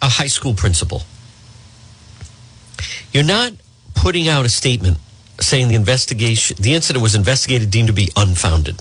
a 0.00 0.08
high 0.08 0.28
school 0.28 0.54
principal, 0.54 1.02
you're 3.12 3.24
not 3.24 3.54
putting 3.96 4.28
out 4.28 4.46
a 4.46 4.48
statement 4.48 4.98
saying 5.40 5.68
the 5.68 5.74
investigation, 5.74 6.56
the 6.60 6.74
incident 6.74 7.02
was 7.02 7.14
investigated, 7.14 7.70
deemed 7.70 7.88
to 7.88 7.94
be 7.94 8.10
unfounded. 8.16 8.80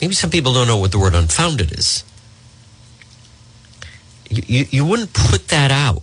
Maybe 0.00 0.14
some 0.14 0.30
people 0.30 0.52
don't 0.52 0.66
know 0.66 0.78
what 0.78 0.90
the 0.90 0.98
word 0.98 1.14
unfounded 1.14 1.72
is. 1.72 2.04
You, 4.28 4.42
you, 4.46 4.66
you 4.70 4.84
wouldn't 4.84 5.12
put 5.12 5.48
that 5.48 5.70
out. 5.70 6.02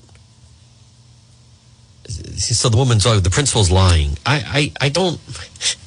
So 2.07 2.69
the 2.69 2.77
woman's, 2.77 3.05
oh, 3.05 3.19
the 3.19 3.29
principal's 3.29 3.69
lying. 3.69 4.17
I, 4.25 4.71
I, 4.79 4.85
I 4.85 4.89
don't. 4.89 5.19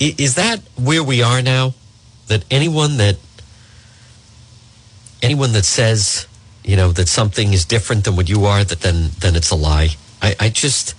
Is 0.00 0.36
that 0.36 0.60
where 0.76 1.04
we 1.04 1.22
are 1.22 1.42
now? 1.42 1.74
That 2.28 2.44
anyone 2.50 2.96
that 2.96 3.18
anyone 5.22 5.52
that 5.52 5.64
says, 5.64 6.26
you 6.64 6.76
know, 6.76 6.92
that 6.92 7.08
something 7.08 7.52
is 7.52 7.66
different 7.66 8.04
than 8.04 8.16
what 8.16 8.28
you 8.28 8.46
are, 8.46 8.64
that 8.64 8.80
then 8.80 9.10
then 9.18 9.36
it's 9.36 9.50
a 9.50 9.56
lie. 9.56 9.90
I, 10.22 10.34
I 10.40 10.48
just 10.48 10.94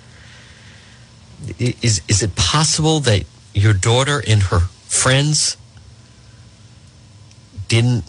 is 1.60 2.02
is 2.08 2.22
it 2.22 2.36
possible 2.36 3.00
that 3.02 3.26
your 3.54 3.74
daughter 3.74 4.24
and 4.28 4.44
her 4.44 4.60
friends 4.60 5.58
didn't 7.68 8.04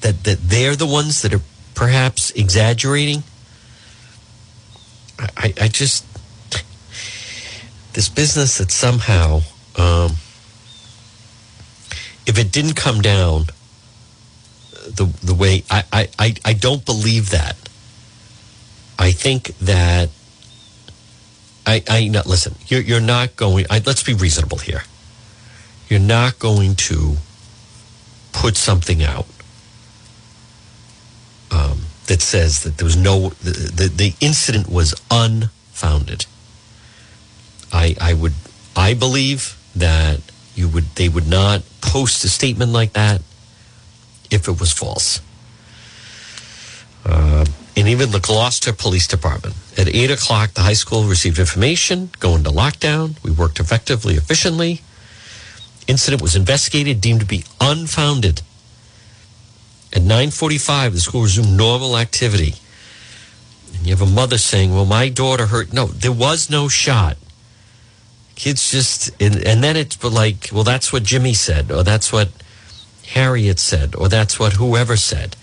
that 0.00 0.24
that 0.24 0.38
they're 0.42 0.76
the 0.76 0.86
ones 0.86 1.22
that 1.22 1.34
are 1.34 1.42
perhaps 1.74 2.30
exaggerating? 2.32 3.22
I, 5.18 5.54
I 5.60 5.68
just 5.68 6.04
this 7.94 8.08
business 8.08 8.58
that 8.58 8.70
somehow 8.70 9.40
um, 9.76 10.12
if 12.26 12.38
it 12.38 12.52
didn't 12.52 12.74
come 12.74 13.00
down 13.00 13.46
the 14.86 15.06
the 15.22 15.34
way 15.34 15.64
I, 15.70 16.08
I, 16.18 16.34
I 16.44 16.52
don't 16.52 16.84
believe 16.84 17.30
that. 17.30 17.56
I 18.98 19.12
think 19.12 19.56
that 19.58 20.10
I 21.66 21.82
I 21.88 22.08
not 22.08 22.26
listen. 22.26 22.54
You're 22.68 22.80
you're 22.80 23.00
not 23.00 23.36
going. 23.36 23.66
I, 23.68 23.82
let's 23.84 24.02
be 24.02 24.14
reasonable 24.14 24.58
here. 24.58 24.82
You're 25.88 26.00
not 26.00 26.38
going 26.38 26.76
to 26.76 27.16
put 28.32 28.56
something 28.56 29.02
out 29.02 29.26
um, 31.50 31.82
that 32.06 32.22
says 32.22 32.62
that 32.62 32.78
there 32.78 32.84
was 32.84 32.96
no 32.96 33.30
the, 33.42 33.50
the 33.50 33.88
the 33.88 34.14
incident 34.20 34.68
was 34.68 34.94
unfounded. 35.10 36.26
I 37.72 37.96
I 38.00 38.14
would 38.14 38.34
I 38.76 38.94
believe 38.94 39.58
that 39.74 40.20
you 40.54 40.68
would 40.68 40.84
they 40.94 41.08
would 41.08 41.28
not 41.28 41.62
post 41.80 42.24
a 42.24 42.28
statement 42.28 42.72
like 42.72 42.92
that 42.92 43.22
if 44.30 44.48
it 44.48 44.60
was 44.60 44.72
false. 44.72 45.20
Uh, 47.04 47.44
and 47.76 47.88
even 47.88 48.10
the 48.10 48.18
Glocester 48.18 48.76
Police 48.76 49.06
Department. 49.06 49.54
At 49.76 49.88
8 49.88 50.10
o'clock, 50.10 50.54
the 50.54 50.62
high 50.62 50.72
school 50.72 51.04
received 51.04 51.38
information, 51.38 52.10
go 52.18 52.34
into 52.34 52.50
lockdown. 52.50 53.22
We 53.22 53.30
worked 53.30 53.60
effectively, 53.60 54.14
efficiently. 54.14 54.80
Incident 55.86 56.22
was 56.22 56.34
investigated, 56.34 57.00
deemed 57.00 57.20
to 57.20 57.26
be 57.26 57.44
unfounded. 57.60 58.40
At 59.92 60.02
9.45, 60.02 60.92
the 60.92 61.00
school 61.00 61.22
resumed 61.22 61.56
normal 61.56 61.96
activity. 61.98 62.54
And 63.74 63.86
you 63.86 63.94
have 63.94 64.02
a 64.06 64.10
mother 64.10 64.38
saying, 64.38 64.74
well, 64.74 64.86
my 64.86 65.10
daughter 65.10 65.46
hurt. 65.46 65.72
No, 65.72 65.86
there 65.86 66.12
was 66.12 66.48
no 66.48 66.68
shot. 66.68 67.18
Kids 68.34 68.70
just, 68.70 69.10
and, 69.20 69.36
and 69.36 69.62
then 69.62 69.76
it's 69.76 70.02
like, 70.02 70.48
well, 70.52 70.64
that's 70.64 70.92
what 70.92 71.02
Jimmy 71.02 71.34
said, 71.34 71.70
or 71.70 71.82
that's 71.82 72.12
what 72.12 72.28
Harriet 73.08 73.58
said, 73.58 73.94
or 73.94 74.08
that's 74.08 74.38
what 74.38 74.54
whoever 74.54 74.96
said. 74.96 75.36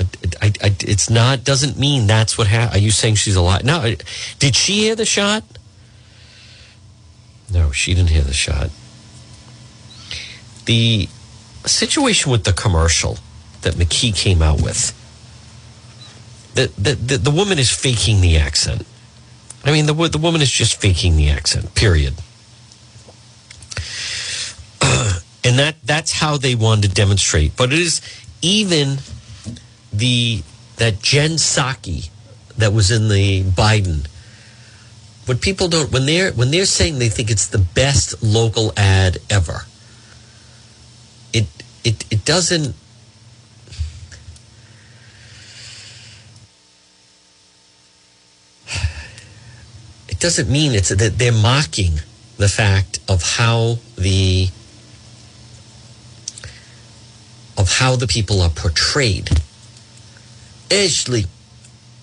I, 0.00 0.52
I, 0.62 0.74
it's 0.80 1.10
not 1.10 1.44
doesn't 1.44 1.78
mean 1.78 2.06
that's 2.06 2.38
what 2.38 2.46
happened. 2.46 2.80
Are 2.80 2.84
you 2.84 2.90
saying 2.90 3.16
she's 3.16 3.36
alive? 3.36 3.64
No. 3.64 3.94
Did 4.38 4.56
she 4.56 4.80
hear 4.80 4.96
the 4.96 5.04
shot? 5.04 5.44
No, 7.52 7.70
she 7.70 7.94
didn't 7.94 8.10
hear 8.10 8.22
the 8.22 8.32
shot. 8.32 8.70
The 10.64 11.08
situation 11.66 12.32
with 12.32 12.44
the 12.44 12.52
commercial 12.52 13.18
that 13.62 13.74
McKee 13.74 14.14
came 14.16 14.42
out 14.42 14.62
with. 14.62 14.98
The, 16.54 16.72
the, 16.78 16.94
the, 16.94 17.16
the 17.18 17.30
woman 17.30 17.58
is 17.58 17.70
faking 17.70 18.20
the 18.20 18.36
accent. 18.36 18.86
I 19.64 19.72
mean, 19.72 19.86
the, 19.86 19.94
the 19.94 20.18
woman 20.18 20.42
is 20.42 20.50
just 20.50 20.80
faking 20.80 21.16
the 21.16 21.30
accent, 21.30 21.74
period. 21.74 22.14
and 24.82 25.58
that 25.58 25.76
that's 25.84 26.12
how 26.12 26.36
they 26.36 26.54
wanted 26.54 26.88
to 26.88 26.94
demonstrate. 26.94 27.56
But 27.56 27.72
it 27.72 27.78
is 27.78 28.00
even 28.40 28.98
the 29.92 30.42
that 30.76 31.00
Jen 31.00 31.32
Psaki 31.32 32.10
that 32.56 32.72
was 32.72 32.90
in 32.90 33.08
the 33.08 33.42
Biden. 33.42 34.06
What 35.26 35.40
people 35.40 35.68
don't 35.68 35.92
when 35.92 36.06
they're 36.06 36.32
when 36.32 36.50
they're 36.50 36.66
saying 36.66 36.98
they 36.98 37.08
think 37.08 37.30
it's 37.30 37.46
the 37.46 37.58
best 37.58 38.22
local 38.22 38.72
ad 38.76 39.18
ever. 39.30 39.66
It 41.32 41.46
it 41.84 42.04
it 42.10 42.24
doesn't 42.24 42.74
it 50.08 50.18
doesn't 50.18 50.48
mean 50.50 50.72
it's 50.72 50.88
that 50.88 51.18
they're 51.18 51.32
mocking 51.32 52.00
the 52.38 52.48
fact 52.48 52.98
of 53.08 53.22
how 53.36 53.78
the 53.96 54.48
of 57.56 57.78
how 57.78 57.94
the 57.94 58.06
people 58.08 58.40
are 58.42 58.50
portrayed. 58.50 59.30
Ashley, 60.72 61.26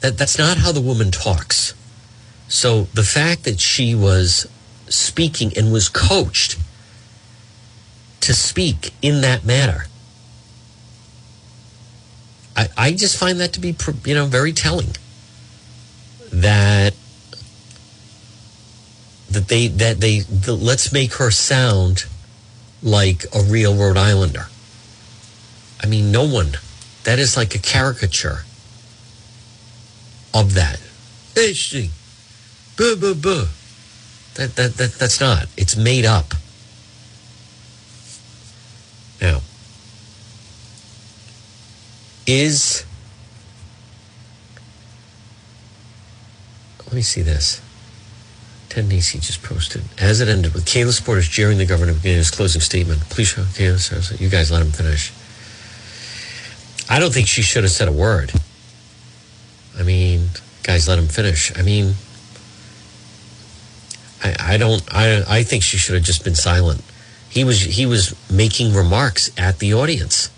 that, 0.01 0.17
that's 0.17 0.37
not 0.37 0.57
how 0.57 0.71
the 0.71 0.81
woman 0.81 1.09
talks. 1.09 1.73
So 2.47 2.83
the 2.93 3.03
fact 3.03 3.43
that 3.45 3.59
she 3.59 3.95
was 3.95 4.47
speaking 4.87 5.51
and 5.57 5.73
was 5.73 5.89
coached 5.89 6.57
to 8.21 8.33
speak 8.33 8.93
in 9.01 9.21
that 9.21 9.43
manner, 9.43 9.85
I, 12.55 12.69
I 12.77 12.91
just 12.91 13.17
find 13.17 13.39
that 13.39 13.53
to 13.53 13.59
be, 13.59 13.75
you 14.05 14.13
know, 14.13 14.25
very 14.25 14.53
telling. 14.53 14.95
That 16.31 16.93
that 19.31 19.47
they 19.47 19.67
that 19.67 19.99
they 19.99 20.19
the, 20.19 20.53
let's 20.53 20.91
make 20.91 21.13
her 21.15 21.31
sound 21.31 22.05
like 22.83 23.25
a 23.33 23.41
real 23.41 23.75
Rhode 23.75 23.97
Islander. 23.97 24.47
I 25.81 25.87
mean, 25.87 26.11
no 26.11 26.23
one. 26.23 26.57
That 27.03 27.17
is 27.17 27.35
like 27.35 27.55
a 27.55 27.59
caricature 27.59 28.43
of 30.33 30.53
that. 30.55 30.79
Hey, 31.35 31.53
buh, 32.77 32.95
buh, 32.95 33.13
buh. 33.13 33.45
That, 34.35 34.55
that, 34.55 34.75
that, 34.75 34.93
that's 34.93 35.19
not. 35.19 35.47
It's 35.57 35.75
made 35.75 36.05
up. 36.05 36.33
Now, 39.21 39.41
is. 42.25 42.85
Let 46.85 46.93
me 46.93 47.01
see 47.01 47.21
this. 47.21 47.61
Ted 48.69 48.87
Nesi 48.87 49.19
just 49.19 49.43
posted. 49.43 49.83
As 49.99 50.21
it 50.21 50.27
ended 50.27 50.53
with 50.53 50.65
Kalus 50.65 50.93
supporters 50.93 51.27
jeering 51.27 51.57
the 51.57 51.65
governor 51.65 51.93
beginning 51.93 52.19
his 52.19 52.31
closing 52.31 52.61
statement. 52.61 53.01
Please 53.09 53.27
show 53.27 53.41
Kalus. 53.41 54.19
You 54.19 54.29
guys 54.29 54.51
let 54.51 54.61
him 54.61 54.71
finish. 54.71 55.11
I 56.89 56.99
don't 56.99 57.13
think 57.13 57.27
she 57.27 57.41
should 57.41 57.63
have 57.63 57.71
said 57.71 57.87
a 57.87 57.91
word. 57.91 58.31
I 59.79 59.83
mean, 59.83 60.29
guys, 60.63 60.87
let 60.87 60.99
him 60.99 61.07
finish. 61.07 61.57
I 61.57 61.61
mean, 61.61 61.95
I, 64.23 64.35
I 64.53 64.57
don't. 64.57 64.83
I 64.93 65.23
I 65.27 65.43
think 65.43 65.63
she 65.63 65.77
should 65.77 65.95
have 65.95 66.03
just 66.03 66.23
been 66.23 66.35
silent. 66.35 66.83
He 67.29 67.43
was 67.43 67.61
he 67.61 67.85
was 67.85 68.15
making 68.29 68.73
remarks 68.73 69.31
at 69.37 69.59
the 69.59 69.73
audience, 69.73 70.29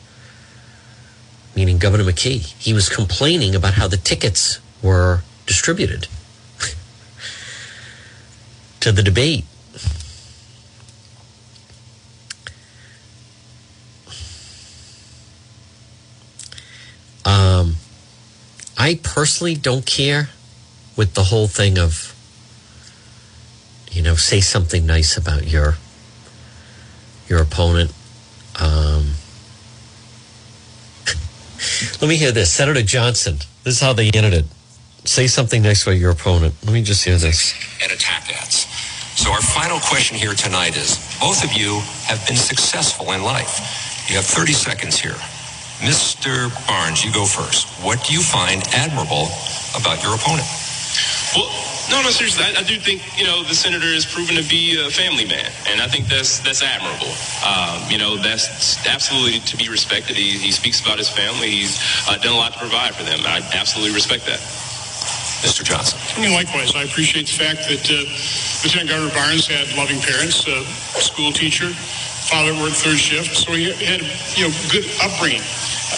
meaning 1.55 1.79
Governor 1.79 2.03
McKee. 2.03 2.53
He 2.59 2.73
was 2.73 2.87
complaining 2.87 3.55
about 3.55 3.73
how 3.73 3.87
the 3.87 3.97
tickets 3.97 4.59
were 4.83 5.23
distributed 5.47 6.07
to 8.81 8.91
the 8.91 9.01
debate. 9.01 9.45
Um, 17.23 17.75
I 18.81 18.95
personally 18.95 19.53
don't 19.53 19.85
care 19.85 20.29
with 20.97 21.13
the 21.13 21.25
whole 21.25 21.47
thing 21.47 21.77
of, 21.77 22.15
you 23.91 24.01
know, 24.01 24.15
say 24.15 24.41
something 24.41 24.87
nice 24.87 25.15
about 25.15 25.45
your 25.45 25.75
your 27.29 27.43
opponent. 27.43 27.93
Um, 28.59 29.11
let 32.01 32.09
me 32.09 32.15
hear 32.15 32.31
this, 32.31 32.49
Senator 32.49 32.81
Johnson. 32.81 33.37
This 33.63 33.75
is 33.75 33.81
how 33.81 33.93
they 33.93 34.09
ended 34.15 34.33
it. 34.33 34.45
Say 35.05 35.27
something 35.27 35.61
nice 35.61 35.83
about 35.83 35.97
your 35.97 36.09
opponent. 36.09 36.55
Let 36.63 36.73
me 36.73 36.81
just 36.81 37.05
hear 37.05 37.17
this. 37.17 37.53
And 37.83 37.91
attack 37.91 38.35
ads. 38.35 38.65
So 39.15 39.31
our 39.31 39.41
final 39.41 39.79
question 39.79 40.17
here 40.17 40.33
tonight 40.33 40.75
is: 40.75 40.97
Both 41.19 41.43
of 41.43 41.53
you 41.53 41.81
have 42.05 42.25
been 42.27 42.35
successful 42.35 43.11
in 43.11 43.21
life. 43.21 44.09
You 44.09 44.15
have 44.15 44.25
30 44.25 44.53
seconds 44.53 44.99
here. 44.99 45.17
Mr. 45.81 46.53
Barnes, 46.67 47.03
you 47.03 47.11
go 47.11 47.25
first. 47.25 47.65
What 47.81 48.05
do 48.05 48.13
you 48.13 48.21
find 48.21 48.61
admirable 48.69 49.33
about 49.73 49.97
your 50.05 50.13
opponent? 50.13 50.45
Well, 51.33 51.49
no, 51.89 52.05
no, 52.05 52.09
seriously. 52.13 52.45
I, 52.45 52.61
I, 52.61 52.63
do 52.63 52.77
think 52.77 53.01
you 53.17 53.25
know 53.25 53.41
the 53.41 53.55
senator 53.55 53.89
is 53.89 54.05
proven 54.05 54.35
to 54.35 54.45
be 54.47 54.77
a 54.77 54.91
family 54.91 55.25
man, 55.25 55.49
and 55.67 55.81
I 55.81 55.87
think 55.87 56.05
that's 56.05 56.37
that's 56.39 56.61
admirable. 56.61 57.09
Um, 57.41 57.81
you 57.89 57.97
know, 57.97 58.15
that's 58.15 58.77
absolutely 58.85 59.39
to 59.39 59.57
be 59.57 59.69
respected. 59.69 60.15
He, 60.15 60.37
he 60.37 60.51
speaks 60.51 60.79
about 60.79 60.99
his 60.99 61.09
family. 61.09 61.49
He's 61.49 61.81
uh, 62.07 62.15
done 62.17 62.33
a 62.33 62.37
lot 62.37 62.53
to 62.53 62.59
provide 62.59 62.93
for 62.93 63.03
them. 63.03 63.19
I 63.25 63.41
absolutely 63.57 63.95
respect 63.95 64.25
that. 64.27 64.39
Mr. 65.41 65.65
Johnson. 65.65 65.97
I 66.15 66.21
mean, 66.21 66.33
likewise, 66.33 66.75
I 66.75 66.83
appreciate 66.83 67.25
the 67.25 67.33
fact 67.33 67.65
that 67.65 67.81
uh, 67.89 68.05
Lieutenant 68.61 68.89
Governor 68.93 69.13
Barnes 69.17 69.47
had 69.49 69.65
loving 69.75 69.97
parents, 69.99 70.45
a 70.45 70.61
school 71.01 71.31
teacher, 71.33 71.73
father 72.31 72.55
worked 72.63 72.79
third 72.79 72.97
shift, 72.97 73.35
so 73.35 73.51
he 73.51 73.75
had 73.75 73.99
you 74.39 74.47
know 74.47 74.53
good 74.71 74.87
upbringing. 75.03 75.43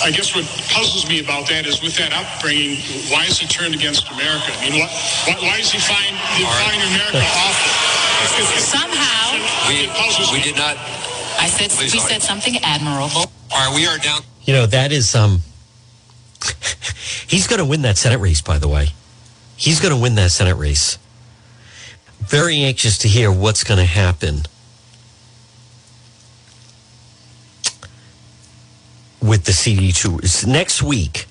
I 0.02 0.10
guess 0.10 0.34
what 0.34 0.44
puzzles 0.74 1.08
me 1.08 1.22
about 1.22 1.48
that 1.54 1.70
is 1.70 1.82
with 1.86 1.96
that 2.02 2.10
upbringing, 2.12 2.82
why 3.14 3.30
is 3.30 3.38
he 3.38 3.46
turned 3.46 3.78
against 3.78 4.10
America? 4.10 4.50
I 4.58 4.74
mean, 4.74 4.82
why, 4.82 4.90
why 5.38 5.62
is 5.62 5.70
he 5.70 5.78
find, 5.78 6.18
find 6.18 6.82
America 6.90 7.22
awful? 7.22 7.94
Somehow, 8.58 9.38
we, 9.70 9.86
we 10.34 10.42
did 10.42 10.58
not. 10.58 10.76
I 11.38 11.48
said 11.48 11.70
we 11.78 11.88
said 11.90 12.22
something 12.24 12.58
admirable. 12.64 13.30
All 13.54 13.70
right, 13.70 13.76
we 13.76 13.86
are 13.86 13.98
down. 14.00 14.22
You 14.44 14.54
know 14.54 14.66
that 14.66 14.92
is 14.92 15.14
um. 15.14 15.42
he's 17.28 17.48
going 17.48 17.60
to 17.60 17.66
win 17.66 17.84
that 17.84 17.98
Senate 17.98 18.20
race, 18.20 18.42
by 18.42 18.58
the 18.58 18.68
way. 18.68 18.88
He's 19.56 19.80
going 19.80 19.94
to 19.94 20.02
win 20.02 20.16
that 20.16 20.32
Senate 20.32 20.56
race. 20.56 20.98
Very 22.20 22.64
anxious 22.64 22.98
to 23.00 23.08
hear 23.08 23.32
what's 23.32 23.64
going 23.64 23.78
to 23.78 23.86
happen 23.86 24.44
with 29.24 29.46
the 29.46 29.54
CD2. 29.54 30.46
Next 30.46 30.84
week 30.84 31.28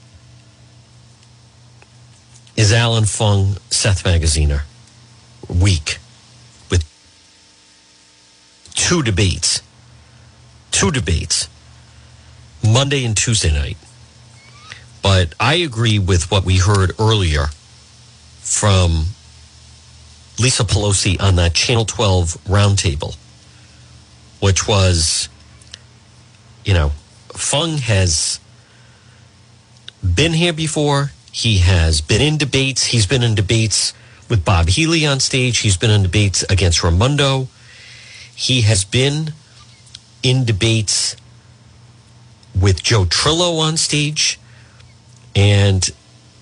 is 2.57 2.72
Alan 2.72 3.05
Fung, 3.05 3.57
Seth 3.70 4.05
Magaziner 4.05 4.62
week 5.49 5.99
with 6.70 6.84
two 8.74 9.03
debates. 9.03 9.62
Two 10.70 10.90
debates. 10.90 11.49
Monday 12.64 13.05
and 13.05 13.14
Tuesday 13.14 13.53
night. 13.53 13.76
But 15.03 15.34
I 15.38 15.55
agree 15.57 15.99
with 15.99 16.30
what 16.30 16.45
we 16.45 16.59
heard 16.59 16.93
earlier 16.99 17.47
from 18.40 19.07
Lisa 20.38 20.64
Pelosi 20.64 21.20
on 21.20 21.36
that 21.36 21.55
Channel 21.55 21.84
12 21.84 22.38
roundtable, 22.45 23.16
which 24.40 24.66
was, 24.66 25.28
you 26.64 26.72
know, 26.72 26.93
Fung 27.35 27.78
has 27.78 28.41
been 30.03 30.33
here 30.33 30.53
before. 30.53 31.12
He 31.33 31.59
has 31.59 32.01
been 32.01 32.20
in 32.20 32.37
debates. 32.37 32.87
He's 32.87 33.07
been 33.07 33.22
in 33.22 33.35
debates 33.35 33.95
with 34.28 34.45
Bob 34.45 34.68
Healey 34.68 35.07
on 35.07 35.20
stage. 35.20 35.59
He's 35.59 35.76
been 35.76 35.91
in 35.91 36.03
debates 36.03 36.43
against 36.51 36.83
Raimondo. 36.83 37.49
He 38.35 38.62
has 38.62 38.85
been 38.85 39.33
in 40.22 40.45
debates 40.45 41.16
with 42.59 42.83
Joe 42.83 43.05
Trillo 43.05 43.61
on 43.61 43.76
stage. 43.76 44.39
And, 45.35 45.89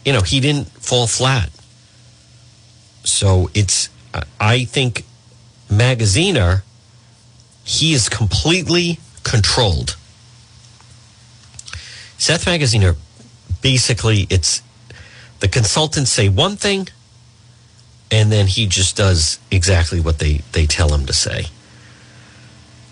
you 0.05 0.13
know, 0.13 0.23
he 0.23 0.41
didn't 0.41 0.69
fall 0.69 1.07
flat. 1.07 1.51
So 3.05 3.51
it's, 3.55 3.89
I 4.41 4.65
think, 4.65 5.05
Magaziner, 5.69 6.63
he 7.63 7.93
is 7.93 8.09
completely 8.09 8.99
controlled 9.23 9.97
Seth 12.21 12.45
Magaziner 12.45 12.97
basically, 13.63 14.27
it's 14.29 14.61
the 15.39 15.49
consultants 15.49 16.13
say 16.13 16.29
one 16.29 16.57
thing, 16.57 16.87
and 18.11 18.31
then 18.31 18.47
he 18.47 18.67
just 18.67 18.95
does 18.95 19.39
exactly 19.51 20.01
what 20.01 20.19
they, 20.19 20.43
they 20.53 20.67
tell 20.67 20.93
him 20.93 21.07
to 21.07 21.15
say. 21.15 21.47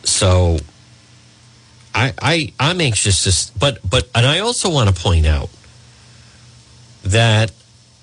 So 0.02 0.56
I, 1.94 2.14
I 2.22 2.52
I'm 2.58 2.80
anxious 2.80 3.24
to, 3.24 3.58
but 3.58 3.78
but 3.88 4.08
and 4.14 4.24
I 4.24 4.38
also 4.38 4.70
want 4.70 4.88
to 4.88 4.98
point 4.98 5.26
out 5.26 5.50
that 7.02 7.52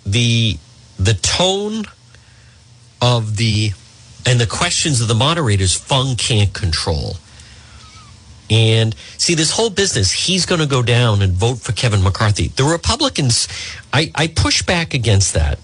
the 0.05 0.59
the 0.99 1.15
tone 1.15 1.85
of 3.01 3.37
the 3.37 3.71
and 4.27 4.39
the 4.39 4.45
questions 4.45 5.01
of 5.01 5.07
the 5.07 5.15
moderators 5.15 5.73
Fung 5.73 6.15
can't 6.15 6.53
control. 6.53 7.17
And 8.49 8.95
see, 9.17 9.33
this 9.33 9.51
whole 9.51 9.69
business, 9.69 10.11
he's 10.11 10.45
going 10.45 10.61
to 10.61 10.67
go 10.67 10.83
down 10.83 11.21
and 11.21 11.33
vote 11.33 11.59
for 11.59 11.71
Kevin 11.71 12.03
McCarthy. 12.03 12.49
The 12.49 12.63
Republicans, 12.63 13.47
I, 13.91 14.11
I 14.13 14.27
push 14.27 14.61
back 14.61 14.93
against 14.93 15.33
that. 15.33 15.57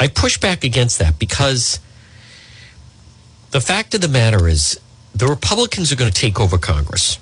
I 0.00 0.08
push 0.08 0.38
back 0.38 0.64
against 0.64 0.98
that 0.98 1.18
because 1.18 1.80
the 3.50 3.60
fact 3.60 3.94
of 3.94 4.00
the 4.00 4.08
matter 4.08 4.48
is 4.48 4.80
the 5.14 5.26
Republicans 5.26 5.92
are 5.92 5.96
going 5.96 6.10
to 6.10 6.20
take 6.20 6.40
over 6.40 6.56
Congress. 6.56 7.18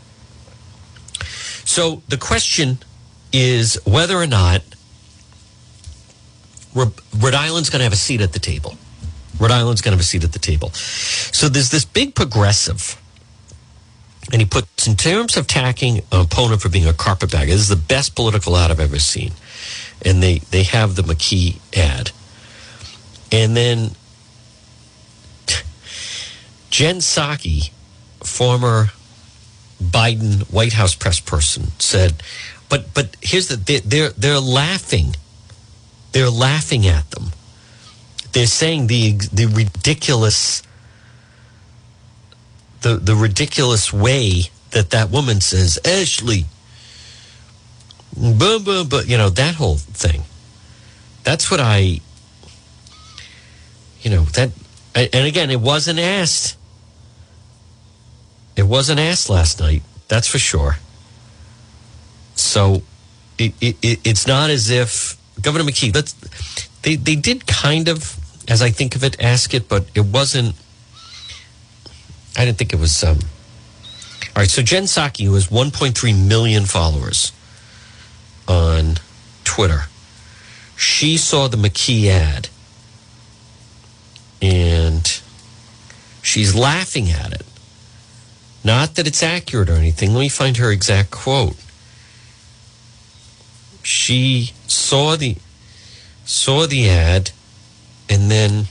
So 1.64 2.02
the 2.08 2.16
question 2.16 2.78
is 3.32 3.78
whether 3.84 4.16
or 4.16 4.26
not 4.26 4.62
Rhode 6.74 7.34
Island's 7.34 7.70
going 7.70 7.80
to 7.80 7.84
have 7.84 7.92
a 7.92 7.96
seat 7.96 8.20
at 8.20 8.32
the 8.32 8.38
table. 8.38 8.76
Rhode 9.40 9.50
Island's 9.50 9.80
going 9.80 9.92
to 9.92 9.96
have 9.96 10.00
a 10.00 10.04
seat 10.04 10.24
at 10.24 10.32
the 10.32 10.38
table. 10.38 10.70
So 10.70 11.48
there's 11.48 11.70
this 11.70 11.84
big 11.84 12.14
progressive, 12.14 13.00
and 14.32 14.40
he 14.40 14.46
puts 14.46 14.86
in 14.86 14.96
terms 14.96 15.36
of 15.36 15.44
attacking 15.44 15.98
an 16.12 16.20
opponent 16.20 16.60
for 16.60 16.68
being 16.68 16.86
a 16.86 16.92
carpetbagger. 16.92 17.46
This 17.46 17.60
is 17.60 17.68
the 17.68 17.76
best 17.76 18.14
political 18.14 18.56
ad 18.56 18.70
I've 18.70 18.80
ever 18.80 18.98
seen, 18.98 19.32
and 20.04 20.22
they 20.22 20.38
they 20.50 20.64
have 20.64 20.96
the 20.96 21.02
McKee 21.02 21.58
ad, 21.76 22.10
and 23.30 23.56
then 23.56 23.92
Jen 26.70 26.96
Psaki, 26.96 27.70
former 28.24 28.90
Biden 29.82 30.50
White 30.52 30.72
House 30.74 30.94
press 30.94 31.20
person, 31.20 31.72
said, 31.78 32.22
"But 32.68 32.92
but 32.94 33.16
here's 33.20 33.48
the 33.48 33.56
they're 33.56 34.10
they're 34.10 34.40
laughing, 34.40 35.16
they're 36.12 36.30
laughing 36.30 36.86
at 36.86 37.10
them." 37.10 37.32
they're 38.36 38.46
saying 38.46 38.86
the 38.86 39.12
the 39.32 39.46
ridiculous 39.46 40.62
the 42.82 42.96
the 42.96 43.14
ridiculous 43.14 43.92
way 43.92 44.42
that 44.70 44.90
that 44.90 45.10
woman 45.10 45.40
says 45.40 45.78
Ashley. 45.84 46.46
Boom 48.16 48.64
boom 48.64 48.88
but 48.88 49.08
you 49.08 49.16
know 49.16 49.30
that 49.30 49.54
whole 49.56 49.76
thing. 49.76 50.22
That's 51.24 51.50
what 51.50 51.60
I 51.60 52.00
you 54.02 54.10
know 54.10 54.22
that 54.36 54.50
and 54.94 55.26
again 55.26 55.50
it 55.50 55.60
wasn't 55.60 55.98
asked. 55.98 56.56
It 58.56 58.64
wasn't 58.64 59.00
asked 59.00 59.28
last 59.28 59.60
night 59.60 59.82
that's 60.08 60.28
for 60.28 60.38
sure. 60.38 60.76
So 62.34 62.82
it, 63.38 63.54
it, 63.60 63.76
it's 63.82 64.26
not 64.26 64.50
as 64.50 64.70
if 64.70 65.16
Governor 65.40 65.64
McKee 65.64 65.94
let's 65.94 66.12
they, 66.82 66.96
they 66.96 67.16
did 67.16 67.46
kind 67.46 67.88
of 67.88 68.18
as 68.48 68.62
I 68.62 68.70
think 68.70 68.94
of 68.94 69.02
it, 69.02 69.20
ask 69.20 69.54
it, 69.54 69.68
but 69.68 69.86
it 69.94 70.04
wasn't. 70.04 70.54
I 72.36 72.44
didn't 72.44 72.58
think 72.58 72.72
it 72.72 72.78
was. 72.78 73.02
Um, 73.02 73.18
all 74.34 74.42
right, 74.42 74.50
so 74.50 74.62
Jen 74.62 74.84
Psaki, 74.84 75.24
who 75.24 75.34
has 75.34 75.48
1.3 75.48 76.28
million 76.28 76.66
followers 76.66 77.32
on 78.46 78.96
Twitter, 79.44 79.84
she 80.76 81.16
saw 81.16 81.48
the 81.48 81.56
McKee 81.56 82.08
ad 82.08 82.50
and 84.42 85.20
she's 86.22 86.54
laughing 86.54 87.10
at 87.10 87.32
it. 87.32 87.46
Not 88.62 88.96
that 88.96 89.06
it's 89.06 89.22
accurate 89.22 89.70
or 89.70 89.74
anything. 89.74 90.12
Let 90.12 90.20
me 90.20 90.28
find 90.28 90.56
her 90.58 90.70
exact 90.70 91.10
quote. 91.10 91.56
She 93.82 94.52
saw 94.66 95.16
the 95.16 95.36
saw 96.24 96.66
the 96.66 96.90
ad 96.90 97.30
and 98.08 98.30
then 98.30 98.66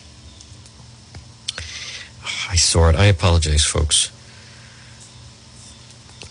I 2.56 2.58
saw 2.58 2.88
it. 2.88 2.96
I 2.96 3.08
apologize, 3.08 3.66
folks. 3.66 4.10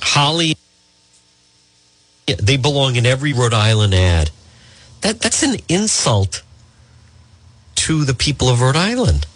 Holly, 0.00 0.56
they 2.24 2.56
belong 2.56 2.96
in 2.96 3.04
every 3.04 3.34
Rhode 3.34 3.52
Island 3.52 3.92
ad. 3.92 4.30
That 5.02 5.20
that's 5.20 5.42
an 5.42 5.56
insult 5.68 6.42
to 7.74 8.06
the 8.06 8.14
people 8.14 8.48
of 8.48 8.62
Rhode 8.62 8.74
Island. 8.74 9.26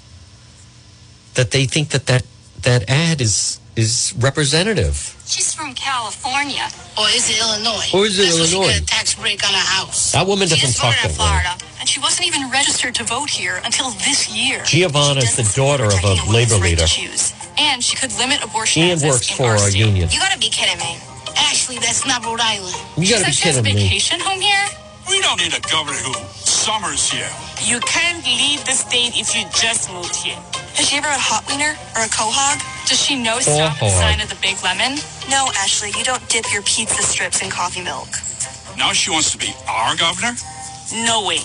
That 1.34 1.50
they 1.50 1.66
think 1.66 1.90
that 1.90 2.06
that, 2.06 2.24
that 2.62 2.88
ad 2.88 3.20
is 3.20 3.60
is 3.76 4.14
representative. 4.16 5.14
She's 5.26 5.52
from 5.52 5.74
California. 5.74 6.70
Or 6.96 7.06
is 7.10 7.28
it 7.28 7.38
Illinois? 7.38 7.84
Or 7.92 8.06
is 8.06 8.18
it 8.18 8.32
That's 8.32 8.50
Illinois? 8.50 8.72
She 8.72 8.80
got 8.80 8.82
a 8.82 8.86
tax 8.86 9.14
break 9.14 9.44
on 9.46 9.52
her 9.52 9.68
house. 9.76 10.12
That 10.12 10.26
woman 10.26 10.48
She 10.48 10.54
doesn't 10.54 10.68
just 10.68 10.80
talk 10.80 10.96
voted 10.96 11.10
in 11.10 11.18
that 11.18 11.60
way. 11.60 11.67
Florida, 11.88 12.08
and 12.08 12.18
she 12.18 12.24
wasn't 12.24 12.26
even 12.26 12.50
registered 12.50 12.94
to 12.96 13.04
vote 13.04 13.30
here 13.30 13.60
until 13.64 13.90
this 14.04 14.28
year. 14.28 14.62
Giovanna 14.64 15.20
is 15.20 15.36
the 15.36 15.48
daughter 15.56 15.84
of 15.84 16.04
a 16.04 16.30
labor 16.30 16.56
leader. 16.56 16.86
Choose. 16.86 17.32
And 17.58 17.82
she 17.82 17.96
could 17.96 18.12
limit 18.18 18.42
abortion 18.44 18.82
And 18.82 18.92
access 18.92 19.10
works 19.10 19.30
in 19.30 19.36
for 19.36 19.42
our 19.44 19.56
a 19.56 19.58
state. 19.58 19.78
union. 19.78 20.08
You 20.10 20.18
gotta 20.20 20.38
be 20.38 20.48
kidding 20.48 20.78
me. 20.78 20.98
Ashley, 21.36 21.78
that's 21.78 22.06
not 22.06 22.24
Rhode 22.24 22.40
Island. 22.40 22.74
You 22.96 23.08
gotta 23.10 23.26
be 23.26 23.32
kidding 23.32 23.62
me. 23.64 23.72
vacation 23.74 24.20
home 24.20 24.40
here? 24.40 24.66
We 25.08 25.20
don't 25.20 25.40
need 25.40 25.54
a 25.56 25.60
governor 25.70 25.98
who 25.98 26.12
summers 26.36 27.10
here. 27.10 27.30
You 27.64 27.80
can't 27.80 28.24
leave 28.26 28.64
the 28.66 28.72
state 28.72 29.16
if 29.16 29.34
you 29.34 29.48
just 29.56 29.90
moved 29.90 30.16
here. 30.16 30.36
Has 30.76 30.88
she 30.88 30.98
ever 30.98 31.08
had 31.08 31.16
a 31.16 31.20
hot 31.20 31.48
wiener 31.48 31.74
or 31.96 32.04
a 32.04 32.08
quahog? 32.12 32.60
Does 32.86 33.00
she 33.00 33.16
know 33.16 33.40
stop 33.40 33.78
the 33.80 33.88
sign 33.88 34.20
of 34.20 34.28
the 34.28 34.36
big 34.36 34.62
lemon? 34.62 35.00
No, 35.30 35.48
Ashley, 35.56 35.90
you 35.96 36.04
don't 36.04 36.22
dip 36.28 36.52
your 36.52 36.62
pizza 36.62 37.02
strips 37.02 37.42
in 37.42 37.50
coffee 37.50 37.82
milk. 37.82 38.08
Now 38.76 38.92
she 38.92 39.10
wants 39.10 39.32
to 39.32 39.38
be 39.38 39.52
our 39.66 39.96
governor? 39.96 40.36
No 40.92 41.24
way. 41.26 41.40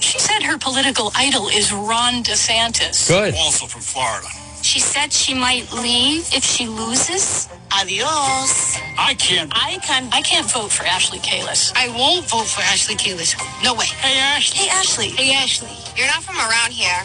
She 0.00 0.18
said 0.18 0.42
her 0.42 0.58
political 0.58 1.10
idol 1.16 1.48
is 1.48 1.72
Ron 1.72 2.22
DeSantis. 2.22 3.08
Good. 3.08 3.34
Also 3.34 3.66
from 3.66 3.82
Florida. 3.82 4.28
She 4.62 4.80
said 4.80 5.12
she 5.12 5.34
might 5.34 5.72
leave 5.72 6.28
if 6.34 6.44
she 6.44 6.66
loses. 6.66 7.48
Adios. 7.72 8.76
I 8.98 9.14
can't. 9.18 9.52
I 9.54 9.78
can. 9.82 10.08
I 10.12 10.20
can't 10.22 10.50
vote 10.50 10.72
for 10.72 10.84
Ashley 10.84 11.18
Kalus. 11.18 11.72
I 11.76 11.88
won't 11.96 12.28
vote 12.28 12.46
for 12.46 12.62
Ashley 12.62 12.96
Kalus. 12.96 13.34
No 13.62 13.74
way. 13.74 13.86
Hey, 13.86 14.18
Ashley. 14.18 14.58
Hey, 14.58 14.70
Ashley. 14.70 15.08
Hey, 15.10 15.34
Ashley. 15.34 15.70
You're 15.96 16.06
not 16.08 16.22
from 16.22 16.36
around 16.38 16.72
here, 16.72 17.04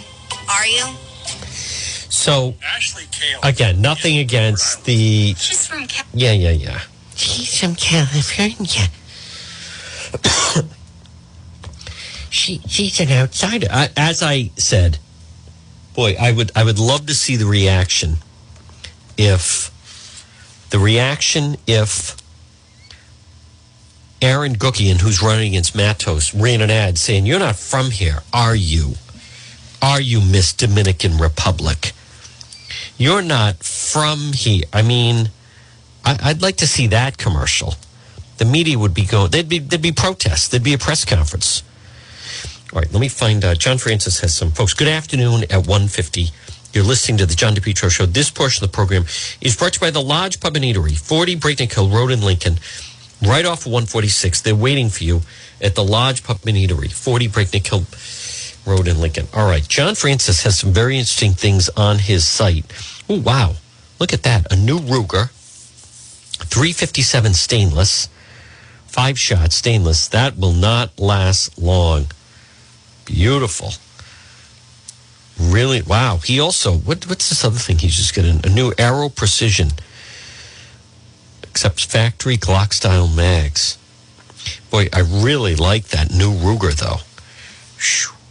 are 0.50 0.66
you? 0.66 0.86
So 2.10 2.56
Ashley 2.64 3.04
Kale. 3.12 3.40
again, 3.44 3.82
nothing 3.82 4.18
against 4.20 4.86
the 4.86 5.34
She's 5.36 5.66
from 5.68 5.88
Cal- 5.88 6.06
yeah, 6.14 6.32
yeah, 6.32 6.52
yeah. 6.52 6.80
She's 7.16 7.60
from 7.60 7.76
California. 7.76 8.88
She 12.34 12.62
she's 12.68 13.00
an 13.00 13.12
outsider. 13.12 13.68
I, 13.70 13.90
as 13.96 14.24
I 14.24 14.50
said, 14.58 14.98
boy, 15.94 16.16
I 16.20 16.32
would 16.32 16.52
I 16.56 16.64
would 16.64 16.80
love 16.80 17.06
to 17.06 17.14
see 17.14 17.36
the 17.36 17.46
reaction 17.46 18.16
if 19.16 19.70
the 20.72 20.80
reaction 20.80 21.58
if 21.68 22.18
Aaron 24.20 24.56
Guckian, 24.56 25.00
who's 25.02 25.22
running 25.22 25.50
against 25.50 25.76
Matos, 25.76 26.34
ran 26.34 26.62
an 26.62 26.72
ad 26.72 26.98
saying, 26.98 27.28
"You're 27.28 27.38
not 27.38 27.56
from 27.56 27.92
here, 27.92 28.24
are 28.34 28.56
you? 28.56 28.96
Are 29.80 30.02
you 30.02 30.20
Miss 30.20 30.54
Dominican 30.54 31.20
Republic? 31.20 31.92
You're 32.98 33.22
not 33.22 33.64
from 33.64 34.34
here." 34.34 34.64
I 34.74 34.82
mean, 34.82 35.30
I, 36.04 36.18
I'd 36.24 36.42
like 36.42 36.58
to 36.58 36.68
see 36.68 36.88
that 36.88 37.20
commercial. 37.20 37.76
The 38.38 38.46
media 38.46 38.80
would 38.80 38.96
be 38.96 39.06
going. 39.06 39.30
There'd 39.30 39.48
be 39.48 39.60
there'd 39.60 39.84
be 39.84 39.92
protests. 39.92 40.48
There'd 40.48 40.64
be 40.64 40.74
a 40.74 40.80
press 40.80 41.06
conference. 41.06 41.62
All 42.74 42.82
right, 42.82 42.92
let 42.92 43.02
me 43.02 43.08
find. 43.08 43.46
Uh, 43.46 43.54
John 43.54 43.78
Francis 43.78 44.20
has 44.22 44.36
some 44.36 44.50
folks. 44.50 44.74
Good 44.74 44.88
afternoon 44.88 45.44
at 45.44 45.66
1.50. 45.66 46.32
You're 46.74 46.84
listening 46.84 47.20
to 47.20 47.28
the 47.28 47.36
John 47.36 47.54
DePetro 47.54 47.92
Show. 47.92 48.08
This 48.08 48.32
portion 48.32 48.64
of 48.64 48.72
the 48.72 48.76
program 48.76 49.04
is 49.42 49.56
brought 49.56 49.74
to 49.74 49.78
you 49.78 49.82
by 49.82 49.92
the 49.92 50.02
Lodge 50.02 50.40
Pub 50.40 50.56
and 50.56 50.66
Eatery, 50.66 50.98
40 50.98 51.36
Breakneck 51.36 51.72
Hill 51.72 51.88
Road 51.88 52.10
in 52.10 52.22
Lincoln, 52.22 52.56
right 53.22 53.46
off 53.46 53.68
of 53.68 53.74
146. 53.74 54.42
They're 54.42 54.56
waiting 54.56 54.90
for 54.90 55.04
you 55.04 55.22
at 55.62 55.76
the 55.76 55.84
Lodge 55.84 56.24
Pub 56.24 56.40
and 56.48 56.58
Eatery, 56.58 56.92
40 56.92 57.28
Breakneck 57.28 57.68
Hill 57.68 57.86
Road 58.66 58.88
in 58.88 59.00
Lincoln. 59.00 59.28
All 59.36 59.48
right, 59.48 59.68
John 59.68 59.94
Francis 59.94 60.42
has 60.42 60.58
some 60.58 60.74
very 60.74 60.98
interesting 60.98 61.34
things 61.34 61.70
on 61.78 62.00
his 62.00 62.26
site. 62.26 62.66
Oh, 63.08 63.20
wow. 63.20 63.54
Look 64.00 64.14
at 64.14 64.24
that. 64.24 64.52
A 64.52 64.56
new 64.56 64.80
Ruger, 64.80 65.30
357 66.40 67.36
stainless, 67.36 68.10
five 68.88 69.20
shot 69.20 69.52
stainless. 69.52 70.08
That 70.08 70.40
will 70.40 70.54
not 70.54 70.98
last 70.98 71.62
long. 71.62 72.08
Beautiful. 73.06 73.74
Really? 75.40 75.82
Wow. 75.82 76.18
He 76.24 76.40
also, 76.40 76.74
what, 76.74 77.08
what's 77.08 77.30
this 77.30 77.44
other 77.44 77.58
thing 77.58 77.80
he's 77.80 77.96
just 77.96 78.14
getting? 78.14 78.46
A 78.46 78.50
new 78.50 78.74
Aero 78.78 79.10
Precision. 79.10 79.70
Accepts 81.44 81.86
factory 81.86 82.38
Glock 82.38 82.74
style 82.74 83.08
mags. 83.08 83.78
Boy, 84.70 84.88
I 84.92 85.00
really 85.02 85.56
like 85.56 85.90
that 85.90 86.12
new 86.12 86.32
Ruger 86.32 86.74
though. 86.74 87.02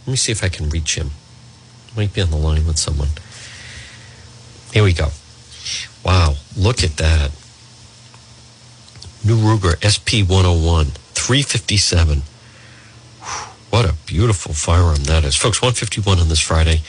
Let 0.05 0.11
me 0.11 0.15
see 0.17 0.31
if 0.31 0.43
I 0.43 0.49
can 0.49 0.69
reach 0.69 0.95
him. 0.95 1.11
Might 1.95 2.13
be 2.13 2.21
on 2.21 2.31
the 2.31 2.37
line 2.37 2.65
with 2.65 2.77
someone. 2.77 3.09
Here 4.73 4.83
we 4.83 4.93
go. 4.93 5.09
Wow, 6.03 6.35
look 6.57 6.83
at 6.83 6.97
that. 6.97 7.31
New 9.23 9.37
Ruger 9.37 9.77
SP 9.79 10.27
101, 10.27 10.87
357. 11.13 12.23
What 13.73 13.89
a 13.89 13.95
beautiful 14.05 14.53
firearm 14.53 15.05
that 15.05 15.23
is. 15.23 15.35
Folks, 15.35 15.59
151 15.59 16.19
on 16.19 16.29
this 16.29 16.39
Friday. 16.39 16.81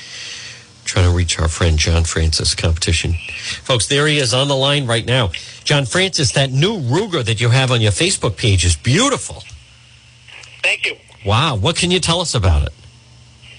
Trying 0.85 1.11
to 1.11 1.17
reach 1.17 1.41
our 1.41 1.49
friend 1.49 1.79
John 1.79 2.05
Francis 2.05 2.55
competition. 2.55 3.15
Folks, 3.63 3.87
there 3.87 4.07
he 4.07 4.19
is 4.19 4.35
on 4.35 4.49
the 4.49 4.55
line 4.55 4.87
right 4.87 5.07
now. 5.07 5.31
John 5.65 5.87
Francis, 5.87 6.33
that 6.33 6.53
new 6.53 6.79
Ruger 6.79 7.25
that 7.25 7.41
you 7.41 7.49
have 7.49 7.71
on 7.71 7.81
your 7.81 7.91
Facebook 7.91 8.37
page 8.37 8.67
is 8.67 8.77
beautiful. 8.77 9.43
Thank 10.63 10.85
you. 10.85 10.97
Wow. 11.25 11.57
What 11.57 11.77
can 11.77 11.91
you 11.91 12.01
tell 12.01 12.21
us 12.21 12.35
about 12.35 12.65
it? 12.67 12.75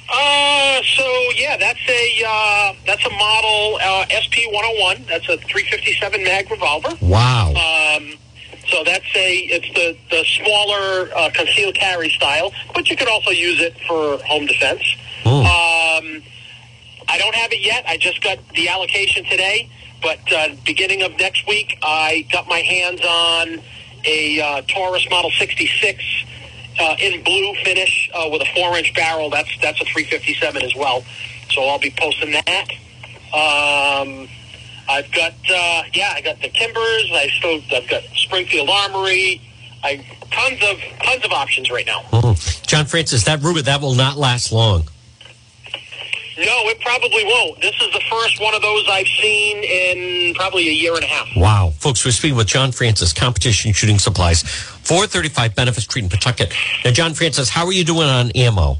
Uh, 0.07 0.83
so 0.95 1.03
yeah, 1.35 1.57
that's 1.57 1.79
a 1.89 2.23
uh, 2.27 2.73
that's 2.85 3.03
a 3.07 3.09
model 3.09 3.79
uh, 3.81 4.05
SP 4.13 4.45
101. 4.53 5.05
That's 5.07 5.27
a 5.29 5.37
357 5.37 6.23
mag 6.23 6.51
revolver. 6.51 6.89
Wow. 7.01 7.55
Um, 7.55 8.19
so 8.67 8.83
that's 8.83 9.05
a 9.15 9.37
it's 9.49 9.67
the 9.73 9.97
the 10.09 10.23
smaller 10.25 11.09
uh, 11.15 11.29
concealed 11.33 11.75
carry 11.75 12.09
style, 12.09 12.51
but 12.73 12.89
you 12.89 12.97
could 12.97 13.07
also 13.07 13.31
use 13.31 13.61
it 13.61 13.77
for 13.87 14.17
home 14.25 14.45
defense. 14.45 14.83
Um, 15.25 16.21
I 17.07 17.17
don't 17.17 17.35
have 17.35 17.51
it 17.51 17.61
yet. 17.61 17.85
I 17.87 17.97
just 17.97 18.21
got 18.21 18.37
the 18.49 18.69
allocation 18.69 19.23
today, 19.25 19.69
but 20.01 20.19
uh, 20.31 20.49
beginning 20.65 21.01
of 21.03 21.17
next 21.19 21.47
week, 21.47 21.77
I 21.81 22.27
got 22.31 22.47
my 22.47 22.59
hands 22.59 23.01
on 23.01 23.61
a 24.05 24.41
uh, 24.41 24.61
Taurus 24.67 25.07
Model 25.09 25.31
66 25.31 26.03
uh, 26.79 26.95
in 26.99 27.23
blue 27.23 27.55
finish 27.63 28.09
uh, 28.13 28.27
with 28.31 28.41
a 28.41 28.45
four-inch 28.53 28.93
barrel. 28.93 29.29
That's 29.29 29.49
that's 29.61 29.79
a 29.81 29.85
357 29.85 30.61
as 30.61 30.75
well. 30.75 31.03
So 31.51 31.63
I'll 31.65 31.79
be 31.79 31.93
posting 31.97 32.31
that. 32.31 32.69
Um, 33.33 34.27
I've 34.87 35.11
got 35.11 35.33
uh, 35.49 35.83
yeah, 35.93 36.13
I 36.15 36.21
got 36.21 36.41
the 36.41 36.49
Kimbers. 36.49 37.11
I 37.11 37.29
still 37.37 37.61
I've 37.75 37.89
got 37.89 38.03
Springfield 38.15 38.69
Armory. 38.69 39.41
I 39.83 40.05
tons 40.31 40.61
of 40.63 40.79
tons 41.03 41.25
of 41.25 41.31
options 41.31 41.69
right 41.71 41.85
now. 41.85 42.01
Mhm. 42.11 42.65
John 42.67 42.85
Francis, 42.85 43.23
that 43.23 43.39
Ruger, 43.41 43.61
that 43.63 43.81
will 43.81 43.95
not 43.95 44.17
last 44.17 44.51
long. 44.51 44.87
No, 46.37 46.67
it 46.67 46.81
probably 46.81 47.23
won't. 47.23 47.61
This 47.61 47.73
is 47.81 47.93
the 47.93 48.01
first 48.11 48.41
one 48.41 48.53
of 48.53 48.61
those 48.61 48.85
I've 48.89 49.07
seen 49.21 49.63
in 49.63 50.33
probably 50.35 50.67
a 50.67 50.71
year 50.71 50.93
and 50.93 51.03
a 51.03 51.07
half. 51.07 51.27
Wow. 51.37 51.71
Folks, 51.77 52.03
we're 52.03 52.11
speaking 52.11 52.35
with 52.35 52.47
John 52.47 52.73
Francis, 52.73 53.13
Competition 53.13 53.71
Shooting 53.71 53.99
Supplies, 53.99 54.43
435 54.43 55.55
Benefit 55.55 55.83
Street 55.83 56.03
in 56.03 56.09
Pawtucket. 56.09 56.53
Now, 56.83 56.91
John 56.91 57.13
Francis, 57.13 57.47
how 57.47 57.65
are 57.65 57.71
you 57.71 57.85
doing 57.85 58.09
on 58.09 58.31
ammo? 58.31 58.79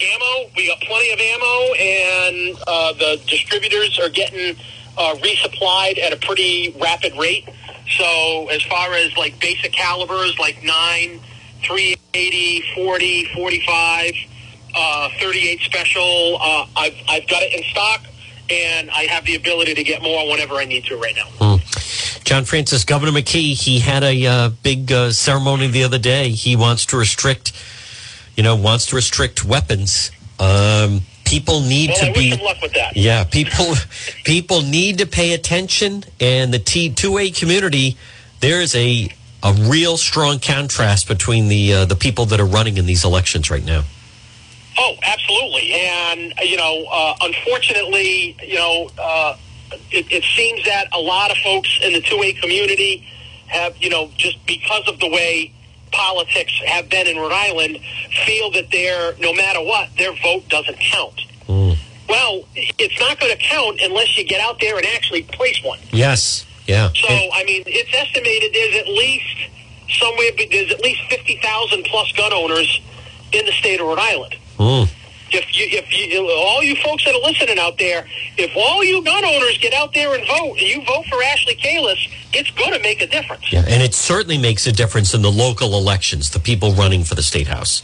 ammo. 0.00 0.50
We 0.56 0.66
got 0.66 0.80
plenty 0.80 1.12
of 1.12 1.20
ammo, 1.20 1.74
and 1.74 2.56
uh, 2.66 2.92
the 2.94 3.20
distributors 3.26 3.98
are 3.98 4.08
getting 4.08 4.56
uh, 4.96 5.14
resupplied 5.16 5.98
at 5.98 6.12
a 6.12 6.16
pretty 6.16 6.74
rapid 6.80 7.16
rate. 7.16 7.48
So 7.96 8.48
as 8.48 8.62
far 8.62 8.94
as 8.94 9.16
like 9.16 9.38
basic 9.40 9.72
calibers, 9.72 10.38
like 10.38 10.62
9, 10.62 11.20
380, 11.62 12.64
40, 12.74 13.24
45, 13.34 14.12
uh, 14.74 15.08
38 15.20 15.60
special, 15.60 16.38
uh, 16.40 16.66
I've, 16.76 16.96
I've 17.08 17.28
got 17.28 17.42
it 17.42 17.52
in 17.52 17.62
stock, 17.70 18.02
and 18.50 18.90
I 18.90 19.02
have 19.04 19.24
the 19.24 19.36
ability 19.36 19.74
to 19.74 19.84
get 19.84 20.02
more 20.02 20.28
whenever 20.30 20.54
I 20.56 20.64
need 20.64 20.84
to 20.84 20.96
right 20.96 21.14
now. 21.14 21.58
John 22.26 22.44
Francis, 22.44 22.84
Governor 22.84 23.12
McKee, 23.12 23.52
he 23.52 23.78
had 23.78 24.02
a 24.02 24.26
uh, 24.26 24.48
big 24.48 24.90
uh, 24.90 25.12
ceremony 25.12 25.68
the 25.68 25.84
other 25.84 25.98
day. 25.98 26.30
He 26.30 26.56
wants 26.56 26.86
to 26.86 26.96
restrict, 26.96 27.52
you 28.36 28.42
know, 28.42 28.56
wants 28.56 28.86
to 28.86 28.96
restrict 28.96 29.44
weapons. 29.44 30.10
Um, 30.40 31.02
people 31.26 31.60
need 31.60 31.90
Well, 31.90 31.98
to 31.98 32.06
I 32.10 32.12
be. 32.12 32.30
wish 32.30 32.40
luck 32.40 32.62
with 32.62 32.72
that. 32.74 32.96
Yeah, 32.96 33.24
people 33.24 33.74
people 34.24 34.62
need 34.62 34.98
to 34.98 35.06
pay 35.06 35.32
attention, 35.34 36.04
and 36.20 36.54
the 36.54 36.58
T 36.58 36.90
two 36.90 37.18
A 37.18 37.30
community. 37.30 37.96
There 38.40 38.60
is 38.60 38.74
a 38.74 39.08
a 39.42 39.52
real 39.52 39.96
strong 39.96 40.38
contrast 40.38 41.06
between 41.08 41.48
the 41.48 41.72
uh, 41.72 41.84
the 41.84 41.96
people 41.96 42.24
that 42.26 42.40
are 42.40 42.46
running 42.46 42.78
in 42.78 42.86
these 42.86 43.04
elections 43.04 43.50
right 43.50 43.64
now. 43.64 43.82
Oh, 44.78 44.94
absolutely. 45.02 45.72
And, 45.72 46.34
you 46.42 46.58
know, 46.58 46.84
uh, 46.90 47.14
unfortunately, 47.22 48.36
you 48.46 48.56
know, 48.56 48.90
uh, 48.98 49.34
it, 49.90 50.04
it 50.12 50.22
seems 50.36 50.62
that 50.66 50.88
a 50.92 50.98
lot 51.00 51.30
of 51.30 51.38
folks 51.38 51.78
in 51.82 51.94
the 51.94 52.02
2A 52.02 52.38
community 52.42 53.02
have, 53.46 53.74
you 53.78 53.88
know, 53.88 54.10
just 54.18 54.36
because 54.46 54.86
of 54.86 55.00
the 55.00 55.08
way 55.08 55.50
politics 55.92 56.52
have 56.66 56.88
been 56.88 57.06
in 57.06 57.16
Rhode 57.16 57.32
Island, 57.32 57.78
feel 58.26 58.50
that 58.52 58.70
their, 58.70 59.14
no 59.18 59.32
matter 59.32 59.60
what, 59.60 59.88
their 59.96 60.12
vote 60.22 60.48
doesn't 60.48 60.78
count. 60.78 61.20
Well, 62.08 62.44
it's 62.54 63.00
not 63.00 63.18
going 63.18 63.36
to 63.36 63.38
count 63.38 63.80
unless 63.82 64.16
you 64.16 64.24
get 64.24 64.40
out 64.40 64.60
there 64.60 64.76
and 64.76 64.86
actually 64.86 65.22
place 65.22 65.62
one. 65.62 65.78
Yes, 65.90 66.46
yeah. 66.66 66.90
So, 66.94 67.08
I 67.08 67.44
mean, 67.44 67.64
it's 67.66 67.92
estimated 67.94 68.52
there's 68.54 68.76
at 68.76 68.88
least 68.88 69.50
somewhere, 69.98 70.30
there's 70.50 70.72
at 70.72 70.80
least 70.80 71.02
50,000 71.10 71.84
plus 71.84 72.12
gun 72.12 72.32
owners 72.32 72.80
in 73.32 73.44
the 73.44 73.52
state 73.52 73.80
of 73.80 73.86
Rhode 73.86 73.98
Island. 73.98 74.36
Mm. 74.58 74.88
If 75.36 75.56
you, 75.56 75.66
if 75.70 75.92
you, 75.92 76.26
all 76.28 76.62
you 76.62 76.74
folks 76.76 77.04
that 77.04 77.14
are 77.14 77.20
listening 77.20 77.58
out 77.58 77.78
there, 77.78 78.06
if 78.36 78.50
all 78.56 78.82
you 78.82 79.04
gun 79.04 79.24
owners 79.24 79.58
get 79.58 79.72
out 79.74 79.92
there 79.94 80.14
and 80.14 80.26
vote, 80.26 80.56
and 80.58 80.62
you 80.62 80.82
vote 80.84 81.04
for 81.06 81.22
Ashley 81.22 81.54
Kalus, 81.56 81.98
it's 82.32 82.50
going 82.52 82.72
to 82.72 82.80
make 82.80 83.02
a 83.02 83.06
difference. 83.06 83.52
Yeah, 83.52 83.64
and 83.68 83.82
it 83.82 83.94
certainly 83.94 84.38
makes 84.38 84.66
a 84.66 84.72
difference 84.72 85.14
in 85.14 85.22
the 85.22 85.30
local 85.30 85.76
elections, 85.76 86.30
the 86.30 86.40
people 86.40 86.72
running 86.72 87.04
for 87.04 87.14
the 87.14 87.22
state 87.22 87.48
house. 87.48 87.82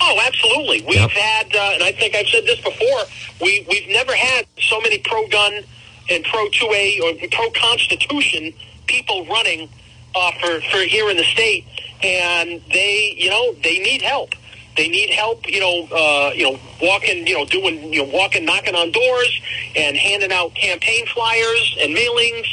Oh, 0.00 0.20
absolutely. 0.26 0.82
We've 0.82 0.96
Yep. 0.96 1.10
had, 1.10 1.54
uh, 1.54 1.70
and 1.74 1.82
I 1.82 1.92
think 1.92 2.14
I've 2.14 2.26
said 2.28 2.44
this 2.44 2.60
before, 2.60 3.04
we, 3.40 3.64
we've 3.68 3.88
never 3.88 4.14
had 4.14 4.46
so 4.60 4.80
many 4.80 4.98
pro-gun 4.98 5.60
and 6.10 6.24
pro-2A 6.24 7.00
or 7.02 7.28
pro-constitution 7.30 8.52
people 8.86 9.24
running 9.26 9.68
uh, 10.14 10.32
for, 10.40 10.60
for 10.70 10.78
here 10.78 11.10
in 11.10 11.16
the 11.16 11.24
state, 11.24 11.64
and 12.02 12.60
they, 12.72 13.14
you 13.16 13.30
know, 13.30 13.52
they 13.62 13.78
need 13.78 14.02
help. 14.02 14.34
They 14.76 14.88
need 14.88 15.10
help, 15.10 15.48
you 15.48 15.60
know, 15.60 15.86
uh, 15.94 16.32
you 16.34 16.50
know, 16.50 16.58
walking, 16.82 17.26
you 17.26 17.34
know, 17.34 17.44
doing, 17.44 17.92
you 17.92 18.04
know, 18.04 18.10
walking, 18.12 18.44
knocking 18.44 18.74
on 18.74 18.90
doors 18.90 19.40
and 19.76 19.96
handing 19.96 20.32
out 20.32 20.54
campaign 20.54 21.06
flyers 21.06 21.76
and 21.80 21.94
mailings. 21.94 22.46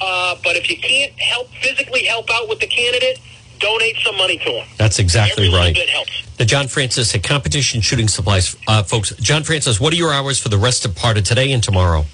Uh, 0.00 0.36
but 0.44 0.56
if 0.56 0.68
you 0.68 0.76
can't 0.76 1.12
help 1.18 1.48
physically 1.62 2.04
help 2.04 2.28
out 2.30 2.48
with 2.48 2.60
the 2.60 2.66
candidate, 2.66 3.18
donate 3.58 3.96
some 4.04 4.16
money 4.16 4.36
to 4.38 4.52
them. 4.52 4.66
That's 4.76 4.98
exactly 4.98 5.46
Every 5.46 5.58
right. 5.58 5.76
The 6.36 6.44
John 6.44 6.66
Francis 6.66 7.14
at 7.14 7.22
Competition 7.22 7.80
Shooting 7.80 8.08
Supplies, 8.08 8.56
uh, 8.66 8.82
folks. 8.82 9.14
John 9.16 9.44
Francis, 9.44 9.80
what 9.80 9.92
are 9.92 9.96
your 9.96 10.12
hours 10.12 10.38
for 10.38 10.48
the 10.48 10.58
rest 10.58 10.84
of 10.84 10.94
part 10.96 11.16
of 11.16 11.24
today 11.24 11.52
and 11.52 11.62
tomorrow? 11.62 12.04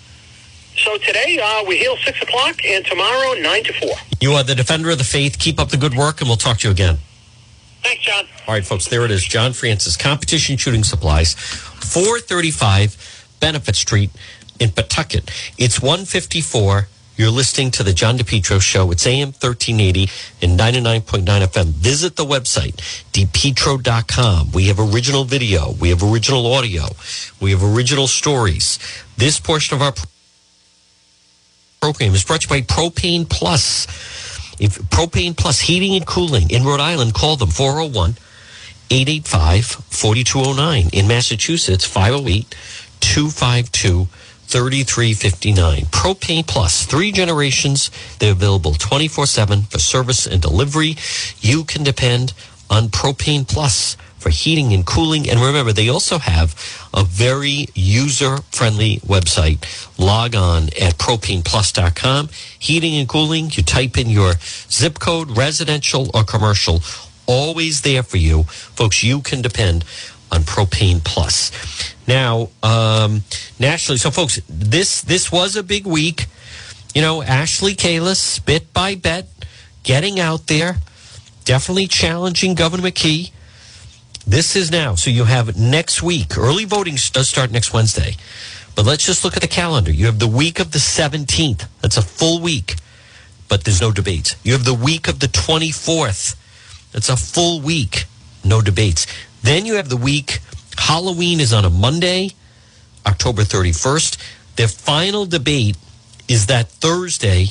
So 0.76 0.96
today 0.98 1.40
uh, 1.42 1.64
we 1.66 1.78
heal 1.78 1.96
six 2.04 2.20
o'clock, 2.22 2.64
and 2.64 2.84
tomorrow 2.84 3.34
nine 3.40 3.64
to 3.64 3.72
four. 3.72 3.96
You 4.20 4.32
are 4.32 4.44
the 4.44 4.54
defender 4.54 4.90
of 4.90 4.98
the 4.98 5.04
faith. 5.04 5.38
Keep 5.38 5.58
up 5.58 5.70
the 5.70 5.76
good 5.76 5.94
work, 5.94 6.20
and 6.20 6.28
we'll 6.28 6.36
talk 6.36 6.58
to 6.58 6.68
you 6.68 6.72
again. 6.72 6.98
Thanks, 7.82 8.02
John. 8.02 8.24
All 8.46 8.54
right, 8.54 8.64
folks, 8.64 8.88
there 8.88 9.04
it 9.04 9.10
is. 9.10 9.24
John 9.24 9.52
Francis, 9.52 9.96
Competition 9.96 10.56
Shooting 10.56 10.84
Supplies, 10.84 11.34
435 11.34 13.36
Benefit 13.40 13.76
Street 13.76 14.10
in 14.58 14.70
Pawtucket. 14.70 15.30
It's 15.56 15.80
154. 15.80 16.88
You're 17.16 17.30
listening 17.30 17.72
to 17.72 17.82
the 17.82 17.92
John 17.92 18.16
DePetro 18.16 18.60
Show. 18.60 18.92
It's 18.92 19.04
AM 19.04 19.28
1380 19.28 20.08
and 20.40 20.58
99.9 20.58 21.24
FM. 21.24 21.66
Visit 21.66 22.14
the 22.14 22.24
website, 22.24 22.76
depetro.com. 23.12 24.52
We 24.52 24.68
have 24.68 24.78
original 24.78 25.24
video. 25.24 25.72
We 25.80 25.88
have 25.88 26.02
original 26.02 26.46
audio. 26.46 26.84
We 27.40 27.50
have 27.50 27.64
original 27.64 28.06
stories. 28.06 28.78
This 29.16 29.40
portion 29.40 29.74
of 29.74 29.82
our 29.82 29.94
program 31.80 32.14
is 32.14 32.24
brought 32.24 32.42
to 32.42 32.54
you 32.54 32.62
by 32.62 32.66
Propane 32.66 33.28
Plus. 33.28 33.86
If 34.60 34.78
Propane 34.90 35.36
Plus 35.36 35.60
Heating 35.60 35.94
and 35.94 36.06
Cooling 36.06 36.50
in 36.50 36.64
Rhode 36.64 36.80
Island, 36.80 37.14
call 37.14 37.36
them 37.36 37.50
401 37.50 38.16
885 38.90 39.64
4209. 39.66 40.88
In 40.92 41.06
Massachusetts, 41.06 41.84
508 41.84 42.54
252 43.00 44.08
3359. 44.48 45.82
Propane 45.86 46.46
Plus, 46.46 46.86
three 46.86 47.12
generations. 47.12 47.90
They're 48.18 48.32
available 48.32 48.72
24 48.72 49.26
7 49.26 49.62
for 49.62 49.78
service 49.78 50.26
and 50.26 50.40
delivery. 50.40 50.96
You 51.40 51.64
can 51.64 51.84
depend 51.84 52.32
on 52.70 52.88
Propane 52.88 53.46
Plus 53.46 53.96
for 54.18 54.30
heating 54.30 54.72
and 54.72 54.84
cooling. 54.84 55.28
And 55.28 55.40
remember, 55.40 55.72
they 55.72 55.88
also 55.88 56.18
have 56.18 56.54
a 56.92 57.04
very 57.04 57.68
user 57.74 58.38
friendly 58.50 58.98
website. 59.00 59.58
Log 59.98 60.34
on 60.34 60.64
at 60.80 60.98
propaneplus.com. 60.98 62.28
Heating 62.58 62.94
and 62.96 63.08
cooling, 63.08 63.50
you 63.52 63.62
type 63.62 63.96
in 63.98 64.10
your 64.10 64.34
zip 64.70 64.98
code, 64.98 65.36
residential 65.36 66.10
or 66.14 66.24
commercial, 66.24 66.80
always 67.26 67.82
there 67.82 68.02
for 68.02 68.16
you. 68.16 68.44
Folks, 68.44 69.02
you 69.02 69.20
can 69.20 69.42
depend 69.42 69.84
on 70.32 70.42
Propane 70.42 71.02
Plus. 71.04 71.52
Now, 72.06 72.48
um, 72.62 73.22
nationally, 73.58 73.98
so 73.98 74.10
folks, 74.10 74.40
this 74.48 75.02
this 75.02 75.30
was 75.30 75.56
a 75.56 75.62
big 75.62 75.86
week. 75.86 76.26
You 76.94 77.02
know, 77.02 77.22
Ashley 77.22 77.74
Kalus, 77.74 78.44
bit 78.44 78.72
by 78.72 78.94
bit, 78.94 79.26
getting 79.82 80.18
out 80.18 80.46
there, 80.46 80.76
definitely 81.44 81.86
challenging 81.86 82.54
Governor 82.54 82.90
McKee. 82.90 83.30
This 84.26 84.56
is 84.56 84.70
now. 84.70 84.94
So 84.94 85.10
you 85.10 85.24
have 85.24 85.58
next 85.58 86.02
week. 86.02 86.36
Early 86.36 86.64
voting 86.64 86.96
does 87.12 87.28
start 87.28 87.50
next 87.50 87.72
Wednesday. 87.72 88.16
But 88.74 88.86
let's 88.86 89.04
just 89.04 89.24
look 89.24 89.34
at 89.34 89.42
the 89.42 89.48
calendar. 89.48 89.90
You 89.90 90.06
have 90.06 90.18
the 90.18 90.28
week 90.28 90.60
of 90.60 90.72
the 90.72 90.78
17th. 90.78 91.66
That's 91.80 91.96
a 91.96 92.02
full 92.02 92.40
week, 92.40 92.76
but 93.48 93.64
there's 93.64 93.80
no 93.80 93.90
debates. 93.90 94.36
You 94.44 94.52
have 94.52 94.64
the 94.64 94.74
week 94.74 95.08
of 95.08 95.18
the 95.18 95.26
24th. 95.26 96.36
That's 96.92 97.08
a 97.08 97.16
full 97.16 97.60
week. 97.60 98.04
No 98.44 98.60
debates. 98.60 99.06
Then 99.42 99.66
you 99.66 99.74
have 99.74 99.88
the 99.88 99.96
week. 99.96 100.40
Halloween 100.76 101.40
is 101.40 101.52
on 101.52 101.64
a 101.64 101.70
Monday. 101.70 102.30
October 103.06 103.42
31st. 103.42 104.16
Their 104.56 104.68
final 104.68 105.26
debate 105.26 105.76
is 106.28 106.46
that 106.46 106.68
Thursday, 106.68 107.48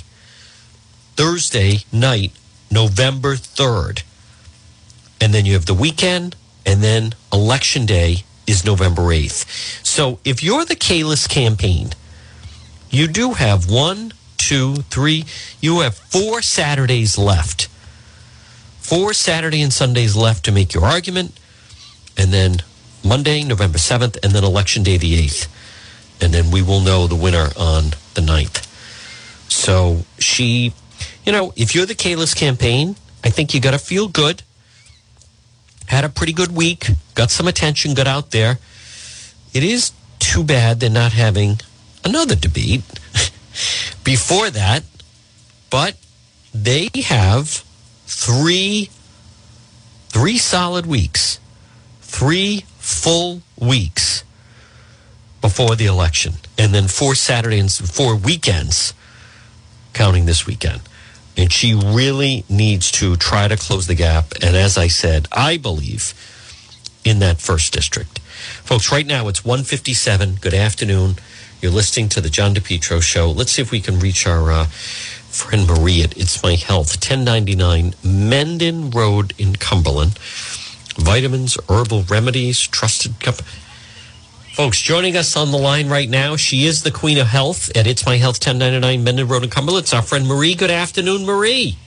Thursday 1.16 1.80
night, 1.92 2.32
November 2.72 3.36
3rd. 3.36 4.04
And 5.20 5.34
then 5.34 5.46
you 5.46 5.54
have 5.54 5.66
the 5.66 5.74
weekend, 5.74 6.36
and 6.68 6.84
then 6.84 7.16
election 7.32 7.86
day 7.86 8.26
is 8.46 8.66
November 8.66 9.04
8th. 9.04 9.86
So 9.86 10.20
if 10.26 10.44
you're 10.44 10.66
the 10.66 10.76
Kalus 10.76 11.28
campaign, 11.28 11.92
you 12.90 13.08
do 13.08 13.34
have 13.34 13.70
one, 13.70 14.14
two, 14.36 14.76
three, 14.76 15.26
you 15.62 15.80
have 15.80 15.96
four 15.96 16.42
Saturdays 16.42 17.18
left. 17.18 17.68
Four 18.80 19.14
Saturday 19.14 19.62
and 19.62 19.74
Sundays 19.74 20.16
left 20.16 20.46
to 20.46 20.52
make 20.52 20.74
your 20.74 20.86
argument. 20.86 21.40
And 22.18 22.32
then 22.32 22.58
Monday, 23.04 23.44
November 23.44 23.78
7th, 23.78 24.18
and 24.24 24.34
then 24.34 24.44
election 24.44 24.84
day, 24.84 24.98
the 24.98 25.26
8th. 25.26 25.48
And 26.22 26.34
then 26.34 26.52
we 26.52 26.62
will 26.62 26.82
know 26.82 27.08
the 27.08 27.16
winner 27.16 27.50
on 27.58 27.92
the 28.14 28.22
9th. 28.22 28.66
So 29.50 30.06
she, 30.20 30.74
you 31.26 31.32
know, 31.32 31.54
if 31.56 31.76
you're 31.76 31.86
the 31.86 31.96
Kalus 31.96 32.36
campaign, 32.36 32.96
I 33.24 33.30
think 33.30 33.54
you 33.54 33.62
got 33.62 33.72
to 33.72 33.80
feel 33.80 34.08
good. 34.08 34.44
Had 35.88 36.04
a 36.04 36.10
pretty 36.10 36.34
good 36.34 36.56
week, 36.56 36.88
got 37.16 37.32
some 37.32 37.48
attention, 37.48 37.94
got 37.94 38.08
out 38.08 38.32
there. 38.32 38.60
It 39.54 39.64
is 39.64 39.92
too 40.20 40.44
bad 40.44 40.80
they're 40.80 40.90
not 40.90 41.14
having 41.14 41.60
another 42.04 42.36
debate 42.36 42.84
before 44.04 44.50
that, 44.50 44.84
but 45.70 45.96
they 46.54 46.90
have 47.06 47.64
three 48.06 48.90
three 50.10 50.38
solid 50.38 50.86
weeks, 50.86 51.40
three 52.02 52.66
full 52.80 53.42
weeks 53.60 54.24
before 55.42 55.76
the 55.76 55.86
election, 55.86 56.34
and 56.58 56.74
then 56.74 56.88
four 56.88 57.14
Saturdays, 57.14 57.80
four 57.80 58.16
weekends, 58.16 58.94
counting 59.94 60.26
this 60.26 60.46
weekend. 60.46 60.82
And 61.38 61.54
she 61.54 61.76
really 61.76 62.44
needs 62.50 62.92
to 62.94 63.16
try 63.16 63.48
to 63.48 63.56
close 63.56 63.86
the 63.86 63.96
gap. 63.96 64.34
And 64.42 64.56
as 64.56 64.78
I 64.78 64.88
said, 64.88 65.28
I 65.32 65.58
believe 65.58 66.14
in 67.06 67.20
that 67.20 67.40
first 67.40 67.72
district. 67.72 68.20
Folks, 68.20 68.92
right 68.92 69.06
now 69.06 69.28
it's 69.28 69.46
157. 69.46 70.36
Good 70.42 70.54
afternoon. 70.54 71.16
You're 71.62 71.72
listening 71.72 72.10
to 72.10 72.22
the 72.22 72.30
John 72.30 72.54
DePetro 72.54 73.02
show. 73.02 73.32
Let's 73.32 73.52
see 73.52 73.62
if 73.62 73.72
we 73.72 73.80
can 73.80 74.00
reach 74.00 74.28
our 74.28 74.52
uh, 74.52 74.66
friend 74.66 75.68
Marie 75.68 76.04
at 76.04 76.18
It's 76.18 76.42
My 76.44 76.56
Health, 76.56 76.96
1099 76.96 77.94
Mendon 78.04 78.90
Road 78.92 79.34
in 79.38 79.56
Cumberland. 79.56 80.18
Vitamins, 80.98 81.58
herbal 81.70 82.04
remedies, 82.04 82.60
trusted 82.60 83.20
company. 83.20 83.48
Folks, 84.58 84.82
joining 84.82 85.16
us 85.16 85.38
on 85.38 85.52
the 85.52 85.58
line 85.60 85.88
right 85.88 86.10
now, 86.10 86.36
she 86.36 86.66
is 86.66 86.82
the 86.82 86.90
Queen 86.90 87.20
of 87.20 87.28
Health 87.28 87.70
at 87.78 87.86
It's 87.86 88.08
My 88.08 88.18
Health, 88.18 88.38
1099 88.44 89.04
Mendon 89.04 89.28
Road 89.28 89.44
in 89.44 89.52
Cumberland. 89.52 89.84
It's 89.84 89.94
our 89.94 90.02
friend 90.02 90.26
Marie. 90.26 90.56
Good 90.56 90.72
afternoon, 90.72 91.28
Marie. 91.28 91.78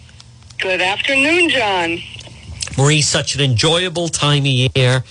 Good 0.61 0.81
afternoon, 0.81 1.51
John. 1.51 1.99
Marie, 2.79 3.03
such 3.03 3.35
an 3.35 3.41
enjoyable 3.41 4.07
time 4.07 4.43
of 4.43 4.77
year. 4.77 5.03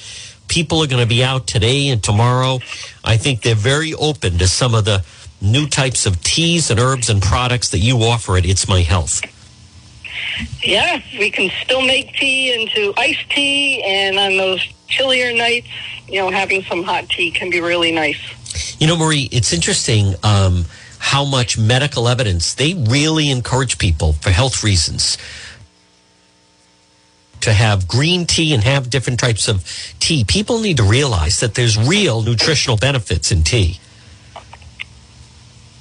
People 0.47 0.82
are 0.82 0.88
going 0.88 1.03
to 1.03 1.10
be 1.10 1.22
out 1.22 1.47
today 1.47 1.89
and 1.89 2.01
tomorrow. 2.01 2.60
I 3.03 3.18
think 3.18 3.41
they're 3.41 3.55
very 3.55 3.93
open 3.93 4.38
to 4.38 4.47
some 4.47 4.74
of 4.74 4.86
the 4.86 5.03
new 5.41 5.68
types 5.68 6.05
of 6.05 6.24
teas 6.24 6.72
and 6.72 6.80
herbs 6.80 7.10
and 7.10 7.22
products 7.22 7.72
that 7.72 7.80
you 7.80 7.97
offer 8.03 8.38
at 8.38 8.45
It's 8.45 8.70
My 8.70 8.84
Health. 8.84 9.22
Yeah, 10.63 11.01
we 11.17 11.32
can 11.32 11.49
still 11.63 11.82
make 11.82 12.13
tea 12.13 12.53
into 12.53 12.93
iced 12.97 13.30
tea, 13.30 13.82
and 13.84 14.17
on 14.17 14.38
those 14.38 14.61
chillier 14.88 15.34
nights, 15.34 15.67
you 16.07 16.20
know, 16.20 16.30
having 16.30 16.63
some 16.63 16.84
hot 16.84 17.09
tea 17.09 17.32
can 17.32 17.49
be 17.49 17.61
really 17.61 17.91
nice. 17.91 18.20
You 18.80 18.88
know, 18.88 18.97
Marie, 18.97 19.30
it's 19.32 19.53
interesting 19.53 20.15
um, 20.24 20.65
how 20.99 21.26
much 21.26 21.57
medical 21.57 22.07
evidence 22.07 22.53
they 22.53 22.74
really 22.74 23.30
encourage 23.30 23.78
people 23.78 24.13
for 24.13 24.32
health 24.32 24.63
reasons 24.63 25.17
to 27.41 27.53
have 27.53 27.88
green 27.88 28.26
tea 28.26 28.53
and 28.53 28.63
have 28.63 28.89
different 28.89 29.20
types 29.20 29.47
of 29.47 29.63
tea. 29.99 30.24
People 30.24 30.59
need 30.59 30.78
to 30.78 30.84
realize 30.84 31.39
that 31.39 31.55
there's 31.55 31.78
real 31.78 32.22
nutritional 32.22 32.78
benefits 32.78 33.32
in 33.32 33.43
tea. 33.43 33.80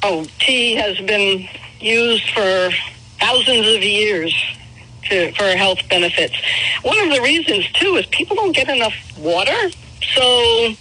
Oh, 0.02 0.26
tea 0.38 0.74
has 0.76 0.98
been 1.00 1.48
used 1.80 2.28
for 2.30 2.70
thousands 3.20 3.66
of 3.66 3.82
years 3.82 4.34
to, 5.04 5.32
for 5.32 5.44
health 5.44 5.80
benefits. 5.88 6.34
One 6.82 6.98
of 6.98 7.14
the 7.14 7.20
reasons, 7.22 7.70
too, 7.72 7.96
is 7.96 8.06
people 8.06 8.36
don't 8.36 8.54
get 8.54 8.68
enough 8.68 8.94
water. 9.18 9.70
So 10.14 10.74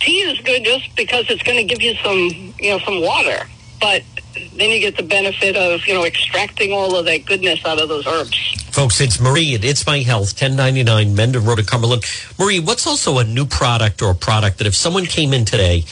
tea 0.00 0.20
is 0.20 0.40
good 0.40 0.64
just 0.64 0.94
because 0.96 1.28
it's 1.30 1.42
going 1.42 1.58
to 1.58 1.64
give 1.64 1.82
you 1.82 1.94
some, 2.02 2.54
you 2.58 2.70
know, 2.70 2.78
some 2.80 3.00
water. 3.00 3.46
But 3.80 4.02
then 4.34 4.70
you 4.70 4.80
get 4.80 4.96
the 4.96 5.02
benefit 5.02 5.56
of, 5.56 5.86
you 5.86 5.94
know, 5.94 6.04
extracting 6.04 6.72
all 6.72 6.96
of 6.96 7.04
that 7.06 7.24
goodness 7.26 7.64
out 7.64 7.80
of 7.80 7.88
those 7.88 8.06
herbs. 8.06 8.36
Folks, 8.70 9.00
it's 9.00 9.20
Marie 9.20 9.54
at 9.54 9.64
It's 9.64 9.86
My 9.86 10.00
Health, 10.00 10.32
1099 10.40 11.14
Mendon 11.14 11.44
Road 11.44 11.58
in 11.58 11.64
Cumberland. 11.64 12.04
Marie, 12.38 12.60
what's 12.60 12.86
also 12.86 13.18
a 13.18 13.24
new 13.24 13.46
product 13.46 14.02
or 14.02 14.10
a 14.10 14.14
product 14.14 14.58
that 14.58 14.66
if 14.66 14.74
someone 14.74 15.06
came 15.06 15.32
in 15.32 15.44
today 15.44 15.84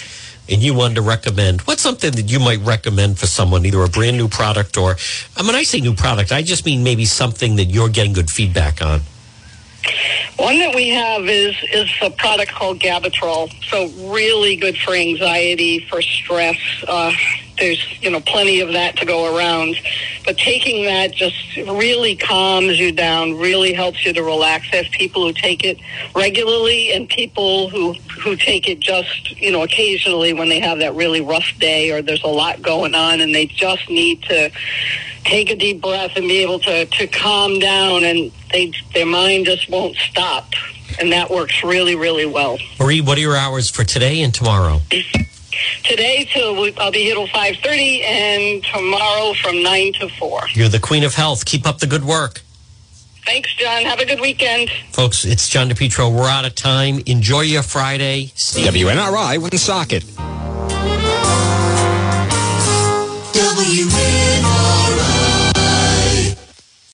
and 0.49 0.63
you 0.63 0.75
wanted 0.75 0.95
to 0.97 1.03
recommend, 1.03 1.63
what's 1.63 1.83
something 1.83 2.13
that 2.13 2.31
you 2.31 2.39
might 2.39 2.61
recommend 2.61 3.19
for 3.19 3.27
someone, 3.27 3.65
either 3.65 3.83
a 3.83 3.89
brand 3.89 4.17
new 4.17 4.29
product 4.29 4.77
or, 4.77 4.97
I 5.37 5.43
mean, 5.43 5.55
I 5.55 5.63
say 5.63 5.81
new 5.81 5.95
product, 5.95 6.33
I 6.33 6.43
just 6.43 6.67
mean 6.67 6.85
maybe 6.85 7.05
something 7.05 7.57
that 7.57 7.67
you're 7.67 7.89
getting 7.89 8.13
good 8.13 8.31
feedback 8.31 8.83
on. 8.83 9.01
One 10.37 10.59
that 10.59 10.75
we 10.75 10.89
have 10.89 11.29
is 11.29 11.55
is 11.73 11.89
a 12.03 12.11
product 12.11 12.53
called 12.53 12.81
Gabatrol. 12.81 13.53
So 13.69 13.89
really 14.11 14.57
good 14.57 14.77
for 14.79 14.95
anxiety, 14.95 15.87
for 15.89 16.03
stress. 16.03 16.57
Uh, 16.89 17.13
there's 17.59 18.03
you 18.03 18.11
know 18.11 18.21
plenty 18.21 18.61
of 18.61 18.73
that 18.73 18.97
to 18.97 19.07
go 19.07 19.37
around, 19.37 19.77
but 20.25 20.37
taking 20.37 20.85
that 20.85 21.13
just 21.13 21.57
really 21.57 22.17
calms 22.17 22.79
you 22.79 22.93
down, 22.93 23.39
really 23.39 23.73
helps 23.73 24.05
you 24.05 24.13
to 24.13 24.23
relax. 24.23 24.71
There's 24.71 24.89
people 24.89 25.27
who 25.27 25.33
take 25.33 25.65
it 25.65 25.79
regularly, 26.15 26.93
and 26.93 27.09
people 27.09 27.69
who 27.71 27.95
who 28.23 28.37
take 28.37 28.69
it 28.69 28.81
just 28.81 29.41
you 29.41 29.53
know 29.53 29.63
occasionally 29.63 30.33
when 30.33 30.49
they 30.49 30.61
have 30.61 30.79
that 30.79 30.95
really 30.95 31.21
rough 31.21 31.53
day 31.59 31.91
or 31.91 32.03
there's 32.03 32.25
a 32.25 32.29
lot 32.29 32.63
going 32.63 32.95
on, 32.95 33.21
and 33.21 33.35
they 33.35 33.47
just 33.47 33.89
need 33.89 34.23
to 34.25 34.51
take 35.25 35.51
a 35.51 35.57
deep 35.57 35.81
breath 35.81 36.13
and 36.17 36.29
be 36.29 36.39
able 36.39 36.59
to, 36.59 36.85
to 36.85 37.07
calm 37.07 37.59
down 37.59 38.05
and 38.05 38.31
they 38.53 38.73
their 38.93 39.07
mind 39.07 39.47
just 39.47 39.71
won't 39.71 39.97
stop 39.97 40.53
and 41.01 41.13
that 41.13 41.31
works 41.31 41.65
really 41.65 41.97
really 41.97 42.27
well 42.27 42.59
Marie, 42.79 43.01
what 43.01 43.17
are 43.17 43.23
your 43.23 43.37
hours 43.37 43.71
for 43.71 43.85
today 43.85 44.23
and 44.23 44.35
tomorrow? 44.35 44.81
today 45.85 46.27
till 46.33 46.55
i'll 46.79 46.91
be 46.93 46.99
here 47.05 47.15
till 47.15 47.27
5.30 47.29 48.03
and 48.03 48.65
tomorrow 48.65 49.35
from 49.43 49.63
9 49.63 49.93
to 49.95 50.09
4 50.09 50.41
You're 50.55 50.69
the 50.69 50.81
Queen 50.81 51.05
of 51.05 51.15
Health. 51.15 51.45
Keep 51.45 51.67
up 51.67 51.79
the 51.79 51.87
good 51.87 52.05
work. 52.05 52.43
thanks 53.27 53.55
john 53.57 53.83
have 53.85 54.01
a 54.01 54.05
good 54.07 54.21
weekend 54.21 54.71
Folks, 54.93 55.25
it's 55.25 55.49
John 55.49 55.69
DePetro. 55.69 56.15
We're 56.15 56.29
out 56.29 56.45
of 56.45 56.55
time. 56.55 57.01
Enjoy 57.07 57.41
your 57.41 57.63
Friday. 57.65 58.27
WNRI 58.37 59.39
Woonsocket, 59.39 60.05